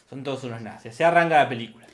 [0.09, 0.93] Son todos unos nazis.
[0.93, 1.85] Se arranca la película.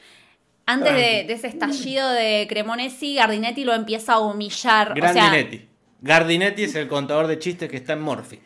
[0.65, 4.93] Antes de, de ese estallido de Cremonesi, Gardinetti lo empieza a humillar.
[4.93, 5.67] O sea, Grandinetti.
[6.05, 8.39] Gardinetti es el contador de chistes que está en Morphy.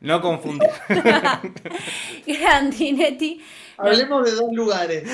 [0.00, 0.70] No confundir.
[2.26, 3.42] Grandinetti,
[3.76, 5.04] Hablemos de dos lugares.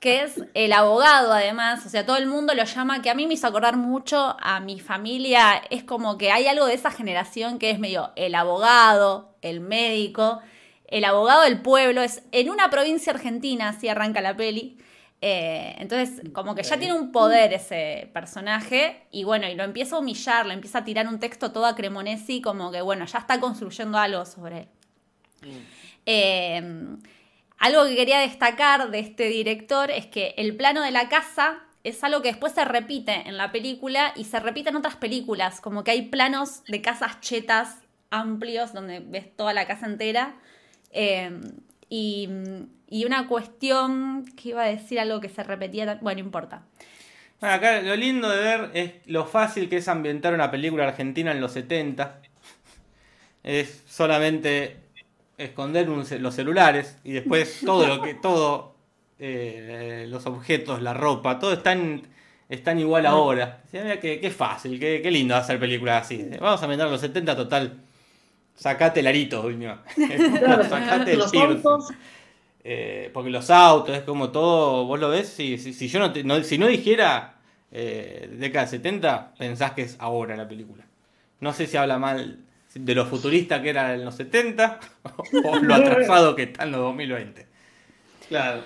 [0.00, 3.26] que es el abogado además, o sea, todo el mundo lo llama, que a mí
[3.26, 7.58] me hizo acordar mucho a mi familia, es como que hay algo de esa generación
[7.58, 10.40] que es medio el abogado, el médico,
[10.86, 14.78] el abogado del pueblo, es en una provincia argentina, así arranca la peli.
[15.26, 19.96] Eh, entonces, como que ya tiene un poder ese personaje, y bueno, y lo empieza
[19.96, 23.20] a humillar, le empieza a tirar un texto todo a Cremonesi, como que bueno, ya
[23.20, 24.68] está construyendo algo sobre él.
[26.04, 26.62] Eh,
[27.56, 32.04] algo que quería destacar de este director es que el plano de la casa es
[32.04, 35.84] algo que después se repite en la película y se repite en otras películas, como
[35.84, 37.78] que hay planos de casas chetas
[38.10, 40.34] amplios donde ves toda la casa entera.
[40.90, 41.30] Eh,
[41.88, 42.28] y,
[42.88, 46.62] y una cuestión que iba a decir algo que se repetía, tan- bueno, no importa.
[47.40, 51.30] Bueno, acá lo lindo de ver es lo fácil que es ambientar una película argentina
[51.32, 52.20] en los 70.
[53.42, 54.76] Es solamente
[55.36, 58.74] esconder un los celulares y después todo lo que todo
[59.18, 62.02] eh, los objetos, la ropa, todo están
[62.48, 63.62] están igual ahora.
[63.70, 66.24] Sí, qué, qué fácil, qué, qué lindo hacer películas así.
[66.40, 67.80] Vamos a ambientar los 70 total.
[68.56, 69.82] Sacate el arito, Viña.
[69.96, 71.62] Sacate el Los piercing.
[72.64, 76.12] Eh, porque los autos, es como todo, vos lo ves, si, si, si yo no,
[76.12, 77.34] te- no- si no dijera
[77.70, 80.84] eh, década de 70, pensás que es ahora la película.
[81.40, 82.38] No sé si habla mal
[82.74, 84.80] de lo futurista que era en los 70
[85.44, 87.46] o lo atrasado que está en los 2020.
[88.28, 88.62] Claro.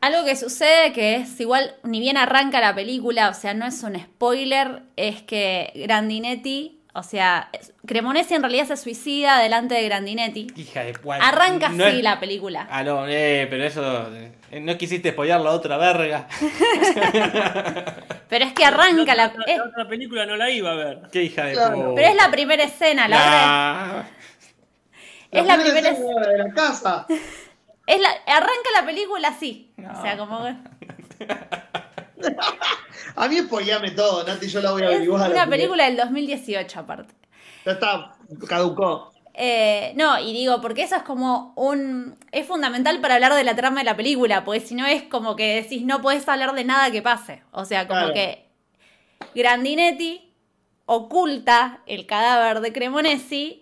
[0.00, 3.82] Algo que sucede que es igual, ni bien arranca la película, o sea, no es
[3.82, 9.84] un spoiler, es que Grandinetti, o sea, es- Cremonesi en realidad se suicida delante de
[9.84, 10.46] Grandinetti.
[10.56, 11.16] Hija de puta.
[11.16, 12.66] Arranca No así es- la película.
[12.70, 14.08] Ah, no, eh, pero eso.
[14.50, 16.28] eh, no quisiste spoilear la otra verga.
[18.28, 19.26] Pero es que arranca la...
[19.26, 21.00] La, es- la otra película no la iba a ver.
[21.12, 21.92] Qué hija de Claro.
[21.94, 24.02] pero es la primera escena, la otra Nah.
[25.30, 27.06] es la primera es, escena de la casa.
[27.86, 29.70] es la, arranca la película así.
[29.78, 30.46] O sea, como
[33.16, 35.30] A mí spoileame todo, Nati, yo la voy a es averiguar.
[35.30, 37.14] una porque película del 2018 aparte.
[37.64, 38.12] Ya está,
[38.48, 39.12] caducó.
[39.34, 42.18] Eh, no, y digo, porque eso es como un...
[42.32, 45.36] Es fundamental para hablar de la trama de la película, porque si no es como
[45.36, 47.42] que decís, no podés hablar de nada que pase.
[47.50, 48.14] O sea, como Claro.
[48.14, 48.46] que
[49.34, 50.34] Grandinetti
[50.86, 53.58] oculta el cadáver de Cremonesi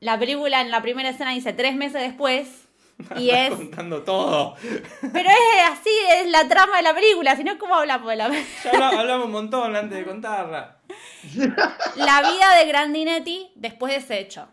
[0.00, 2.67] la película en la primera escena dice tres meses después.
[3.16, 3.50] Y es.
[3.54, 4.56] contando todo.
[5.12, 8.28] Pero es así, es la trama de la película, si no, ¿cómo hablamos de la
[8.28, 10.78] Ya habla- hablamos un montón antes de contarla.
[11.96, 14.48] La vida de Grandinetti después de ese hecho.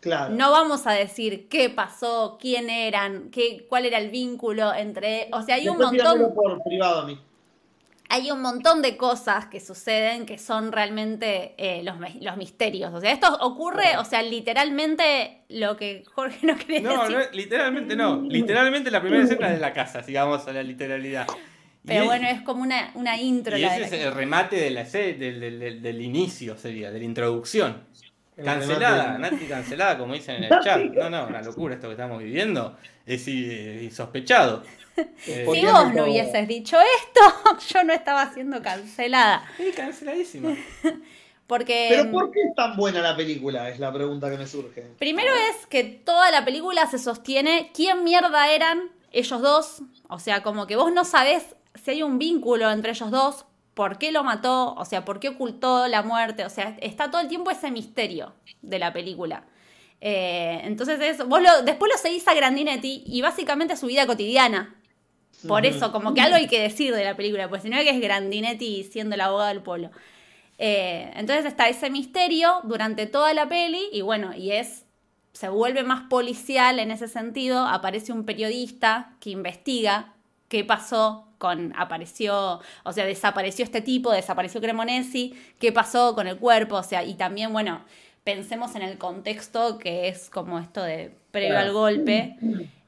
[0.00, 0.34] Claro.
[0.34, 5.28] No vamos a decir qué pasó, quién eran, qué, cuál era el vínculo entre.
[5.32, 6.34] O sea, hay un Después montón.
[6.34, 7.18] por privado a mí.
[8.08, 12.92] Hay un montón de cosas que suceden que son realmente eh, los, mi- los misterios.
[12.94, 17.16] O sea, esto ocurre, o sea, literalmente lo que Jorge no quería No, decir.
[17.16, 18.22] no, literalmente no.
[18.22, 21.26] Literalmente la primera escena es de la casa, sigamos a la literalidad.
[21.84, 23.56] Pero bueno, es como una, una intro.
[23.56, 26.02] Y la ese de la es que- el remate de la del, del- del- del
[26.02, 27.84] inicio, sería, de la introducción.
[28.36, 29.16] El Cancelada.
[29.18, 30.80] Nati cancelada, como dicen en el chat.
[30.92, 32.76] No, no, una locura esto que estamos viviendo.
[33.06, 34.62] Es i- insospechado.
[35.26, 39.44] Eh, Si vos no hubieses dicho esto, yo no estaba siendo cancelada.
[39.56, 40.56] sí, canceladísima.
[41.46, 41.88] Porque.
[41.90, 43.68] Pero ¿por qué es tan buena la película?
[43.68, 44.82] Es la pregunta que me surge.
[44.98, 49.82] Primero es que toda la película se sostiene quién mierda eran ellos dos.
[50.08, 51.44] O sea, como que vos no sabés
[51.82, 53.44] si hay un vínculo entre ellos dos,
[53.74, 56.44] por qué lo mató, o sea, por qué ocultó la muerte.
[56.44, 59.44] O sea, está todo el tiempo ese misterio de la película.
[60.00, 64.75] Eh, entonces es, vos lo, después lo seguís a Grandinetti y básicamente su vida cotidiana.
[65.46, 67.90] Por eso, como que algo hay que decir de la película, pues si no que
[67.90, 69.90] es Grandinetti siendo el abogado del pueblo.
[70.58, 74.84] Eh, entonces está ese misterio durante toda la peli y bueno, y es
[75.32, 80.14] se vuelve más policial en ese sentido, aparece un periodista que investiga
[80.48, 86.38] qué pasó con apareció, o sea, desapareció este tipo, desapareció Cremonesi, qué pasó con el
[86.38, 87.82] cuerpo, o sea, y también bueno,
[88.24, 92.36] pensemos en el contexto que es como esto de previo al golpe.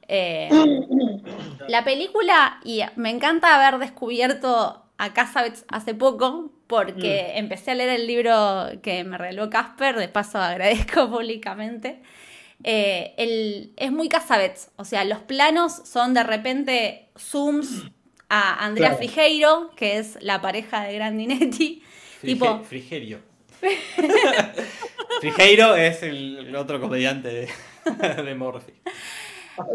[0.09, 0.48] Eh,
[1.68, 7.90] la película, y me encanta haber descubierto a Casabets hace poco, porque empecé a leer
[7.90, 12.02] el libro que me regaló Casper, de paso agradezco públicamente.
[12.64, 17.85] Eh, el- es muy Casabets, o sea, los planos son de repente zooms
[18.28, 18.98] a Andrea Claro.
[18.98, 21.82] Frigeiro, que es la pareja de Grandinetti.
[22.20, 23.20] Frige- tipo, Frigerio.
[25.20, 27.48] Frigeiro es el, el otro comediante de,
[28.22, 28.72] de Morphy.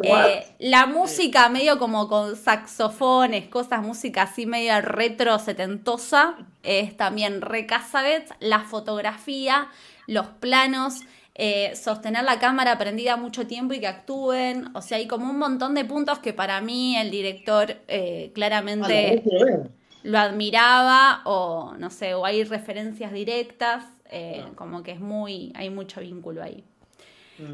[0.03, 7.41] Eh, la música medio como con saxofones, cosas, música así medio retro setentosa, es también
[7.41, 8.31] re Casabets.
[8.39, 9.67] La fotografía,
[10.07, 11.01] los planos,
[11.35, 14.69] eh, sostener la cámara prendida mucho tiempo y que actúen.
[14.75, 18.31] O sea, hay como un montón de puntos que para mí el director eh,
[18.79, 19.71] Ah, la claramente ver.
[20.03, 25.69] lo admiraba o no sé, o hay referencias directas, eh, como que es muy, hay
[25.69, 26.63] mucho vínculo ahí.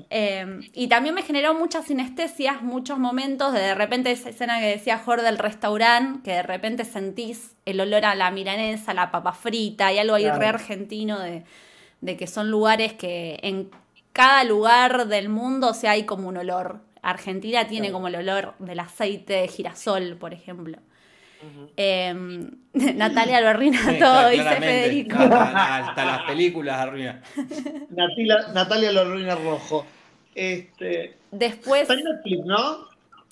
[0.09, 4.67] Eh, y también me generó muchas sinestesias, muchos momentos de de repente esa escena que
[4.67, 9.33] decía Jorge del restaurante, que de repente sentís el olor a la milanesa, la papa
[9.33, 10.39] frita, y algo ahí Claro.
[10.39, 11.43] re argentino de,
[12.01, 13.69] de que son lugares que en
[14.13, 16.81] cada lugar del mundo o sea, hay como un olor.
[17.01, 17.93] Argentina tiene Claro.
[17.93, 20.79] como el olor del aceite de girasol, por ejemplo.
[21.77, 22.13] Eh,
[22.73, 24.67] Natalia lo arruina Sí, todo, dice claramente.
[24.83, 25.17] Federico.
[25.17, 27.21] Hasta, hasta las películas arruina.
[27.95, 29.85] Natila- Natalia lo arruina rojo.
[30.35, 32.87] Este, Después, está en Netflix, ¿no?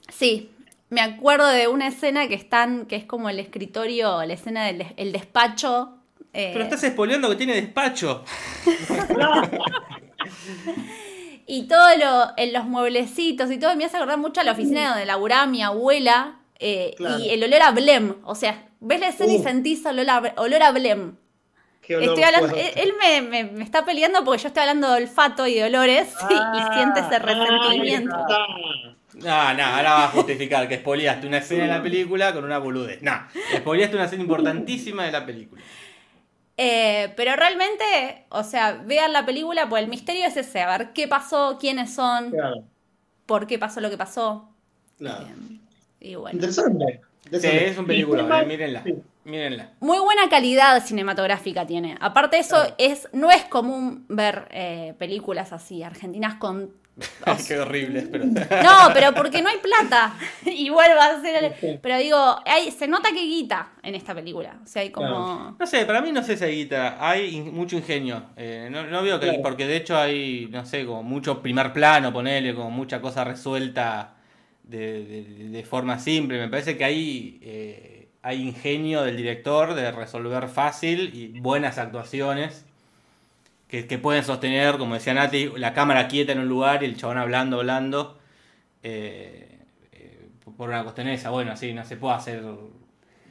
[0.10, 0.50] sí,
[0.90, 4.78] me acuerdo de una escena que están, que es como el escritorio, la escena del
[4.80, 5.94] des- el despacho.
[6.34, 8.24] eh, Pero estás spoileando que tiene despacho.
[11.50, 14.90] Y todo lo, en los mueblecitos y todo, me hace acordar mucho a la oficina
[14.90, 16.37] donde laburaba mi abuela.
[16.60, 17.20] Eh, Claro.
[17.20, 18.16] Y el olor a Blem.
[18.24, 19.44] O sea, ves la escena y Uh.
[19.44, 21.16] sentís olor a, olor a Blem.
[21.82, 22.84] Qué olor Estoy hablando, él, fuerte.
[22.84, 26.10] él me, me- me está peleando porque yo estoy hablando de olfato y de olores
[26.30, 28.16] y- y, siente ese Ah, resentimiento.
[29.14, 32.58] No, no, ahora vas a justificar que spoileaste una escena de la película con una
[32.60, 33.02] boludez.
[33.02, 33.14] No,
[33.56, 35.64] spoileaste una escena importantísima de la película.
[36.58, 40.92] Eh, pero realmente, o sea, vean la película, pues el misterio es ese, a ver
[40.94, 42.32] qué pasó, quiénes son.
[42.32, 42.64] Claro,
[43.26, 44.50] por qué pasó lo que pasó.
[44.98, 45.28] claro.
[46.00, 46.36] Y bueno.
[46.36, 47.02] Interesante.
[47.32, 48.84] Sí, es un película, eh, mírenla.
[48.84, 48.96] sí.
[49.26, 49.72] Mírenla.
[49.82, 51.98] Muy buena calidad cinematográfica tiene.
[52.00, 52.76] Aparte de eso, Claro.
[52.78, 56.72] es, no es común ver eh, películas así, argentinas con...
[57.28, 58.26] o Qué horrible, pero.
[58.26, 60.14] No, pero porque no hay plata.
[60.46, 61.80] Y vuelvo a hacer el...
[61.80, 64.60] Pero digo, hay, se nota que guita en esta película.
[64.64, 65.58] O sea, hay como...
[65.60, 68.24] No sé, para mí no sé si hay guita, hay in- mucho ingenio.
[68.38, 69.42] Eh, no, no veo que, Claro.
[69.44, 74.14] porque de hecho hay, no sé, como mucho primer plano, ponele, como mucha cosa resuelta
[74.70, 75.04] de,
[75.52, 76.40] de- forma simple.
[76.40, 82.66] Me parece que hay, eh, hay ingenio del director de resolver fácil y buenas actuaciones
[83.68, 86.98] que, que pueden sostener, como decía Nati, la cámara quieta en un lugar y el
[86.98, 88.18] chabón hablando, hablando.
[88.84, 89.60] eh,
[89.94, 92.44] eh, por una cuestión esa, bueno, sí, no se puede hacer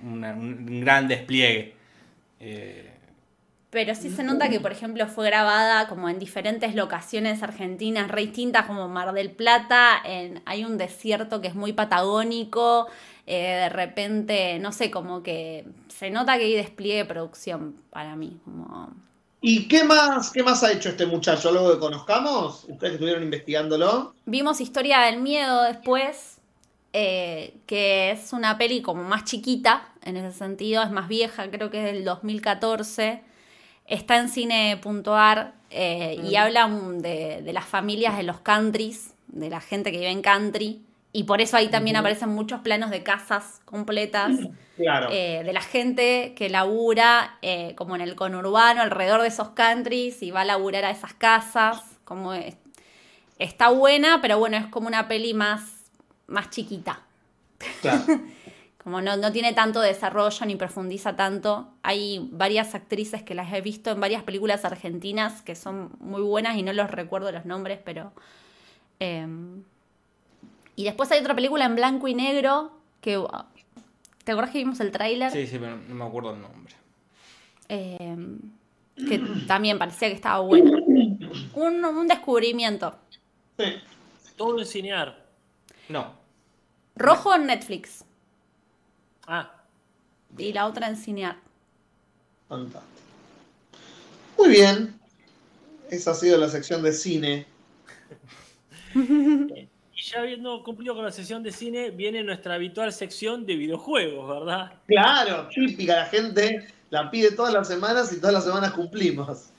[0.03, 1.75] un gran despliegue.
[3.71, 8.23] Pero sí se nota que, por ejemplo, fue grabada como en diferentes locaciones argentinas re
[8.23, 12.87] distintas, como Mar del Plata, en, hay un desierto que es muy patagónico,
[13.27, 18.15] eh, de repente, no sé, como que se nota que hay despliegue de producción para
[18.15, 18.37] mí.
[18.45, 18.91] Como...
[19.41, 21.49] ¿Y qué más, qué más ha hecho este muchacho?
[21.49, 22.65] ¿Algo que conozcamos?
[22.69, 24.15] ¿Ustedes que estuvieron investigándolo?
[24.27, 26.39] Vimos Historia del Miedo después,
[26.93, 31.69] eh, que es una peli como más chiquita, en ese sentido, es más vieja, creo
[31.71, 33.26] que es del 2014
[33.87, 39.61] está en cine.ar eh, y habla de, de, las familias de los countries, de la
[39.61, 40.83] gente que vive en country.
[41.13, 44.33] Y por eso ahí también aparecen muchos planos de casas completas.
[44.79, 50.23] Eh, de la gente que labura eh, como en el conurbano, alrededor de esos countries,
[50.23, 51.83] y va a laburar a esas casas.
[52.05, 52.35] Como
[53.39, 55.63] está buena, pero bueno, es como una peli más,
[56.27, 57.01] más chiquita.
[57.81, 58.05] Claro.
[58.87, 61.67] como no, no, tiene tanto desarrollo ni profundiza tanto.
[61.83, 66.57] Hay varias actrices que las he visto en varias películas argentinas que son muy buenas
[66.57, 68.13] y no los recuerdo los nombres, pero...
[69.01, 69.65] Em,
[70.77, 73.21] y después hay otra película en blanco y negro que...
[74.23, 75.33] ¿Te acuerdas que vimos el tráiler?
[75.33, 76.75] Sí, sí, pero no me acuerdo el nombre.
[77.67, 78.39] Em,
[78.95, 79.19] que
[79.49, 80.79] también parecía que estaba bueno.
[81.55, 82.95] Un, un descubrimiento.
[83.59, 83.65] Sí.
[84.37, 85.27] Todo enseñar.
[85.89, 86.13] No.
[86.95, 88.05] Rojo en Netflix.
[89.27, 89.51] Ah.
[90.39, 91.37] Y la otra en cinear.
[92.49, 92.97] Fantástico.
[94.39, 94.99] Muy bien.
[95.91, 97.47] Esa ha sido la sección de cine.
[98.95, 104.29] y ya habiendo cumplido con la sección de cine, viene nuestra habitual sección de videojuegos,
[104.29, 104.73] ¿verdad?
[104.87, 105.97] Claro, típica.
[105.97, 109.51] La gente la pide todas las semanas y todas las semanas cumplimos.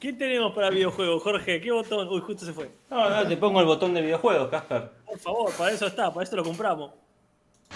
[0.00, 1.60] ¿Qué tenemos para videojuegos, Jorge?
[1.60, 2.08] ¿Qué botón?
[2.08, 2.70] Uy, justo se fue.
[2.90, 4.90] No, no, te pongo el botón de videojuegos, Casper.
[5.06, 6.90] Por favor, para eso está, para eso lo compramos.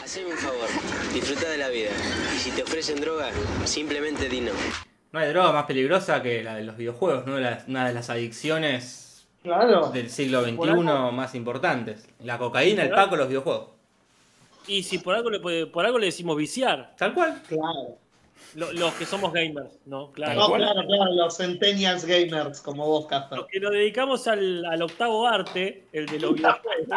[0.02, 0.68] Haceme un favor,
[1.12, 1.90] disfruta de la vida.
[2.34, 3.30] Y si te ofrecen droga,
[3.64, 4.52] simplemente di no.
[5.12, 7.36] No hay droga más peligrosa que la de los videojuegos, ¿no?
[7.36, 9.08] una de las adicciones
[9.92, 10.56] del siglo XXI
[11.12, 12.08] más importantes.
[12.22, 13.70] La cocaína, el paco, los videojuegos.
[14.66, 16.94] Y si por algo le, por algo le decimos viciar.
[16.96, 17.42] Tal cual.
[17.48, 17.98] Claro.
[18.54, 20.10] Los, que somos gamers, ¿no?
[20.12, 20.46] Claro.
[20.46, 23.38] claro, claro, los centennials gamers, como vos, Casper.
[23.38, 26.88] Los que nos dedicamos al, al octavo arte, el de los videojuegos.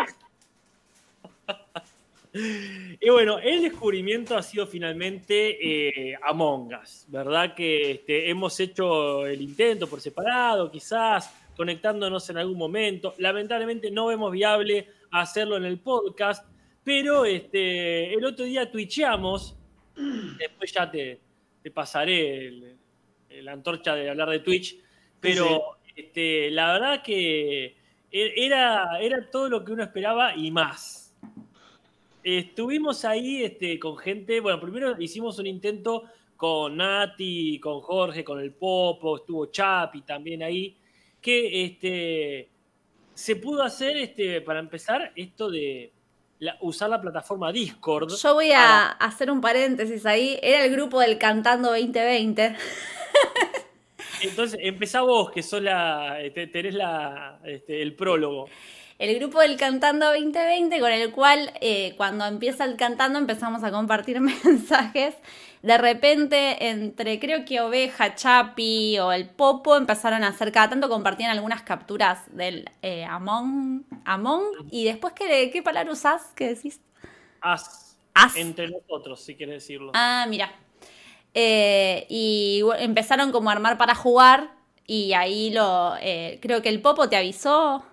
[2.33, 7.53] Y bueno, el descubrimiento ha sido finalmente eh, Among Us, ¿verdad?
[7.53, 13.13] Que este, hemos hecho el intento por separado, quizás conectándonos en algún momento.
[13.17, 16.47] Lamentablemente no vemos viable hacerlo en el podcast,
[16.83, 19.57] pero este, el otro día twitcheamos,
[20.37, 21.19] después ya te,
[21.73, 22.77] pasaré
[23.29, 24.77] la antorcha de hablar de Twitch,
[25.19, 27.75] pero Este, la verdad que
[28.11, 31.00] e, era, era todo lo que uno esperaba y más.
[32.23, 36.03] Estuvimos ahí este, con gente, bueno, primero hicimos un intento
[36.37, 40.75] con Nati, con Jorge, con el Popo, estuvo Chapi también ahí,
[41.19, 42.49] que este,
[43.13, 45.91] se pudo hacer, este, para empezar, esto de
[46.61, 48.11] usar la plataforma Discord.
[48.15, 52.55] Yo voy a hacer un paréntesis ahí, era el grupo del Cantando 2020.
[54.21, 58.47] Entonces, empezá vos, que sos la, tenés la, este, el prólogo
[59.01, 63.71] el grupo del Cantando 2020, con el cual eh, cuando empieza el cantando empezamos a
[63.71, 65.15] compartir mensajes.
[65.63, 70.87] De repente, entre creo que Oveja, Chapi o el Popo empezaron a hacer cada tanto,
[70.87, 74.43] compartían algunas capturas del eh, Among, Among.
[74.69, 76.31] Y después, ¿qué, ¿qué palabra usás?
[76.35, 76.79] ¿Qué decís?
[77.41, 77.97] As.
[78.13, 78.35] As.
[78.35, 79.93] Entre nosotros, si quieres decirlo.
[79.95, 80.53] Ah, mira.
[81.33, 84.51] Eh, y empezaron como a armar para jugar.
[84.85, 85.95] Y ahí lo.
[86.39, 87.83] creo que el Popo te avisó.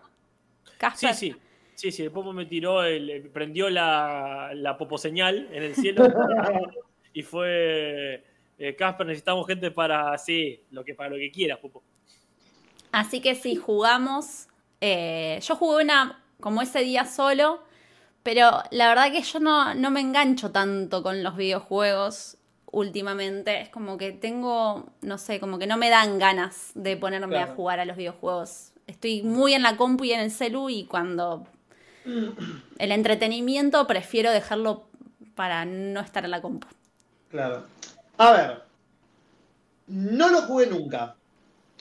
[0.94, 1.36] Sí, sí.
[1.74, 6.02] Sí, sí, el Popo me tiró, el, prendió la, la Popo señal en el cielo
[7.12, 8.24] y fue,
[8.58, 11.84] eh, Casper, necesitamos gente para, sí, lo que, para lo que quieras, Popo.
[12.90, 14.48] Así que sí, jugamos.
[14.80, 17.62] Eh, yo jugué una como ese día solo,
[18.24, 22.38] pero la verdad que yo no, no me engancho tanto con los videojuegos
[22.72, 23.60] últimamente.
[23.60, 27.46] Es como que tengo, no sé, como que no me dan ganas de ponerme a
[27.46, 31.46] jugar a los videojuegos estoy muy en la compu y en el celu y cuando
[32.04, 34.88] el entretenimiento prefiero dejarlo
[35.36, 36.66] para no estar en la compu.
[37.30, 37.66] Claro.
[38.16, 38.62] A ver,
[39.86, 41.14] no lo jugué nunca.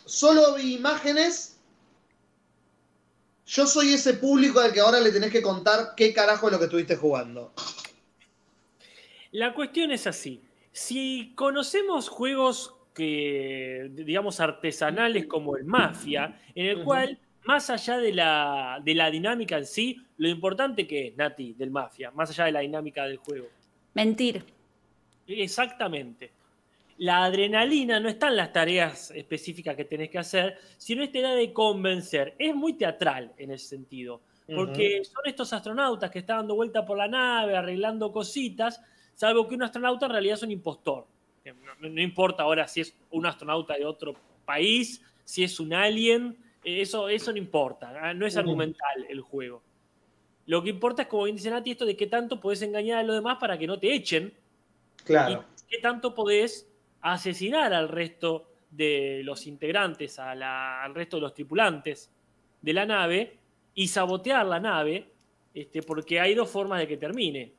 [0.06, 1.58] Solo vi imágenes.
[3.48, 6.60] Yo soy ese público al que ahora le tenés que contar qué carajo es lo
[6.60, 7.54] que estuviste jugando.
[9.32, 10.42] La cuestión es así.
[10.74, 18.12] Si conocemos juegos que, digamos, artesanales como el Mafia, en el cual, más allá de
[18.12, 22.46] la, de la dinámica en sí, lo importante que es, Nati, del Mafia, más allá
[22.46, 23.50] de la dinámica del juego.
[23.94, 24.44] Mentir.
[25.28, 26.32] Exactamente.
[26.98, 31.36] la adrenalina no está en las tareas específicas que tenés que hacer, sino esta idea
[31.36, 32.34] de convencer.
[32.40, 34.22] Es muy teatral en ese sentido,
[34.56, 38.82] porque son estos astronautas que están dando vuelta por la nave, arreglando cositas,
[39.14, 41.06] salvo que un astronauta en realidad es un impostor.
[41.54, 44.16] No, no importa ahora si es un astronauta de otro
[44.46, 48.14] país, si es un alien, eso, eso no importa, ¿ah?
[48.14, 49.62] no es argumental el juego.
[50.46, 53.04] Lo que importa es, como bien dice Nati, esto de qué tanto podés engañar a
[53.04, 54.34] los demás para que no te echen.
[55.04, 55.44] Claro.
[55.68, 56.70] Y qué tanto podés
[57.02, 62.12] asesinar al resto de los integrantes, al resto de los tripulantes
[62.62, 63.38] de la nave
[63.74, 65.12] y sabotear la nave,
[65.54, 67.54] este, porque hay dos formas de que termine.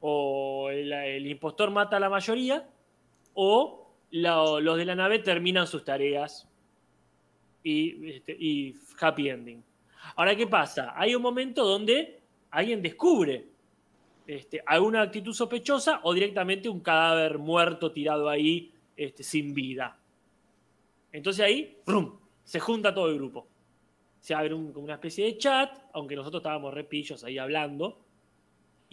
[0.00, 2.68] O el, impostor mata a la mayoría,
[3.34, 6.48] o los de la nave terminan sus tareas
[7.62, 9.62] y, este, y happy ending.
[10.16, 10.92] Ahora, ¿qué pasa?
[10.96, 12.20] Hay un momento donde
[12.50, 13.46] alguien descubre
[14.26, 19.98] este, alguna actitud sospechosa o directamente un cadáver muerto tirado ahí este, sin vida.
[21.12, 22.18] Entonces ahí, ¡brum!
[22.44, 23.46] se junta todo el grupo.
[24.20, 28.03] Se abre una especie de chat, aunque nosotros estábamos repillos ahí hablando.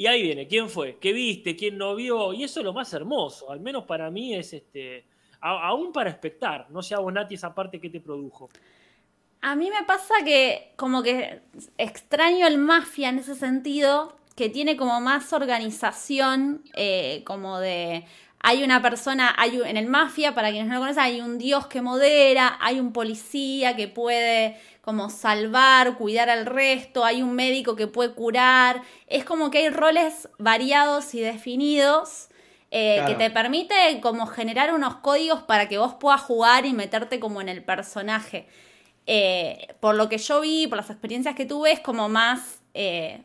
[0.01, 0.97] Y ahí viene, ¿quién fue?
[0.97, 1.55] ¿Qué viste?
[1.55, 2.33] ¿Quién no vio?
[2.33, 5.05] Y eso es lo más hermoso, al menos para mí es este,
[5.39, 6.65] aún para expectar.
[6.71, 8.49] No sé a vos, Nati, esa parte que te produjo.
[9.41, 11.41] A mí me pasa que como que
[11.77, 18.03] extraño el mafia en ese sentido, que tiene como más organización, eh, como de
[18.43, 21.67] hay una persona, hay en el mafia, para quienes no lo conocen, hay un dios
[21.67, 27.75] que modera, hay un policía que puede como salvar, cuidar al resto, hay un médico
[27.75, 32.29] que puede curar, es como que hay roles variados y definidos
[32.71, 37.19] eh, que te permite como generar unos códigos para que vos puedas jugar y meterte
[37.19, 38.47] como en el personaje.
[39.05, 43.23] Eh, por lo que yo vi, por las experiencias que tuve, es como más eh,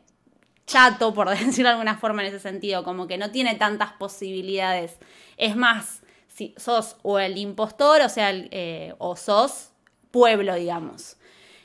[0.67, 4.97] chato, por decirlo de alguna forma en ese sentido, como que no tiene tantas posibilidades.
[5.37, 9.69] Es más, si sos o el impostor, o sea, eh, o sos
[10.11, 11.17] pueblo, digamos.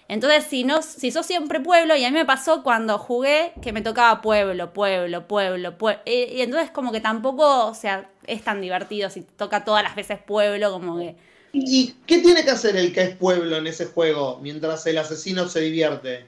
[0.09, 3.73] Entonces, si, no, si sos siempre pueblo, y a mí me pasó cuando jugué que
[3.73, 6.03] me tocaba pueblo, pueblo, pueblo, pueblo.
[6.05, 10.19] Y, entonces como que tampoco, o sea, es tan divertido si toca todas las veces
[10.19, 11.17] pueblo, como que...
[11.55, 15.49] ¿Y qué tiene que hacer el que es pueblo en ese juego mientras el asesino
[15.49, 16.27] se divierte?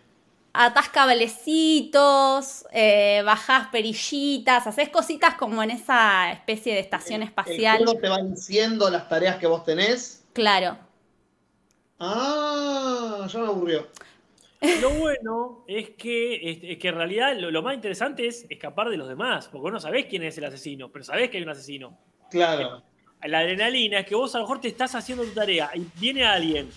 [0.55, 7.81] Atás cablecitos, eh, bajás perillitas, haces cositas como en esa especie de estación espacial.
[7.81, 10.25] ¿El juego te va diciendo las tareas que vos tenés?
[10.33, 10.79] Claro.
[11.99, 13.89] Ah, ya me aburrió.
[14.81, 19.49] Lo bueno es que, que en realidad lo, más interesante es escapar de los demás,
[19.49, 21.99] porque vos no sabés quién es el asesino, pero sabés que hay un asesino.
[22.31, 22.83] Claro.
[23.25, 26.25] La adrenalina es que vos a lo mejor te estás haciendo tu tarea y viene
[26.25, 26.71] alguien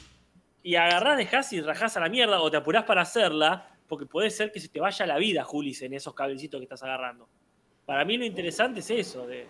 [0.64, 4.30] y agarrás, dejás y rajás a la mierda o te apurás para hacerla, porque puede
[4.30, 7.28] ser que se te vaya la vida, Julis, en esos cablecitos que estás agarrando.
[7.86, 9.48] Para mí lo interesante es eso, de,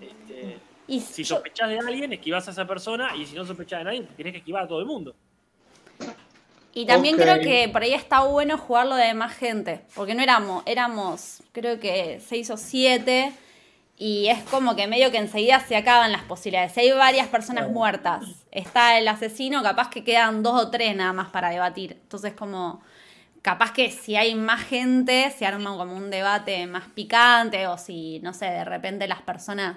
[0.00, 0.58] este,
[1.00, 4.32] si sospechás de alguien, esquivás a esa persona, y si no sospechás de nadie, tenés
[4.32, 5.14] que esquivar a todo el mundo.
[6.74, 10.62] Y también creo que por ahí está bueno jugarlo de más gente, porque no éramos,
[10.66, 13.32] éramos creo que seis o siete,
[13.96, 16.72] y es como que medio que enseguida se acaban las posibilidades.
[16.72, 21.12] Si hay varias personas muertas, está el asesino, capaz que quedan dos o tres nada
[21.12, 21.98] más para debatir.
[22.02, 22.80] Entonces como
[23.42, 28.20] capaz que si hay más gente se arma como un debate más picante o si,
[28.20, 29.76] no sé, de repente las personas...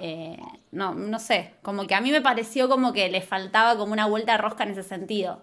[0.00, 0.38] Eh,
[0.70, 4.06] no, no sé, como que a mí me pareció como que le faltaba como una
[4.06, 5.42] vuelta de rosca en ese sentido.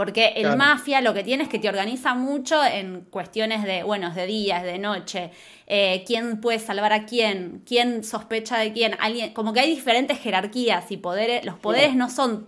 [0.00, 4.10] Porque el mafia lo que tiene es que te organiza mucho en cuestiones de, bueno,
[4.14, 5.30] de días, de noche,
[5.66, 10.18] eh, quién puede salvar a quién, quién sospecha de quién, alguien, como que hay diferentes
[10.18, 12.46] jerarquías y poderes, los poderes no son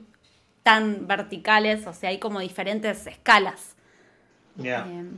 [0.63, 3.77] tan verticales, o sea, hay como diferentes escalas.
[4.65, 5.11] Eh,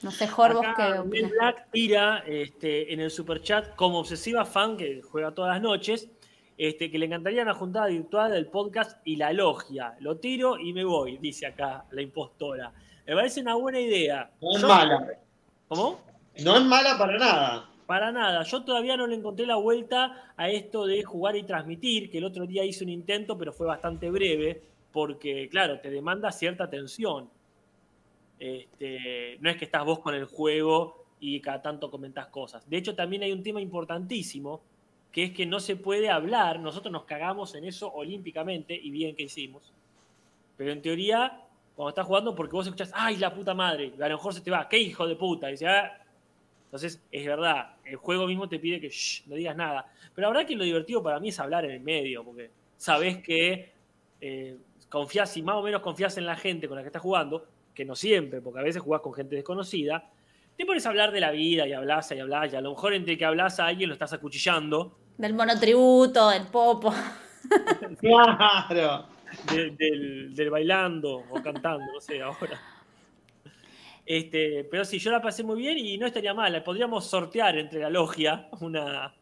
[0.00, 5.32] no sé, Jorge, que Black tira este, en el superchat como obsesiva fan que juega
[5.32, 6.08] todas las noches
[6.58, 9.96] este, que le encantaría una juntada virtual del podcast y la logia.
[10.00, 12.72] Lo tiro y me voy, dice acá la impostora.
[13.06, 14.30] Me parece una buena idea.
[14.40, 15.08] No es mala.
[15.68, 16.00] ¿Cómo?
[16.44, 17.68] No es mala para nada.
[17.86, 18.42] Para nada.
[18.44, 22.24] Yo todavía no le encontré la vuelta a esto de jugar y transmitir, que el
[22.24, 24.62] otro día hice un intento, pero fue bastante breve,
[24.92, 27.28] porque, claro, te demanda cierta atención.
[28.38, 32.68] Este, no es que estás vos con el juego y cada tanto comentás cosas.
[32.68, 34.62] De hecho, también hay un tema importantísimo
[35.12, 39.14] que es que no se puede hablar, nosotros nos cagamos en eso olímpicamente y bien
[39.14, 39.72] que hicimos,
[40.56, 41.40] pero en teoría,
[41.76, 44.50] cuando estás jugando, porque vos escuchás, ay, la puta madre, a lo mejor se te
[44.50, 46.00] va, qué hijo de puta, y ah".
[46.64, 48.90] entonces es verdad, el juego mismo te pide que
[49.26, 51.80] no digas nada, pero la verdad que lo divertido para mí es hablar en el
[51.80, 53.70] medio, porque sabes que
[54.20, 54.56] eh,
[54.88, 57.84] confías y más o menos confías en la gente con la que estás jugando, que
[57.84, 60.10] no siempre, porque a veces jugás con gente desconocida,
[60.56, 62.94] te pones a hablar de la vida y hablas y hablas, y a lo mejor
[62.94, 66.92] entre que hablas a alguien lo estás acuchillando, Del monotributo, del popo.
[68.00, 69.06] Claro.
[69.52, 72.60] de- del, del bailando o cantando, no sé, ahora.
[74.04, 76.62] Este, pero sí, yo la pasé muy bien y no estaría mal.
[76.62, 79.14] Podríamos sortear entre la logia una.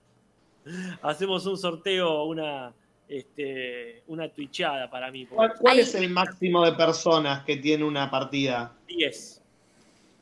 [1.03, 2.73] Hacemos un sorteo, una.
[3.09, 5.27] Este, una twitchada para mí.
[5.27, 8.73] ¿Cuál, es el máximo de personas que tiene una partida?
[8.87, 9.43] 10.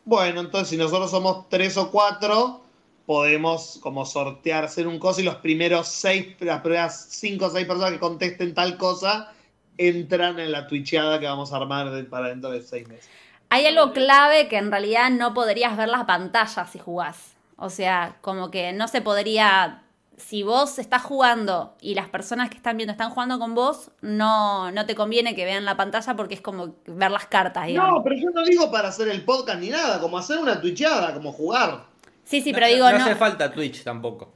[0.06, 2.62] Bueno, entonces si nosotros somos tres o cuatro,
[3.08, 7.66] podemos como sortear, hacer un coso y los primeros seis, las primeras cinco o seis
[7.66, 9.32] personas que contesten tal cosa
[9.78, 13.08] entran en la twitcheada que vamos a armar para dentro de seis meses.
[13.48, 17.32] Hay algo clave que en realidad no podrías ver las pantallas si jugás.
[17.56, 19.84] O sea, como que no se podría.
[20.18, 24.70] Si vos estás jugando y las personas que están viendo están jugando con vos, no,
[24.70, 28.00] no te conviene que vean la pantalla porque es como ver las cartas, digamos.
[28.00, 31.14] No, pero yo no digo para hacer el podcast ni nada, como hacer una twitcheada,
[31.14, 31.84] como jugar.
[32.28, 33.04] Sí, sí, pero digo, no no.
[33.04, 34.34] hace falta Twitch tampoco.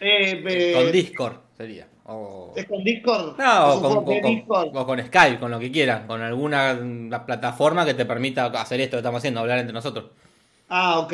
[0.00, 1.86] Eh, eh, Con Discord sería.
[2.06, 2.52] O...
[2.56, 3.38] ¿Es con Discord?
[3.38, 4.76] No, ¿Es o con, Discord?
[4.76, 8.80] o con Skype, con lo que quieran, con alguna la plataforma que te permita hacer
[8.80, 10.06] esto que estamos haciendo, hablar entre nosotros.
[10.68, 11.12] Ah, ok.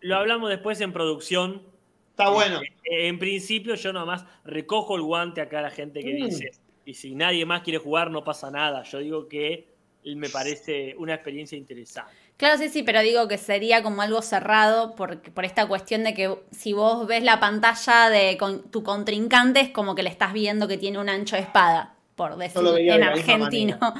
[0.00, 1.62] Lo hablamos después en producción.
[2.10, 2.60] Está bueno.
[2.84, 6.24] Eh, En principio, yo nomás recojo el guante acá a la gente que Mm.
[6.26, 6.50] dice.
[6.84, 8.82] Y si nadie más quiere jugar, no pasa nada.
[8.82, 9.68] Yo digo que
[10.04, 12.10] me parece una experiencia interesante.
[12.38, 16.14] Claro, sí, sí, pero digo que sería como algo cerrado por, por esta cuestión de
[16.14, 20.32] que si vos ves la pantalla de con- tu contrincante es como que le estás
[20.32, 23.78] viendo que tiene un ancho de espada, por decir en de argentino.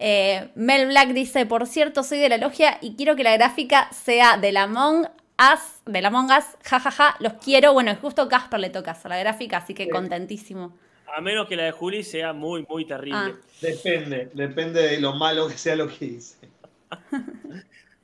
[0.00, 3.88] Eh, Mel Black dice, por cierto, soy de la logia y quiero que la gráfica
[3.92, 7.72] sea de la Among Us, de la Among Us, jajaja, los quiero.
[7.72, 9.90] Bueno, justo Casper le tocas a la gráfica, así que Sí.
[9.90, 10.72] contentísimo.
[11.16, 13.18] A menos que la de Juli sea muy, muy terrible.
[13.18, 13.32] Ah.
[13.60, 16.36] Depende, depende de lo malo que sea lo que dice.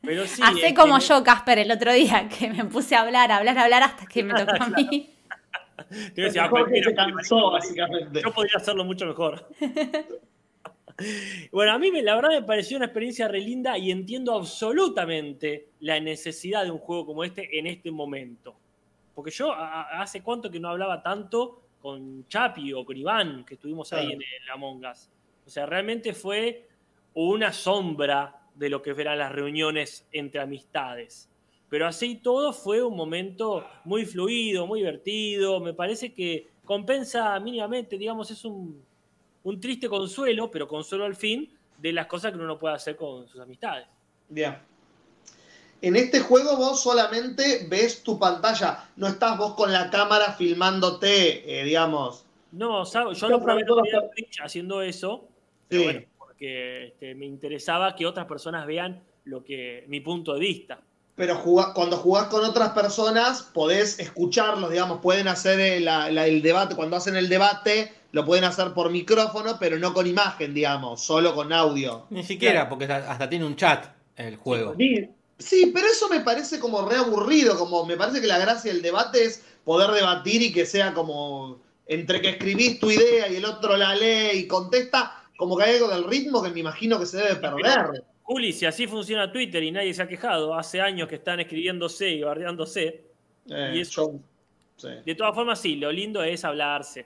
[0.03, 0.43] Pero sí.
[0.43, 3.57] Hacé este, como yo, Casper, el otro día, que me puse a hablar, a hablar,
[3.59, 5.11] a hablar hasta que me tocó a mí.
[5.79, 8.21] ah, se cansó, básicamente.
[8.23, 9.49] Yo podría hacerlo mucho mejor.
[11.51, 15.99] Bueno, a mí la verdad me pareció una experiencia re linda y entiendo absolutamente la
[15.99, 18.55] necesidad de un juego como este en este momento.
[19.15, 23.55] Porque yo a- hace cuánto que no hablaba tanto con Chapi o con Iván, que
[23.55, 24.21] estuvimos ahí Claro.
[24.21, 25.09] en el Among Us.
[25.47, 26.69] O sea, realmente fue
[27.15, 31.29] una sombra de lo que eran las reuniones entre amistades.
[31.69, 35.61] Pero así todo fue un momento muy fluido, muy divertido.
[35.61, 38.83] Me parece que compensa mínimamente, digamos, es un,
[39.43, 42.97] un triste consuelo, pero consuelo al fin, de las cosas que uno no puede hacer
[42.97, 43.87] con sus amistades.
[44.29, 44.57] Bien.
[45.83, 51.61] En este juego vos solamente ves tu pantalla, no estás vos con la cámara filmándote,
[51.61, 52.25] eh, digamos.
[52.53, 53.19] No, ¿sabes?
[53.21, 53.65] yo lo probé
[54.43, 55.29] haciendo eso,
[55.69, 55.85] pero Sí.
[55.89, 60.81] bueno, porque este, me interesaba que otras personas vean lo que mi punto de vista.
[61.17, 61.41] Pero
[61.75, 66.75] cuando jugás con otras personas, podés escucharlos, digamos, pueden hacer el, la- la- el debate,
[66.75, 71.35] cuando hacen el debate, lo pueden hacer por micrófono, pero no con imagen, digamos, solo
[71.35, 72.07] con audio.
[72.11, 73.87] Ni siquiera, porque hasta tiene un chat
[74.17, 74.75] el juego.
[74.77, 75.09] Sí,
[75.39, 78.83] sí, pero eso me parece como re aburrido, como me parece que la gracia del
[78.83, 83.45] debate es poder debatir y que sea como entre que escribís tu idea y el
[83.45, 87.07] otro la lee y contesta, como que hay algo del ritmo que me imagino que
[87.07, 88.05] se debe perder.
[88.23, 92.09] Juli, si así funciona Twitter y nadie se ha quejado, hace años que están escribiéndose
[92.11, 93.05] y bardeándose,
[93.51, 94.19] Eh, y eso, yo-
[94.77, 94.89] sí.
[95.05, 97.05] de todas formas sí, lo lindo es hablarse.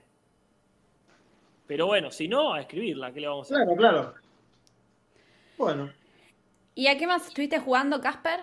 [1.66, 3.66] Pero bueno, si no, a escribirla, ¿qué le vamos a hacer?
[3.66, 4.14] Claro, claro.
[5.58, 5.92] Bueno.
[6.74, 8.40] ¿Y a qué más estuviste jugando, Casper?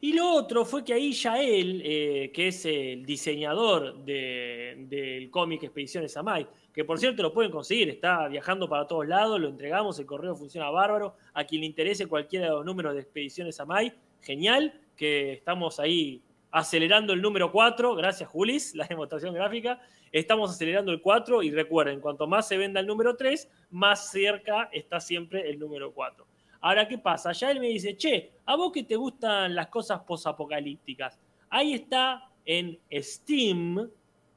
[0.00, 5.62] Y lo otro fue que ahí Yael, eh, que es el diseñador de- del cómic
[5.64, 9.98] Expediciones Amai, que por cierto lo pueden conseguir, está viajando para todos lados, lo entregamos,
[9.98, 11.16] el correo funciona bárbaro.
[11.34, 16.22] A quien le interese cualquiera de los números de Expediciones Amai, genial, que estamos ahí
[16.50, 19.80] acelerando el número 4, gracias Julis, la demostración gráfica.
[20.12, 24.68] Estamos acelerando el 4 y recuerden, cuanto más se venda el número 3, más cerca
[24.72, 26.26] está siempre el número 4.
[26.62, 27.32] Ahora, ¿qué pasa?
[27.32, 31.18] Ya él me dice, che, a vos que te gustan las cosas posapocalípticas,
[31.48, 33.88] ahí está en Steam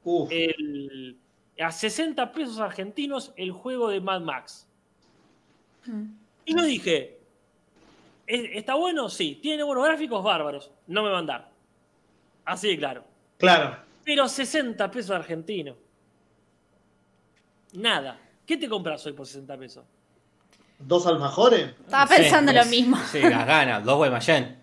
[0.04, 0.30] Uf.
[0.30, 1.18] el,
[1.60, 4.66] a 60 pesos argentinos el juego de Mad Max.
[6.44, 7.18] Y yo dije,
[8.26, 9.08] "¿Es- ¿está bueno?
[9.08, 9.38] Sí.
[9.42, 10.22] ¿Tiene buenos gráficos?
[10.24, 10.70] Bárbaros.
[10.86, 11.50] No me van a dar.
[12.44, 13.04] Así de claro.
[13.38, 13.76] Claro.
[14.04, 15.76] Pero 60 pesos argentinos.
[17.72, 18.18] Nada.
[18.46, 19.84] ¿Qué te compras hoy por 60 pesos?
[20.78, 21.70] ¿Dos alfajores?
[21.80, 22.96] Estaba pensando Sí, lo mismo.
[23.10, 24.58] Sí, las ganas, dos Guaymallén.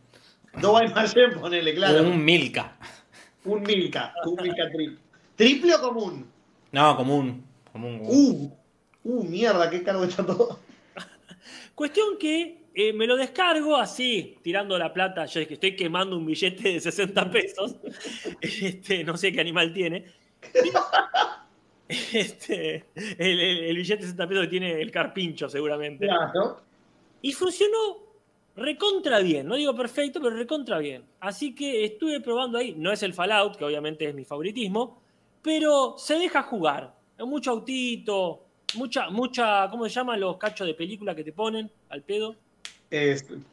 [0.59, 2.03] Dos Guaymallén, ponele, claro.
[2.03, 2.75] Un Milka.
[3.45, 4.13] Un Milka.
[4.25, 4.97] Un Milka triple.
[5.35, 6.30] ¿Triple o común?
[6.71, 7.43] No, común.
[7.71, 8.01] común.
[8.03, 8.51] Uh.
[9.03, 10.59] Uh, mierda, qué caro está todo.
[11.75, 15.25] Cuestión que eh, me lo descargo así, tirando la plata.
[15.25, 17.75] Yo es que estoy quemando un billete de 60 pesos.
[18.41, 20.05] Este, no sé qué animal tiene.
[22.13, 26.05] Este, el, el- el billete de 60 pesos que tiene el carpincho, seguramente.
[26.07, 26.61] Claro.
[27.21, 27.97] Y funcionó
[28.55, 29.45] recontra bien.
[29.47, 31.03] No digo perfecto, pero recontra bien.
[31.19, 32.75] Así que estuve probando ahí.
[32.77, 35.00] No es el Fallout, que obviamente es mi favoritismo,
[35.41, 36.93] pero se deja jugar.
[37.19, 38.45] Mucho autito,
[38.75, 42.35] mucha, mucha, ¿cómo se llaman los cachos de película que te ponen al pedo?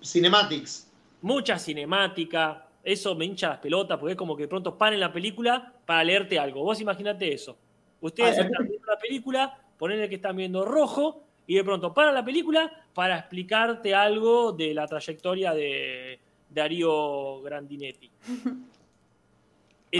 [0.02, 0.88] Cinematics.
[1.22, 2.66] Mucha cinemática.
[2.82, 6.04] Eso me hincha las pelotas porque es como que de pronto paren la película para
[6.04, 6.62] leerte algo.
[6.62, 7.56] Vos imaginate eso.
[8.00, 12.14] Ustedes Ah, están viendo la película, ponele que están viendo rojo y de pronto paran
[12.14, 18.10] la película para explicarte algo de la trayectoria de Darío Grandinetti.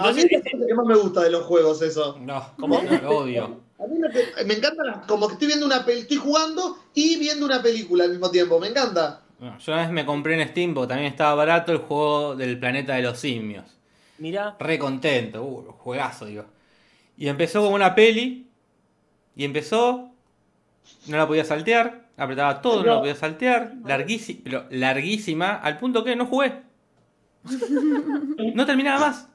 [0.01, 2.19] a mí es lo que más me gusta de los juegos eso.
[2.21, 2.83] No, ¿Cómo?
[2.83, 3.61] no, lo odio.
[3.79, 7.17] A mí lo que- me encanta como que estoy viendo una pel- estoy jugando y
[7.19, 8.59] viendo una película al mismo tiempo.
[8.61, 9.23] Me encanta.
[9.41, 12.95] Yo una vez me compré en Steam porque también estaba barato el juego del planeta
[12.95, 13.65] de los simios.
[14.19, 16.45] Mirá, Re contento, uh, juegazo, digo.
[17.17, 18.49] Y empezó como una peli.
[19.37, 20.11] Y empezó.
[21.07, 22.09] No la podía saltear.
[22.17, 23.75] Apretaba todo, no la podía saltear.
[23.85, 25.55] Larguísima, pero larguísima.
[25.55, 26.63] Al punto que no jugué.
[28.55, 29.29] No terminaba más.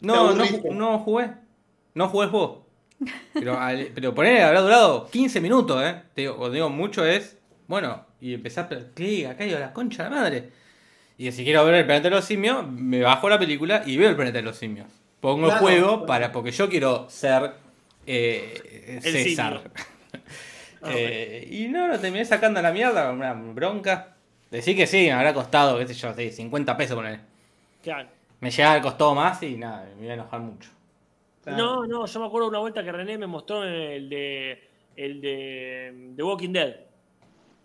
[0.00, 1.30] No, no, no jugué.
[1.94, 2.66] No jugué el juego.
[3.32, 6.02] Pero, al- pero poner habrá durado 15 minutos, ¿eh?
[6.14, 7.36] Te digo, cuando digo mucho es.
[7.66, 8.68] Bueno, y empecé a.
[8.94, 10.50] Clic, acá digo, la concha de la madre.
[11.16, 14.10] Y si quiero ver el planeta de los simios, me bajo la película y veo
[14.10, 14.88] el planeta de los simios.
[15.20, 15.60] Pongo el Claro.
[15.64, 17.52] juego para, porque yo quiero ser
[18.06, 19.70] eh, César.
[19.74, 19.80] Ah,
[20.86, 24.16] Eh, y no, lo terminé sacando a la mierda una bronca.
[24.50, 27.20] Decir que sí, me habrá costado, qué sé yo, sí, 50 pesos poner.
[27.82, 28.08] claro.
[28.40, 30.70] Me llegaba, costó más y nada, me iba a enojar mucho.
[31.46, 35.20] No, no, yo me acuerdo de una vuelta que René me mostró el de el
[35.20, 36.76] de The Walking Dead.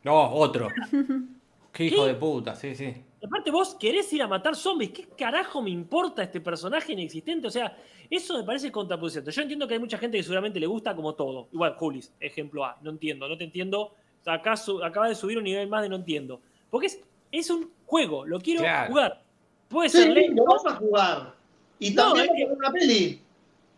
[0.04, 0.68] No, otro.
[1.72, 2.10] Qué hijo ¿Qué?
[2.14, 2.94] de puta, sí, sí.
[3.24, 4.92] Aparte, vos querés ir a matar zombies.
[4.92, 7.48] ¿Qué carajo me importa este personaje inexistente?
[7.48, 7.78] O sea,
[8.10, 9.32] eso me parece contraproducente.
[9.32, 11.48] Yo entiendo que hay mucha gente que seguramente le gusta como todo.
[11.52, 12.78] Igual, Julis, ejemplo A.
[12.82, 13.94] No entiendo, no te entiendo.
[14.26, 16.42] Acá su- acaba de subir un nivel más de no entiendo.
[16.70, 17.02] Porque es,
[17.32, 18.88] es un juego, lo quiero Claro.
[18.90, 19.22] jugar.
[19.70, 20.44] Puede Sí, ser lo lento.
[20.46, 21.34] vas a jugar.
[21.80, 23.22] Y No, también es una peli.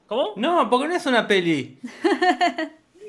[0.08, 0.34] ¿Cómo?
[0.36, 1.78] No, porque no es una peli.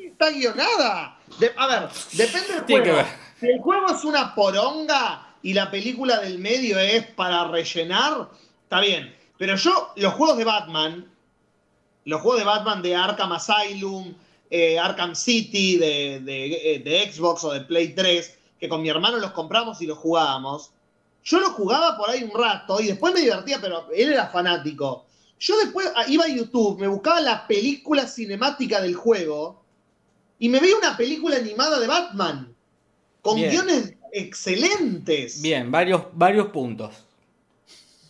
[0.04, 1.18] Está guionada.
[1.38, 3.06] De- a ver, depende del Tiene que juego.
[3.09, 3.16] ver.
[3.40, 8.28] Si el juego es una poronga y la película del medio es para rellenar,
[8.64, 9.14] está bien.
[9.38, 11.10] Pero yo, los juegos de Batman,
[12.04, 14.14] los juegos de Batman de Arkham Asylum,
[14.50, 18.88] eh, Arkham City, de, de- eh, de Xbox o de Play 3, que con mi
[18.90, 20.72] hermano los compramos y los jugábamos,
[21.24, 25.07] yo los jugaba por ahí un rato y después me divertía, pero él era fanático.
[25.39, 29.62] Yo después ah, iba a YouTube, me buscaba la película cinemática del juego
[30.39, 32.55] y me veía una película animada de Batman
[33.20, 33.51] con Bien.
[33.51, 35.40] guiones excelentes.
[35.43, 37.05] Bien, varios, varios puntos.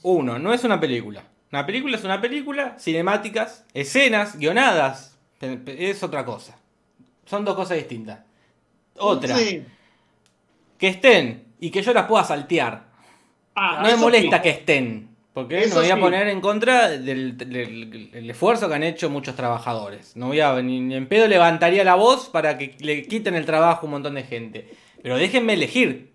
[0.02, 1.24] Uno, no es una película.
[1.52, 6.56] Una película es una película, cinemáticas, escenas, guionadas, es otra cosa.
[7.26, 8.20] Son dos cosas distintas.
[8.98, 9.64] Otra, Sí.
[10.78, 12.91] que estén y que yo las pueda saltear.
[13.54, 14.42] Ah, No me molesta sí.
[14.42, 16.00] que estén, porque Eso me voy a sí.
[16.00, 20.16] poner en contra del, del- del esfuerzo que han hecho muchos trabajadores.
[20.16, 23.44] No voy a ni, ni en pedo levantaría la voz para que le quiten el
[23.46, 24.68] trabajo a un montón de gente.
[25.02, 26.12] Pero déjenme elegir.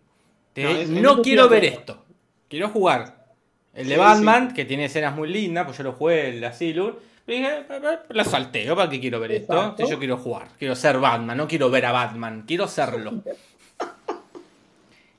[0.53, 2.03] Te- No, es- no quiero ver esto.
[2.49, 3.27] Quiero jugar.
[3.73, 6.93] El de Sí, Batman, que tiene escenas muy lindas, pues yo lo jugué el Asylum.
[7.27, 9.53] dije, "Pa- pa- la salteo, ¿para qué quiero ver esto?
[9.53, 9.85] Exacto.
[9.85, 13.21] Si yo quiero jugar, quiero ser Batman, no quiero ver a Batman, quiero serlo.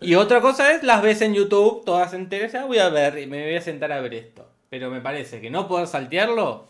[0.00, 3.26] Y otra cosa es, las ves en YouTube, todas enteras, ya voy a ver, y
[3.26, 4.48] me voy a sentar a ver esto.
[4.70, 6.66] Pero me parece que no poder saltearlo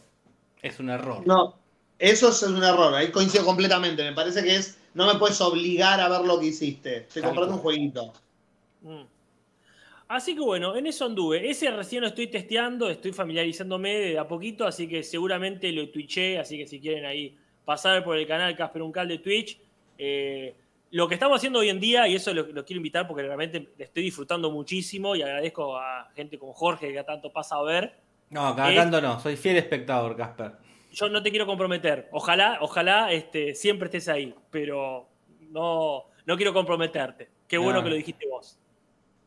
[0.62, 1.26] es un error.
[1.26, 1.54] No,
[1.98, 4.02] eso es un error, ahí coincido completamente.
[4.02, 7.06] Me parece que es, no me puedes obligar a ver lo que hiciste.
[7.12, 8.12] Tal comprando un jueguito.
[8.82, 9.02] Mm.
[10.08, 11.50] Así que bueno, en eso anduve.
[11.50, 16.38] Ese recién lo estoy testeando, estoy familiarizándome de a poquito, así que seguramente lo twitché,
[16.38, 17.36] así que si quieren ahí
[17.66, 19.58] pasar por el canal Casper Uncal de Twitch.
[19.98, 20.54] eh,
[20.90, 23.68] lo que estamos haciendo hoy en día, y eso lo, lo quiero invitar porque realmente
[23.76, 27.62] le estoy disfrutando muchísimo y agradezco a gente como Jorge que a tanto pasa a
[27.62, 27.94] ver.
[28.30, 30.52] No, cada Es- tanto no, soy fiel espectador, Casper.
[30.92, 32.08] Yo no te quiero comprometer.
[32.12, 35.08] Ojalá, ojalá este, siempre estés ahí, pero
[35.50, 37.28] no, no quiero comprometerte.
[37.46, 37.84] Qué bueno No.
[37.84, 38.58] que lo dijiste vos.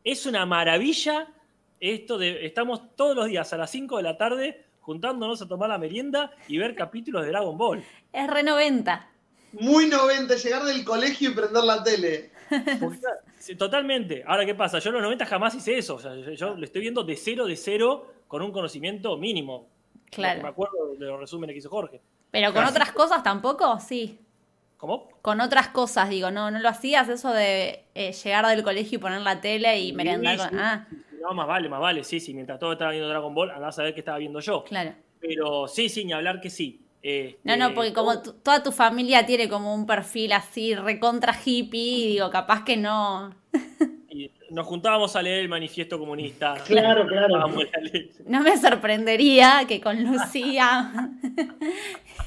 [0.04, 1.28] Es una maravilla
[1.78, 2.44] esto de.
[2.46, 6.32] Estamos todos los días a las 5 de la tarde juntándonos a tomar la merienda
[6.48, 7.84] y ver capítulos de Dragon Ball.
[8.12, 9.08] Es re 90.
[9.52, 12.30] Muy 90, llegar del colegio y prender la tele.
[13.38, 14.22] Sí, totalmente.
[14.26, 14.78] Ahora, ¿qué pasa?
[14.78, 15.96] Yo en los 90 jamás hice eso.
[15.96, 19.68] O sea, yo, lo estoy viendo de cero de cero con un conocimiento mínimo.
[20.10, 20.42] Claro.
[20.42, 22.00] Me acuerdo de los resúmenes que hizo Jorge.
[22.30, 24.18] Pero con otras cosas tampoco, sí.
[24.76, 25.08] ¿Cómo?
[25.22, 29.00] Con otras cosas, digo, no, no lo hacías eso de eh, llegar del colegio y
[29.00, 30.50] poner la tele y merendar Sí, con.
[30.50, 30.56] sí.
[30.58, 30.86] Ah,
[31.20, 32.34] No, más vale, más vale, sí, sí.
[32.34, 34.64] Mientras todos estaban viendo Dragon Ball, andás a ver qué estaba viendo yo.
[34.64, 34.92] claro.
[35.20, 36.81] Pero sí, sí, ni hablar que sí.
[37.02, 42.06] Este, No, no, porque como toda tu familia tiene como un perfil así recontra hippie,
[42.08, 43.34] digo, capaz que no.
[44.08, 46.54] y nos juntábamos a leer el manifiesto comunista.
[46.66, 47.48] Claro, claro.
[48.26, 51.10] No me sorprendería que con Lucía.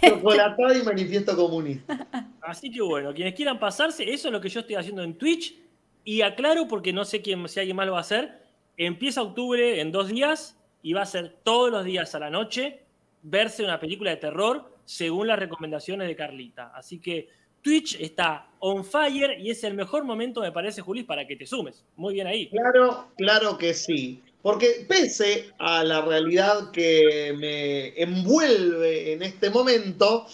[0.05, 2.07] Chocolatada y manifiesto comunista.
[2.41, 5.55] Así que bueno, quienes quieran pasarse, eso es lo que yo estoy haciendo en Twitch.
[6.03, 8.43] Y aclaro, porque no sé quién, si alguien más lo va a hacer,
[8.77, 12.84] empieza octubre en dos días y va a ser todos los días a la noche
[13.25, 16.71] verse una película de terror según las recomendaciones de Carlita.
[16.75, 17.27] Así que
[17.61, 21.47] Twitch está on fire y es el mejor momento, me parece, Julis, para que te
[21.47, 21.83] sumes.
[21.95, 22.49] Muy bien ahí.
[22.49, 24.21] Claro, claro que sí.
[24.43, 30.27] Porque pese a la realidad que me envuelve en este momento,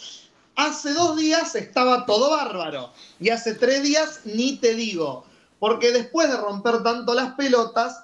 [0.55, 2.91] hace dos días estaba todo bárbaro.
[3.22, 5.26] Y hace tres días ni te digo.
[5.59, 8.03] Porque después de romper tanto las pelotas,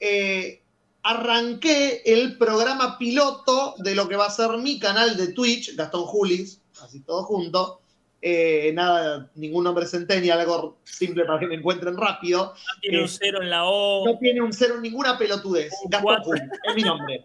[0.00, 0.60] eh,
[1.02, 6.04] arranqué el programa piloto de lo que va a ser mi canal de Twitch, Gastón
[6.04, 7.80] Julis, así todo junto.
[8.20, 12.52] Eh, nada, ningún nombre centennial, algo simple para que me encuentren rápido.
[12.52, 14.04] No tiene un Eh, cero en la O.
[14.06, 15.72] no tiene un cero, ninguna pelotudez.
[15.84, 16.22] Un Gastón.
[16.24, 17.24] Julis, es mi nombre.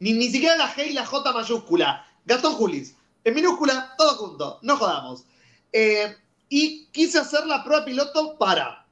[0.00, 2.04] Ni, ni siquiera la G y la J mayúscula.
[2.24, 2.96] Gastón Julis.
[3.24, 4.58] En minúscula, todo junto.
[4.62, 5.24] No jodamos.
[5.72, 6.16] Eh,
[6.48, 8.84] y quise hacer la prueba piloto para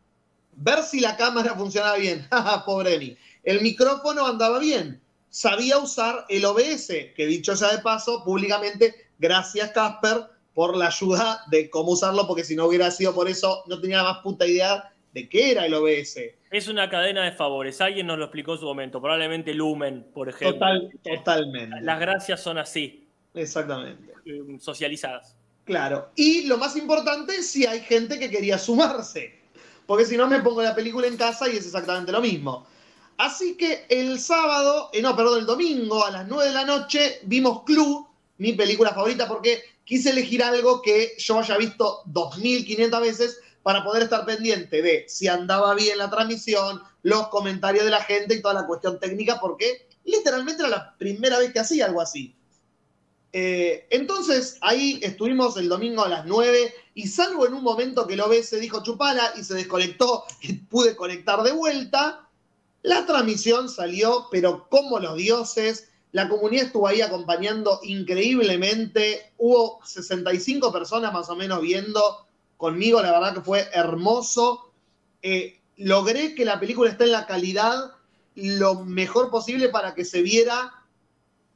[0.52, 2.28] ver si la cámara funcionaba bien.
[2.65, 3.16] Pobre de mí.
[3.45, 5.01] El micrófono andaba bien.
[5.29, 11.43] Sabía usar el OBS, que dicho sea de paso, públicamente, gracias Casper por la ayuda
[11.51, 14.47] de cómo usarlo, porque si no hubiera sido por eso, no tenía la más puta
[14.47, 16.19] idea de qué era el OBS.
[16.51, 17.81] Es una cadena de favores.
[17.81, 19.01] Alguien nos lo explicó en su momento.
[19.01, 20.59] Probablemente Lumen, por ejemplo.
[20.59, 21.81] Total, totalmente.
[21.81, 24.12] Las gracias son así, Exactamente.
[24.27, 25.37] eh, socializadas.
[25.65, 26.11] Claro.
[26.17, 29.39] Y lo más importante, si hay gente que quería sumarse.
[29.87, 32.67] Porque si no, me pongo la película en casa y es exactamente lo mismo.
[33.21, 37.21] Así que el sábado, eh, no, perdón, el domingo a las 9 de la noche
[37.25, 38.07] vimos Clue,
[38.39, 44.05] mi película favorita, porque quise elegir algo que yo haya visto 2.500 veces para poder
[44.05, 48.55] estar pendiente de si andaba bien la transmisión, los comentarios de la gente y toda
[48.55, 52.35] la cuestión técnica, porque literalmente era la primera vez que hacía algo así.
[53.35, 58.15] Eh, entonces ahí estuvimos el domingo a las 9 y salvo en un momento que
[58.15, 62.27] el OBS dijo chupala y se desconectó y pude conectar de vuelta,
[62.82, 70.73] la transmisión salió pero como los dioses, la comunidad estuvo ahí acompañando increíblemente, hubo 65
[70.73, 72.27] personas más o menos viendo
[72.57, 74.73] conmigo, la verdad que fue hermoso.
[75.23, 77.93] Eh, logré que la película esté en la calidad
[78.35, 80.73] lo mejor posible para que se viera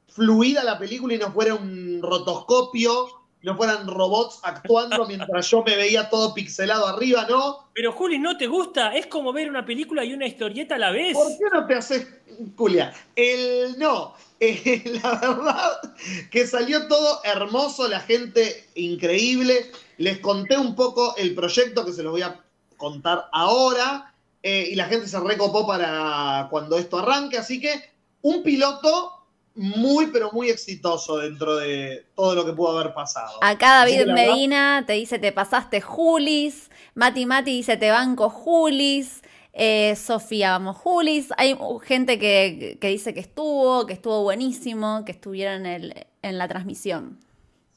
[0.09, 5.76] fluida la película y no fuera un rotoscopio, no fueran robots actuando mientras yo me
[5.76, 7.68] veía todo pixelado arriba, ¿no?
[7.74, 8.94] Pero Juli, ¿no te gusta?
[8.96, 11.14] Es como ver una película y una historieta a la vez.
[11.14, 12.08] ¿Por qué no te haces
[12.56, 12.94] culia?
[13.14, 15.94] El no, eh, la verdad
[16.30, 19.70] que salió todo hermoso, la gente increíble.
[19.98, 22.40] Les conté un poco el proyecto que se los voy a
[22.78, 27.90] contar ahora eh, y la gente se recopó para cuando esto arranque, así que
[28.22, 29.23] un piloto
[29.56, 33.39] muy pero muy exitoso dentro de todo lo que pudo haber pasado.
[33.43, 36.70] Acá David verdad- Medina te dice te pasaste Julis.
[36.94, 39.22] Mati Mati dice te banco Julis.
[39.56, 41.28] Eh, Sofía, vamos Julis.
[41.36, 46.39] Hay gente que, que dice que estuvo, que estuvo buenísimo, que estuvieron en, el- en
[46.39, 47.20] la transmisión.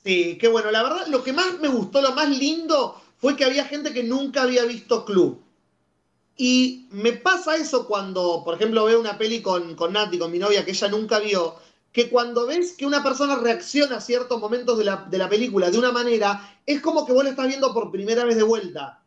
[0.04, 0.72] Sí, qué bueno.
[0.72, 4.02] La verdad, lo que más me gustó, lo más lindo, fue que había gente que
[4.04, 5.44] nunca había visto Club.
[6.36, 10.38] Y me pasa eso cuando, por ejemplo, veo una peli con, con Nati, con mi
[10.40, 11.56] novia, que ella nunca vio,
[11.98, 15.72] que cuando ves que una persona reacciona a ciertos momentos de la, de la película
[15.72, 19.02] de una manera, es como que vos la estás viendo por primera vez de vuelta.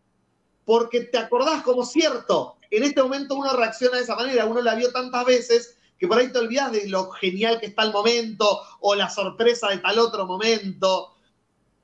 [0.64, 4.74] Porque te acordás como cierto, en este momento uno reacciona de esa manera, uno la
[4.74, 8.60] vio tantas veces que por ahí te olvidas de lo genial que está el momento
[8.80, 11.14] o la sorpresa de tal otro momento.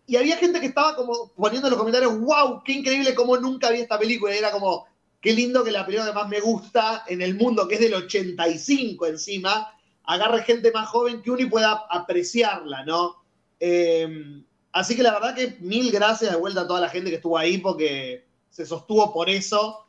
[0.09, 3.71] Y había gente que estaba como poniendo en los comentarios, wow, qué increíble cómo nunca
[3.71, 4.35] vi esta película.
[4.35, 4.89] Y era como,
[5.21, 7.95] qué lindo que la película que más me gusta en el mundo, que es del
[7.95, 9.73] 85 encima,
[10.07, 13.17] agarre gente más joven que uno y pueda apreciarla, ¿no?
[13.61, 14.43] Eh,
[14.73, 17.37] así que la verdad que mil gracias de vuelta a toda la gente que estuvo
[17.39, 19.85] ahí porque se sostuvo por eso.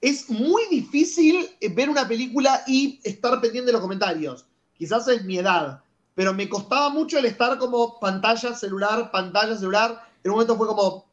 [0.00, 4.46] Es muy difícil eh, ver una película y estar pendiente de los comentarios.
[4.76, 5.82] Quizás es mi edad,
[6.14, 10.02] pero me costaba mucho el estar como pantalla, celular, pantalla, celular.
[10.22, 11.06] En un momento fue como,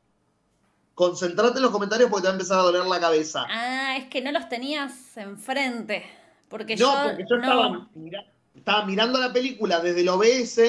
[0.94, 3.46] concentrate en los comentarios porque te va a empezar a doler la cabeza.
[3.50, 6.06] Ah, es que no los tenías enfrente.
[6.48, 8.26] Porque no, yo, porque yo no- estaba, mira-
[8.56, 10.60] estaba mirando la película desde el OBS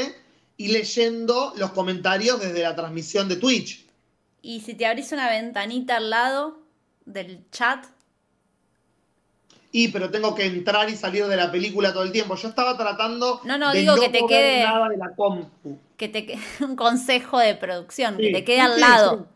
[0.56, 3.86] y leyendo los comentarios desde la transmisión de Twitch.
[4.42, 6.58] Y si te abrís una ventanita al lado
[7.04, 7.84] del chat,
[9.72, 12.34] Y pero tengo que entrar y salir de la película todo el tiempo.
[12.36, 15.78] Yo estaba tratando No, no, de digo no que te quede- nada de la compu.
[15.98, 19.26] Que te quede un consejo de producción, Sí, que te quede sí, al sí, lado.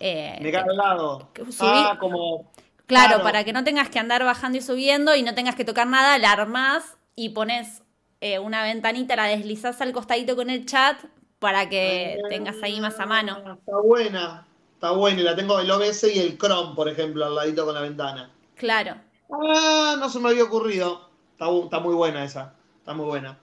[0.00, 1.30] Eh, Me cae al lado.
[1.32, 2.50] que subí- Ah, como.
[2.86, 3.22] Claro, Claro.
[3.22, 6.18] para que no tengas que andar bajando y subiendo y no tengas que tocar nada,
[6.18, 7.82] la armás y pones
[8.22, 10.98] eh, una ventanita, la deslizás al costadito con el chat
[11.38, 13.36] para que tengas ahí más a mano.
[13.58, 14.46] Está buena.
[14.74, 15.20] Está buena.
[15.20, 18.30] Y la tengo el OBS y el Chrome, por ejemplo, al ladito con la ventana.
[18.54, 18.94] Claro.
[19.30, 21.10] Ah, no se me había ocurrido.
[21.32, 22.54] Está, muy buena esa.
[22.78, 23.38] Está muy buena.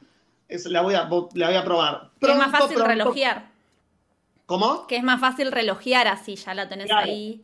[0.47, 2.09] Es- la, voy a, la voy a probar.
[2.19, 2.91] Que es más Pronto, fácil pronto.
[2.93, 3.51] relojear.
[4.47, 4.87] ¿Cómo?
[4.87, 7.05] Que es más fácil relojear así, ya la tenés Claro.
[7.05, 7.43] ahí.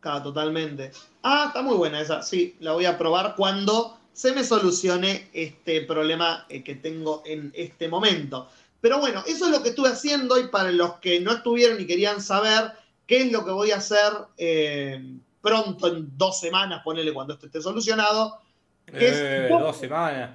[0.00, 0.92] Claro, totalmente.
[1.22, 2.22] Ah, está muy buena esa.
[2.22, 7.52] Sí, la voy a probar cuando se me solucione este problema eh, que tengo en
[7.54, 8.48] este momento.
[8.80, 11.86] Pero bueno, eso es lo que estuve haciendo y para los que no estuvieron y
[11.86, 12.72] querían saber
[13.06, 15.00] qué es lo que voy a hacer eh,
[15.40, 18.40] pronto, en dos semanas, ponele cuando esto esté solucionado.
[18.86, 20.30] que es- Eh, dos semanas.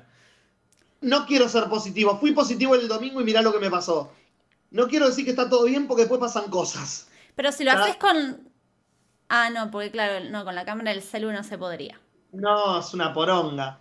[1.02, 2.18] no quiero ser positivo.
[2.20, 4.14] Fui positivo el domingo y mirá lo que me pasó.
[4.72, 7.10] No quiero decir que está todo bien porque después pasan cosas.
[7.36, 8.50] Pero si lo haces con.
[9.28, 12.00] Ah, no, porque claro, no, con la cámara del celu no se podría.
[12.34, 13.80] No, es una poronga.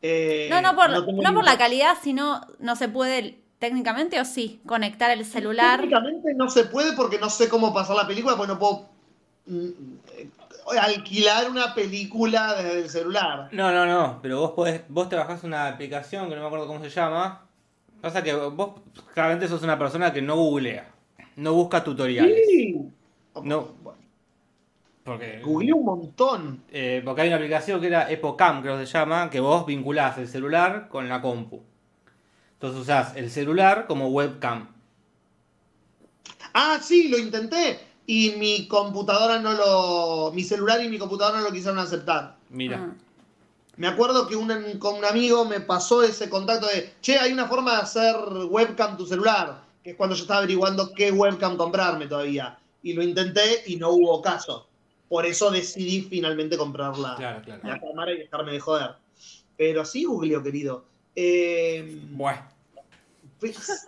[0.00, 4.60] Eh, No, no por, no por la calidad, sino no se puede técnicamente o sí
[4.66, 5.80] conectar el celular.
[5.80, 8.88] Técnicamente no se puede porque no sé cómo pasar la película, porque no puedo
[9.46, 9.68] mm,
[10.16, 10.28] eh,
[10.80, 13.48] alquilar una película desde el celular.
[13.52, 16.66] No, no, no, pero vos podés, vos te bajás una aplicación que no me acuerdo
[16.66, 17.46] cómo se llama.
[18.00, 18.80] Pasa que vos
[19.14, 20.90] claramente sos una persona que no googlea,
[21.36, 22.36] no busca tutoriales.
[22.48, 22.80] Sí.
[23.44, 24.00] No, Bueno,
[25.04, 26.62] porque, googleé un montón.
[26.70, 30.18] eh, porque hay una aplicación que era Epocam, creo que se llama, que vos vinculás
[30.18, 31.62] el celular con la compu.
[32.54, 34.68] Entonces usás el celular como webcam.
[36.54, 37.80] Ah, sí, lo intenté.
[38.06, 40.32] Y mi computadora no lo.
[40.32, 42.36] Mi celular y mi computadora no lo quisieron aceptar.
[42.50, 42.78] Mira.
[42.80, 42.94] Ah.
[43.76, 47.48] Me acuerdo que un, con un amigo me pasó ese contacto de, che, hay una
[47.48, 48.14] forma de hacer
[48.50, 52.58] webcam tu celular, que es cuando yo estaba averiguando qué webcam comprarme todavía.
[52.82, 54.68] Y lo intenté y no hubo caso.
[55.12, 57.16] Por eso decidí finalmente comprarla.
[57.16, 57.60] Claro, claro.
[57.64, 58.92] la cámara y dejarme de joder.
[59.58, 60.86] Pero sí, googleo, querido.
[61.14, 62.40] Eh, Bueno.
[63.38, 63.86] pues,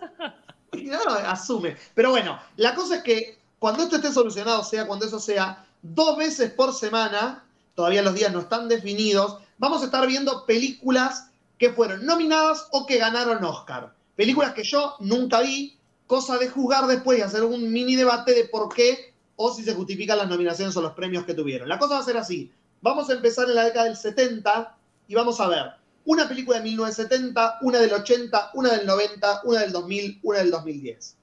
[1.25, 1.77] asume.
[1.95, 6.15] Pero bueno, la cosa es que cuando esto esté solucionado, sea cuando eso sea, dos
[6.15, 7.43] veces por semana,
[7.73, 12.85] todavía los días no están definidos, vamos a estar viendo películas que fueron nominadas o
[12.85, 13.95] que ganaron Oscar.
[14.15, 15.75] Películas que yo nunca vi,
[16.05, 19.73] cosa de juzgar después y hacer un mini debate de por qué o si se
[19.73, 21.67] justifican las nominaciones o los premios que tuvieron.
[21.67, 22.51] La cosa va a ser así.
[22.81, 25.71] Vamos a empezar en la década del 70 y vamos a ver
[26.05, 30.51] una película de 1970, una del 80, una del 90, una del 2000, una del
[30.51, 31.17] 2010.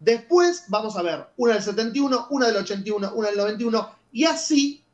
[0.00, 4.84] Después vamos a ver una del 71, una del 81, una del 91 y así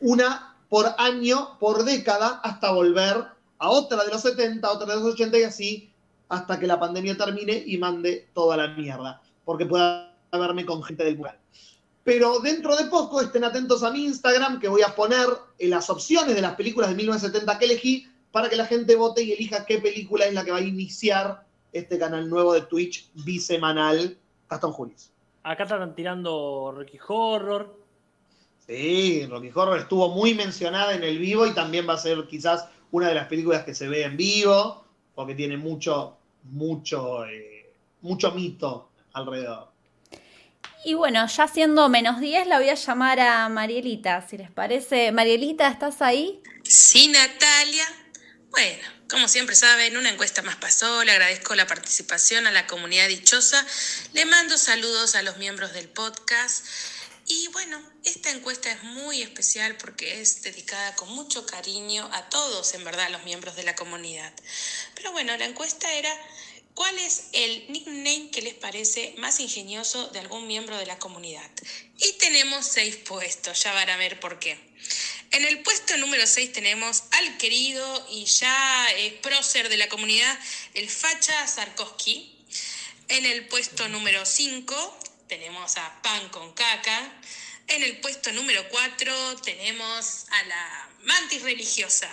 [0.00, 3.26] una por año, por década, hasta volver
[3.58, 5.92] a otra de los 70, otra de los 80 y así
[6.30, 11.04] hasta que la pandemia termine y mande toda la mierda, porque pueda verme con gente
[11.04, 11.38] del mural.
[12.04, 15.26] Pero dentro de poco estén atentos a mi Instagram que voy a poner
[15.58, 19.22] en las opciones de las películas de 1970 que elegí para que la gente vote
[19.22, 23.10] y elija qué película es la que va a iniciar este canal nuevo de Twitch
[23.24, 24.18] bisemanal
[24.48, 25.12] Gastón Julis.
[25.44, 27.78] Acá están tirando Rocky Horror.
[28.66, 32.68] Sí, Rocky Horror estuvo muy mencionada en el vivo y también va a ser quizás
[32.90, 34.84] una de las películas que se ve en vivo,
[35.14, 39.71] porque tiene mucho, mucho, eh, mucho mito alrededor.
[40.84, 45.12] Y bueno, ya siendo menos 10, la voy a llamar a Marielita, si les parece.
[45.12, 46.42] Marielita, ¿estás ahí?
[46.64, 47.86] Sí, Natalia.
[48.50, 51.04] Bueno, como siempre saben, una encuesta más pasó.
[51.04, 53.64] Le agradezco la participación a la comunidad dichosa.
[54.12, 56.64] Le mando saludos a los miembros del podcast.
[57.26, 62.74] Y bueno, esta encuesta es muy especial porque es dedicada con mucho cariño a todos,
[62.74, 64.32] en verdad, los miembros de la comunidad.
[64.96, 66.12] Pero bueno, la encuesta era,
[66.74, 71.50] ¿cuál es el nickname que les parece más ingenioso de algún miembro de la comunidad?
[71.98, 74.58] Y tenemos seis puestos, ya van a ver por qué.
[75.32, 80.38] En el puesto número 6 tenemos al querido y ya eh, prócer de la comunidad,
[80.74, 82.30] el Facha Sarkovsky.
[83.08, 87.12] En el puesto número 5 tenemos a Pan con Caca.
[87.68, 92.10] En el puesto número 4 tenemos a la Mantis Religiosa.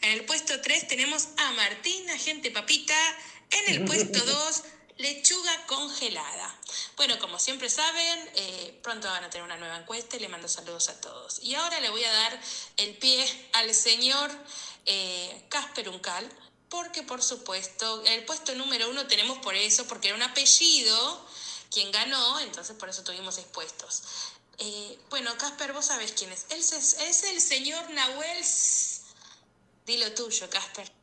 [0.00, 3.18] En el puesto 3 tenemos a Martín, agente Papita.
[3.50, 4.62] En el puesto 2,
[4.98, 6.54] lechuga congelada.
[6.96, 10.48] Bueno, como siempre saben, eh, pronto van a tener una nueva encuesta y le mando
[10.48, 11.40] saludos a todos.
[11.42, 12.40] Y ahora le voy a dar
[12.76, 14.30] el pie al señor
[14.86, 16.28] eh, Casper Uncal,
[16.68, 21.26] porque por supuesto, el puesto número uno tenemos por eso, porque era un apellido
[21.70, 24.02] quien ganó, entonces por eso tuvimos seis puestos.
[24.58, 26.46] Eh, bueno, Casper, vos sabés quién es.
[26.50, 28.44] Él es, es el señor Nahuel.
[29.86, 30.97] Dilo tuyo, Casper.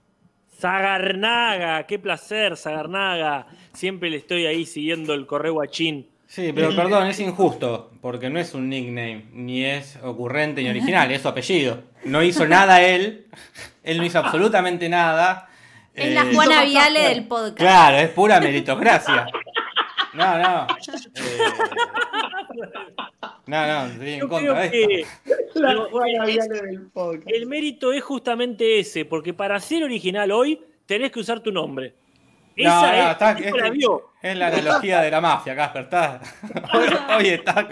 [0.60, 3.48] Zagarnaga, qué placer, Zagarnaga.
[3.74, 6.08] Siempre le estoy ahí siguiendo el correo guachín.
[6.28, 11.12] Sí, pero perdón, es injusto, porque no es un nickname, ni es ocurrente ni original,
[11.12, 11.84] es su apellido.
[12.04, 13.28] No hizo nada él,
[13.84, 15.48] él no hizo absolutamente nada.
[15.94, 17.58] Es la Eh, Juana Viale del podcast.
[17.58, 19.28] Claro, es pura meritocracia.
[20.14, 20.68] No, no.
[21.16, 21.38] eh,
[23.48, 25.10] no, no, estoy en Yo contra creo de esto.
[25.26, 25.34] que
[27.26, 31.94] El mérito es justamente ese, porque para ser original hoy tenés que usar tu nombre.
[32.58, 34.12] No, Esa no, es, está- es, la vio.
[34.22, 35.82] es la analogía de la mafia, Casper.
[35.84, 36.22] Está,
[36.74, 36.88] hoy,
[37.18, 37.68] hoy está-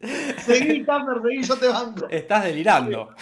[0.38, 2.08] Seguí, Casper, seguí, yo te banco.
[2.08, 3.14] estás delirando.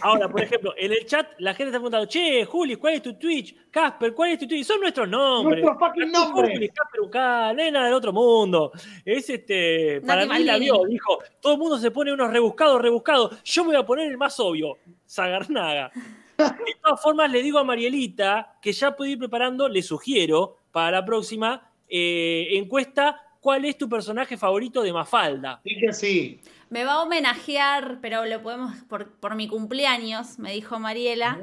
[0.00, 3.18] Ahora, por ejemplo, en el chat la gente está preguntando, che, Juli, ¿cuál es tu
[3.18, 3.54] Twitch?
[3.70, 4.64] Casper, ¿cuál es tu Twitch?
[4.64, 5.62] Son nuestros nombres.
[5.62, 6.50] Nuestros fucking Casper nombres.
[6.54, 8.72] Juli, Casper Ucá, nena del otro mundo.
[9.04, 10.00] Es este.
[10.06, 13.42] Para Nati mí la vio, dijo, todo el mundo se pone unos rebuscados, rebuscados.
[13.44, 15.90] Yo me voy a poner el más obvio, Zagarnaga.
[16.38, 20.92] De todas formas, le digo a Marielita que ya puede ir preparando, le sugiero, para
[20.92, 25.60] la próxima eh, encuesta, ¿cuál es tu personaje favorito de Mafalda?
[25.64, 26.40] Sí que sí.
[26.70, 31.38] Me va a homenajear, pero lo podemos por, por mi cumpleaños, me dijo Mariela.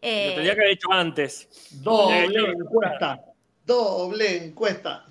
[0.00, 1.48] Eh, Lo tendría que haber hecho antes.
[1.82, 3.24] Doble Eh, encuesta.
[3.64, 5.06] Doble encuesta.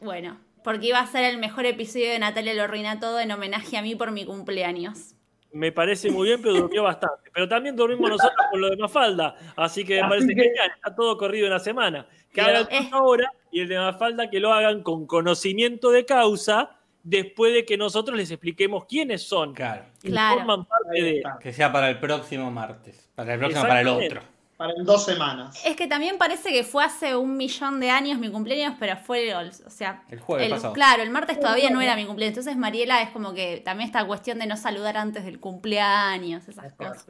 [0.00, 3.78] Bueno, porque iba a ser el mejor episodio de Natalia lo arruina todo en homenaje
[3.78, 5.14] a mí por mi cumpleaños.
[5.52, 7.30] Me parece muy bien, pero durmió bastante.
[7.32, 9.34] Pero también dormimos nosotros con lo de Mafalda.
[9.56, 10.72] Así que me parece que- genial.
[10.76, 12.06] Está todo corrido en la semana.
[12.32, 12.88] Que hagan Eh.
[12.92, 17.76] ahora y el de Mafalda que lo hagan con conocimiento de causa después de que
[17.78, 19.54] nosotros les expliquemos quiénes son.
[19.54, 19.84] Claro.
[20.02, 20.38] Y Claro.
[20.38, 21.22] forman parte de.
[21.40, 23.08] Que sea para el próximo martes.
[23.14, 24.20] Para el próximo, para el otro.
[24.56, 25.60] Para en dos semanas.
[25.66, 29.34] Es que también parece que fue hace un millón de años mi cumpleaños, pero fue,
[29.34, 30.72] o sea, El jueves pasado.
[30.72, 32.38] claro, el martes todavía no era mi cumpleaños.
[32.38, 36.72] Entonces Mariela es como que también esta cuestión de no saludar antes del cumpleaños, esas
[36.72, 37.06] cosas.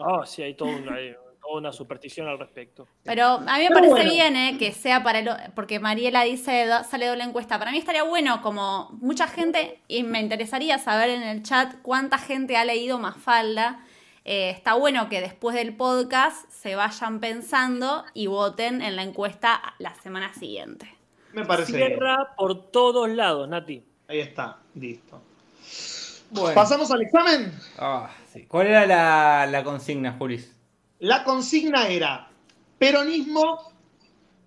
[0.00, 2.88] Ah, sí, hay toda una, hay toda una superstición al respecto.
[3.04, 4.10] Pero a mí me Pero parece bueno.
[4.10, 7.58] bien eh, que sea para el, porque Mariela dice do- sale doble encuesta.
[7.60, 12.18] Para mí estaría bueno como mucha gente y me interesaría saber en el chat cuánta
[12.18, 13.84] gente ha leído Mafalda.
[14.24, 19.74] Eh, está bueno que después del podcast se vayan pensando y voten en la encuesta
[19.78, 20.88] la semana siguiente.
[21.32, 21.88] Me parece bien.
[21.88, 23.82] Cierra por todos lados, Nati.
[24.06, 25.20] Ahí está, listo.
[26.30, 26.54] Bueno.
[26.54, 27.52] ¿Pasamos al examen?
[27.78, 28.46] Ah, sí.
[28.46, 30.54] ¿Cuál era la, la consigna, Julis?
[31.00, 32.28] La consigna era
[32.78, 33.72] peronismo,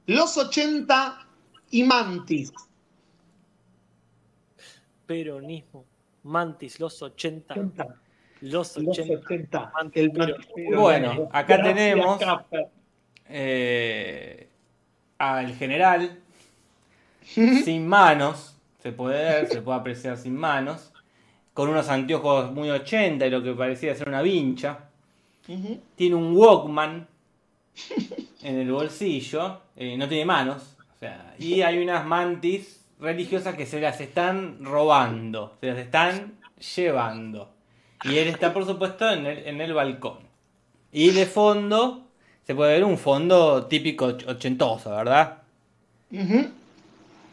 [0.05, 1.27] los 80
[1.71, 2.53] y mantis.
[5.05, 5.85] Peronismo.
[6.23, 7.55] Mantis, los 80.
[7.55, 7.73] Los
[8.45, 9.13] Los 80.
[9.25, 9.71] 80.
[9.73, 10.75] Mantis, El pero- mantis.
[10.75, 12.19] Bueno, acá tenemos-.
[13.27, 14.47] Eh,
[15.17, 16.19] al general
[17.23, 20.91] sin manos, se puede ver, se puede apreciar sin manos,
[21.53, 24.79] con unos anteojos muy 80 y lo que parecía ser una vincha.
[25.95, 27.07] Tiene un Walkman
[28.41, 33.65] en el bolsillo, eh, no tiene manos, o sea, y hay unas mantis religiosas que
[33.65, 36.33] se las están robando, se las están
[36.75, 37.49] llevando.
[38.05, 40.19] Y él está, por supuesto, en el, en el balcón.
[40.91, 42.07] Y de fondo
[42.45, 45.41] se puede ver un fondo típico och- ochentoso, ¿verdad?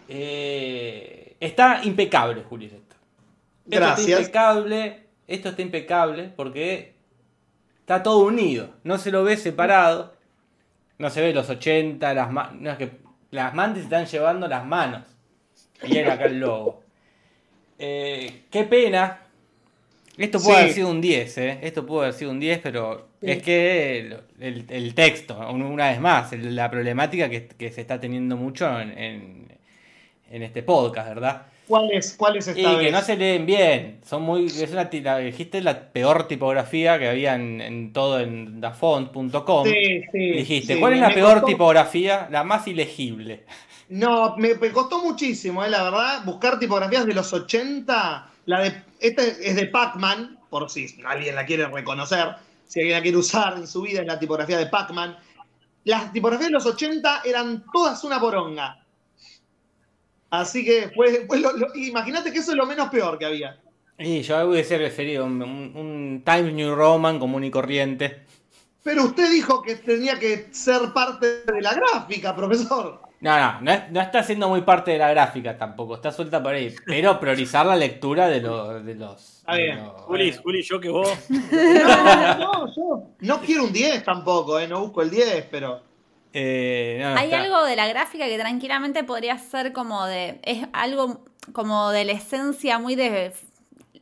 [0.09, 2.97] Eh, está impecable, esto.
[3.65, 4.09] Esto Gracias.
[4.09, 6.95] está impecable, esto está impecable porque
[7.81, 10.15] está todo unido, no se lo ve separado,
[10.99, 12.91] no se ve los 80, las ma- no, es que
[13.31, 15.03] las mantis están llevando las manos.
[15.85, 16.83] Y era acá el logo.
[17.79, 19.21] Eh, qué pena.
[20.19, 20.63] Esto puede Sí.
[20.63, 21.59] haber sido un 10, ¿eh?
[21.63, 25.89] Esto puede haber sido un 10, pero es que el, el- el texto, un- una
[25.91, 29.49] vez más, la problemática que, que se está teniendo mucho en, en-
[30.31, 31.43] en este podcast, ¿verdad?
[31.69, 32.87] ¿Cuál es, cuál es esta Y vez?
[32.87, 34.01] que no se leen bien.
[34.05, 34.47] Son muy.
[34.47, 39.65] Es una, dijiste la peor tipografía que había en, en todo en dafont.com.
[39.67, 42.29] Sí, sí, Dijiste, sí, ¿cuál es la peor costó- tipografía?
[42.31, 43.45] La más ilegible.
[43.89, 48.29] No, me, me costó muchísimo, eh, la verdad, buscar tipografías de los 80.
[48.47, 52.35] La de, esta es de Pac-Man, por si alguien la quiere reconocer,
[52.67, 55.17] si alguien la quiere usar en su vida, es la tipografía de Pac-Man.
[55.85, 58.85] Las tipografías de los 80 eran todas una poronga.
[60.31, 61.43] Así que fue, fue
[61.75, 63.61] imagínate que eso es lo menos peor que había.
[63.99, 68.25] Y yo hubiese preferido un, un- un Times New Roman común y corriente.
[68.83, 73.01] Pero usted dijo que tenía que ser parte de la gráfica, profesor.
[73.23, 76.43] No, no, no, es- no está siendo muy parte de la gráfica tampoco, está suelta
[76.43, 76.75] por ahí.
[76.85, 79.39] Pero priorizar la lectura de, lo- de los.
[79.39, 79.85] Está de bien.
[79.85, 81.09] los- Juli, Juli, yo que vos.
[81.31, 82.37] No,
[82.67, 85.81] no, yo no quiero un 10 tampoco, eh, no busco el 10, pero.
[86.33, 90.41] Eh, no, Hay está- algo de la gráfica que tranquilamente podría ser como de.
[90.43, 93.33] Es algo como de la esencia muy de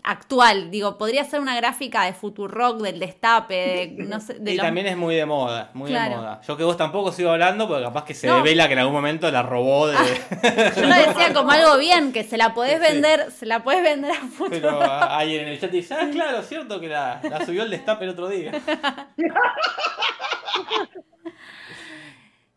[0.02, 0.70] actual.
[0.70, 3.54] Digo, podría ser una gráfica de Futurock, del destape,
[3.96, 6.10] de, no sé, de y los- también es muy de moda, muy Claro.
[6.10, 6.40] de moda.
[6.46, 8.36] Yo que vos tampoco sigo hablando porque capaz que se No.
[8.36, 9.96] devela que en algún momento la robó de...
[10.76, 14.12] Yo lo decía como algo bien, que se la podés vender, se la podés vender
[14.12, 14.50] a Futurock.
[14.50, 18.04] Pero alguien en el chat dice, ah, claro, cierto que la, la subió el destape
[18.04, 18.52] el otro día.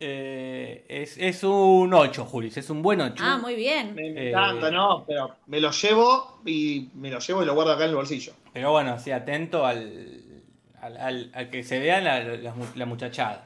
[0.00, 3.22] Eh, es, es un 8, Julis, es un buen 8.
[3.26, 3.94] Ah, muy bien.
[3.94, 5.04] Me Eh, encanta, ¿no?
[5.06, 8.32] Pero me lo llevo y me lo llevo y lo guardo acá en el bolsillo.
[8.52, 10.42] Pero bueno, sí, atento al,
[10.80, 13.44] al, al- al que se vea la, la, la muchachada.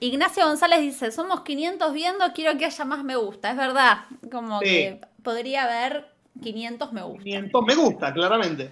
[0.00, 3.50] Ignacio González dice, somos 500 viendo, quiero que haya más me gusta.
[3.50, 4.66] Es verdad, como Sí.
[4.66, 6.06] que podría haber
[6.42, 7.22] 500 me gusta.
[7.24, 8.70] 500 me gusta, claramente.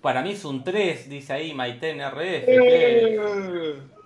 [0.00, 2.44] Para mí es un 3, dice ahí Maiten RF.
[2.46, 3.18] Eh,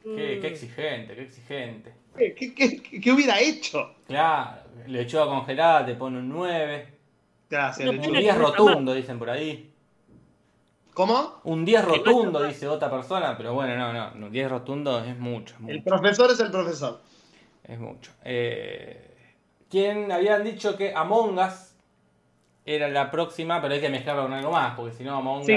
[0.03, 1.93] qué- qué exigente, qué exigente.
[2.17, 3.95] ¿Qué, qué- qué- qué hubiera hecho?
[4.07, 6.89] Claro, lechuga congelada te pone un 9.
[7.49, 8.21] Gracias, No, Un lechuga.
[8.21, 9.71] 10 rotundo, dicen por ahí.
[10.95, 11.41] ¿Cómo?
[11.45, 15.55] Un 10 rotundo, dice otra persona, pero bueno, no, no, no, 10 rotundo es mucho,
[15.55, 15.75] es mucho.
[15.75, 17.01] El profesor es el profesor.
[17.65, 18.11] Es mucho.
[18.25, 19.09] Eh,
[19.71, 21.75] ¿Quién habían dicho que Among Us
[22.67, 25.55] era la próxima, pero hay que mezclarlo con algo más, porque si no Among Sí.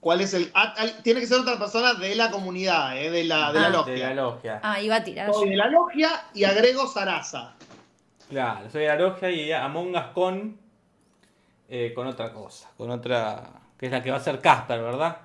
[0.00, 0.50] ¿Cuál es el.?
[0.54, 3.70] ah, tiene que ser otra persona de la comunidad, eh, de la, de la Ah.
[3.70, 4.08] de logia.
[4.08, 4.60] la logia.
[4.62, 5.32] Ah, iba a tirar.
[5.32, 7.54] Soy de la logia y agrego Sarasa.
[8.30, 10.56] Claro, soy de la logia y Among Us con,
[11.68, 13.42] eh, con otra cosa, con otra,
[13.78, 15.18] que es la que va a ser Casper, ¿verdad?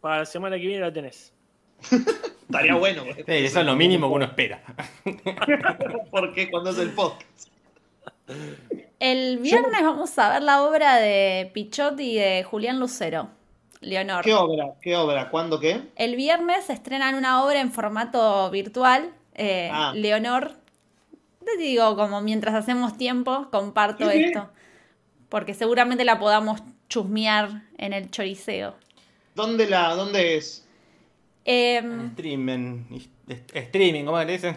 [0.00, 1.32] Para la semana que viene la tenés.
[2.48, 3.04] Estaría bueno.
[3.14, 4.60] Sí, eso es lo mínimo que uno espera.
[6.10, 7.48] Porque cuando es el podcast.
[8.98, 13.28] El viernes vamos a ver la obra de Pichot y de Julián Lucero,
[13.80, 14.24] Leonor.
[14.24, 14.74] ¿Qué obra?
[14.80, 15.30] ¿Qué obra?
[15.30, 15.82] ¿Cuándo qué?
[15.96, 19.92] El viernes estrenan una obra en formato virtual, eh, Ah.
[19.94, 20.52] Leonor.
[21.44, 24.50] Te digo, como mientras hacemos tiempo, comparto esto.
[25.28, 28.74] Porque seguramente la podamos chusmear en el choriceo.
[29.34, 30.66] ¿Dónde, la, dónde es?
[31.44, 32.84] Em, Streaming,
[33.54, 34.56] streaming, ¿cómo le dicen?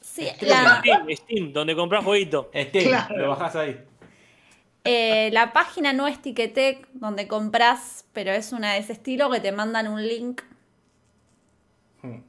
[0.00, 2.50] sí, la, Steam, Steam, donde compras jueguito.
[2.54, 3.16] Steam, Claro.
[3.18, 3.80] lo bajás ahí.
[4.84, 9.40] Eh, la página no es Ticketek, donde compras, pero es una de ese estilo que
[9.40, 10.42] te mandan un link.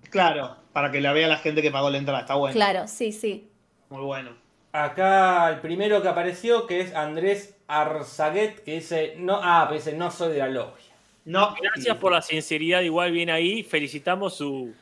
[0.09, 2.21] Claro, para que la vea la gente que pagó la entrada.
[2.21, 2.53] Está bueno.
[2.53, 3.49] Claro, sí, sí.
[3.89, 4.31] Muy bueno.
[4.73, 9.93] Acá el primero que apareció, que es Andrés Arzaguet, que dice, no, ah, pero dice,
[9.93, 10.91] no soy de la logia.
[11.23, 13.63] No, Gracias por la sinceridad, igual bien ahí.
[13.63, 14.73] Felicitamos su,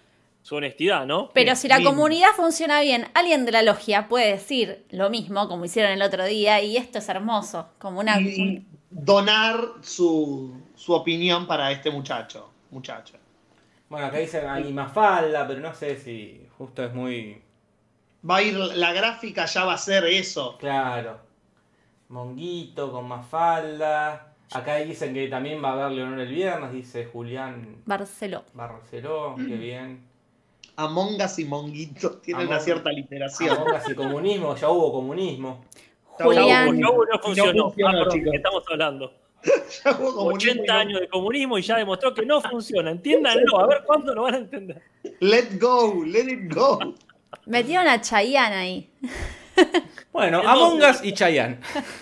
[0.41, 1.29] su honestidad, ¿no?
[1.33, 1.89] Pero si la Bien.
[1.89, 6.25] comunidad funciona bien, alguien de la logia puede decir lo mismo como hicieron el otro
[6.25, 8.19] día y esto es hermoso, como una...
[8.19, 12.51] y, y donar su, su opinión para este muchacho.
[12.71, 13.15] Muchacho.
[13.89, 17.41] Bueno, acá dice Animafalda, pero no sé si justo es muy
[18.29, 20.57] Va a ir, la gráfica ya va a ser eso.
[20.57, 21.19] claro.
[22.09, 24.35] Monguito con Mafalda.
[24.51, 28.45] Acá dicen que también va a haber Leonor el viernes, dice Julián Barceló.
[28.53, 30.07] Barceló, qué bien.
[30.79, 33.49] Among Us y Monguito tienen Among- una cierta literación.
[33.57, 35.65] Among Us y comunismo, ya hubo comunismo.
[36.19, 37.53] Julián, No, no funcionó.
[37.53, 38.31] No funcionó, Ah, perdón, chicos.
[38.31, 39.13] ¿qué estamos hablando?
[39.85, 42.91] Ya hubo comunismo 80 y no- años de comunismo y ya demostró que no funciona.
[42.91, 44.81] Entiéndanlo, a ver cuándo lo van a entender.
[45.21, 46.79] Let go, let it go.
[47.45, 48.89] metieron a Chayanne ahí.
[50.11, 51.59] Bueno, Among Us y Chayanne.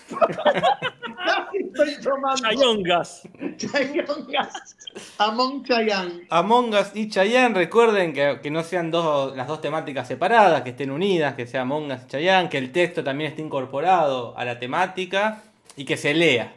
[1.54, 2.42] Estoy tomando.
[2.42, 3.28] Chayongas.
[3.58, 4.78] Chayangas.
[5.18, 6.26] Among Chayanne.
[6.30, 10.70] Among Us y Chayanne, recuerden que, que no sean dos, las dos temáticas separadas, que
[10.70, 14.46] estén unidas, que sea Among Us y Chayanne, que el texto también esté incorporado a
[14.46, 15.44] la temática
[15.76, 16.54] y que se lea.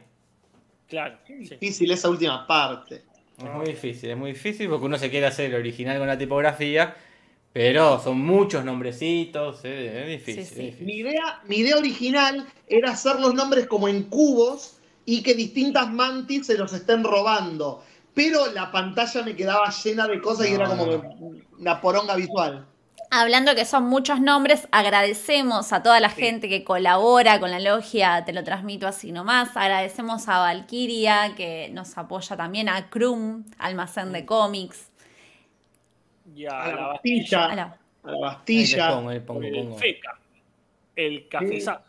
[0.89, 1.17] Claro.
[1.27, 1.35] sí.
[1.35, 3.03] Difícil esa última parte.
[3.39, 6.19] Es muy difícil, es muy difícil porque uno se quiere hacer el original con la
[6.19, 6.95] tipografía,
[7.53, 10.45] pero son muchos nombrecitos, eh, es difícil.
[10.45, 10.61] Sí, sí.
[10.61, 10.87] es difícil.
[10.87, 15.91] Mi idea, mi idea original era hacer los nombres como en cubos y que distintas
[15.91, 17.83] mantis se los estén robando.
[18.15, 21.03] Pero la pantalla me quedaba llena de cosas y era como no.
[21.59, 22.67] una poronga visual.
[23.13, 28.25] Hablando que son muchos nombres, agradecemos a toda la gente que colabora con la logia,
[28.25, 29.57] te lo transmito así nomás.
[29.57, 34.90] Agradecemos a Valkyria, que nos apoya también, a Krum, Almacén de Cómics,
[36.41, 37.45] Y A a la la Bastilla.
[37.45, 38.91] a la- A la Ahí les Bastilla.
[38.95, 39.77] pongo, ahí pongo, el pongo.
[39.79, 40.19] FECA.
[40.97, 41.81] El cafezazo.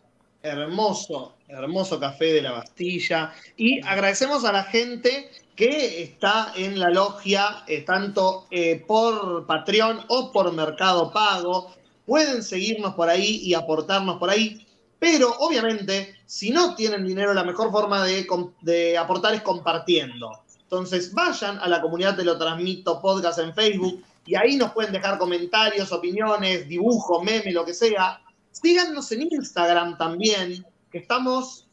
[0.43, 3.31] Hermoso, hermoso café de la Bastilla.
[3.55, 10.01] Y agradecemos a la gente que está en la logia, eh, tanto eh, por Patreon
[10.09, 11.73] o por Mercado Pago.
[12.05, 14.67] Pueden seguirnos por ahí y aportarnos por ahí.
[14.99, 18.27] Pero obviamente, si no tienen dinero, la mejor forma de,
[18.61, 20.29] de aportar es compartiendo.
[20.63, 24.93] Entonces vayan a la comunidad Te lo transmito podcast en Facebook y ahí nos pueden
[24.93, 28.21] dejar comentarios, opiniones, dibujo, meme, lo que sea.
[28.51, 31.67] Síganos en Instagram también, que estamos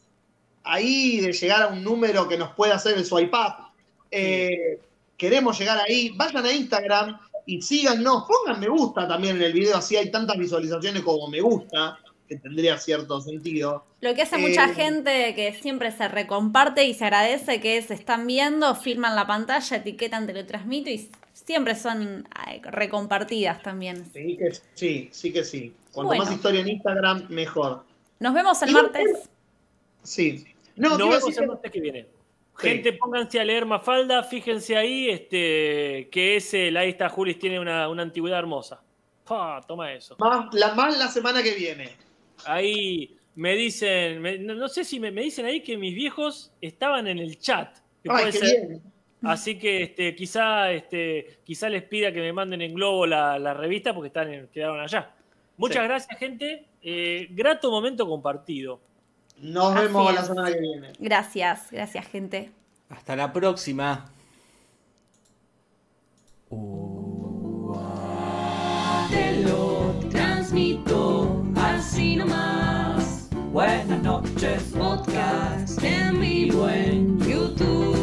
[0.64, 3.68] ahí de llegar a un número que nos pueda hacer el swipe up.
[4.10, 4.80] Eh,
[5.16, 6.10] queremos llegar ahí.
[6.16, 8.24] Vayan a Instagram y síganos.
[8.26, 11.98] Pongan me gusta también en el video, así hay tantas visualizaciones como me gusta,
[12.28, 13.84] que tendría cierto sentido.
[14.00, 17.94] Lo que hace mucha Eh, gente que siempre se recomparte y se agradece que se
[17.94, 21.10] están viendo, filman la pantalla, etiquetan, te lo transmito y
[21.48, 22.28] siempre son
[22.62, 24.04] recompartidas también.
[24.12, 25.72] Sí, que sí, sí que sí.
[25.92, 26.24] Cuanto Bueno.
[26.24, 27.84] más historia en Instagram, mejor.
[28.20, 29.30] Nos vemos el martes.
[30.02, 30.44] Sí.
[30.76, 32.02] No, Nos vemos decir el martes que viene.
[32.02, 32.68] Sí.
[32.68, 37.88] Gente, pónganse a leer Mafalda, fíjense ahí, este, que ese, la esta Julis tiene una,
[37.88, 38.82] una antigüedad hermosa.
[39.66, 40.16] Toma eso.
[40.18, 41.88] más, la, más la semana que viene.
[42.44, 46.52] Ahí me dicen, me- no, no sé si me, me dicen ahí que mis viejos
[46.60, 47.74] estaban en el chat.
[48.02, 48.66] que Ay, puede qué ser.
[48.68, 48.82] bien.
[49.22, 53.52] Así que este, quizá, este, quizá les pida que me manden en globo la, la
[53.54, 55.10] revista porque están en- quedaron allá.
[55.56, 55.88] Muchas Sí.
[55.88, 56.66] gracias, gente.
[56.82, 58.80] Eh, grato momento compartido.
[59.38, 60.92] Nos Así vemos la semana que viene.
[60.98, 62.50] Gracias, gracias gente.
[62.88, 64.10] Hasta la próxima.
[69.10, 73.28] Te lo transmito así nomás.
[73.52, 74.62] Buenas noches.
[74.76, 77.97] Podcast en vivo en YouTube.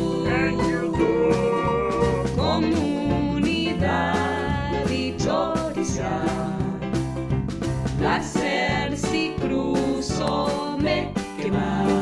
[8.25, 11.94] Placer si cruzo me quema.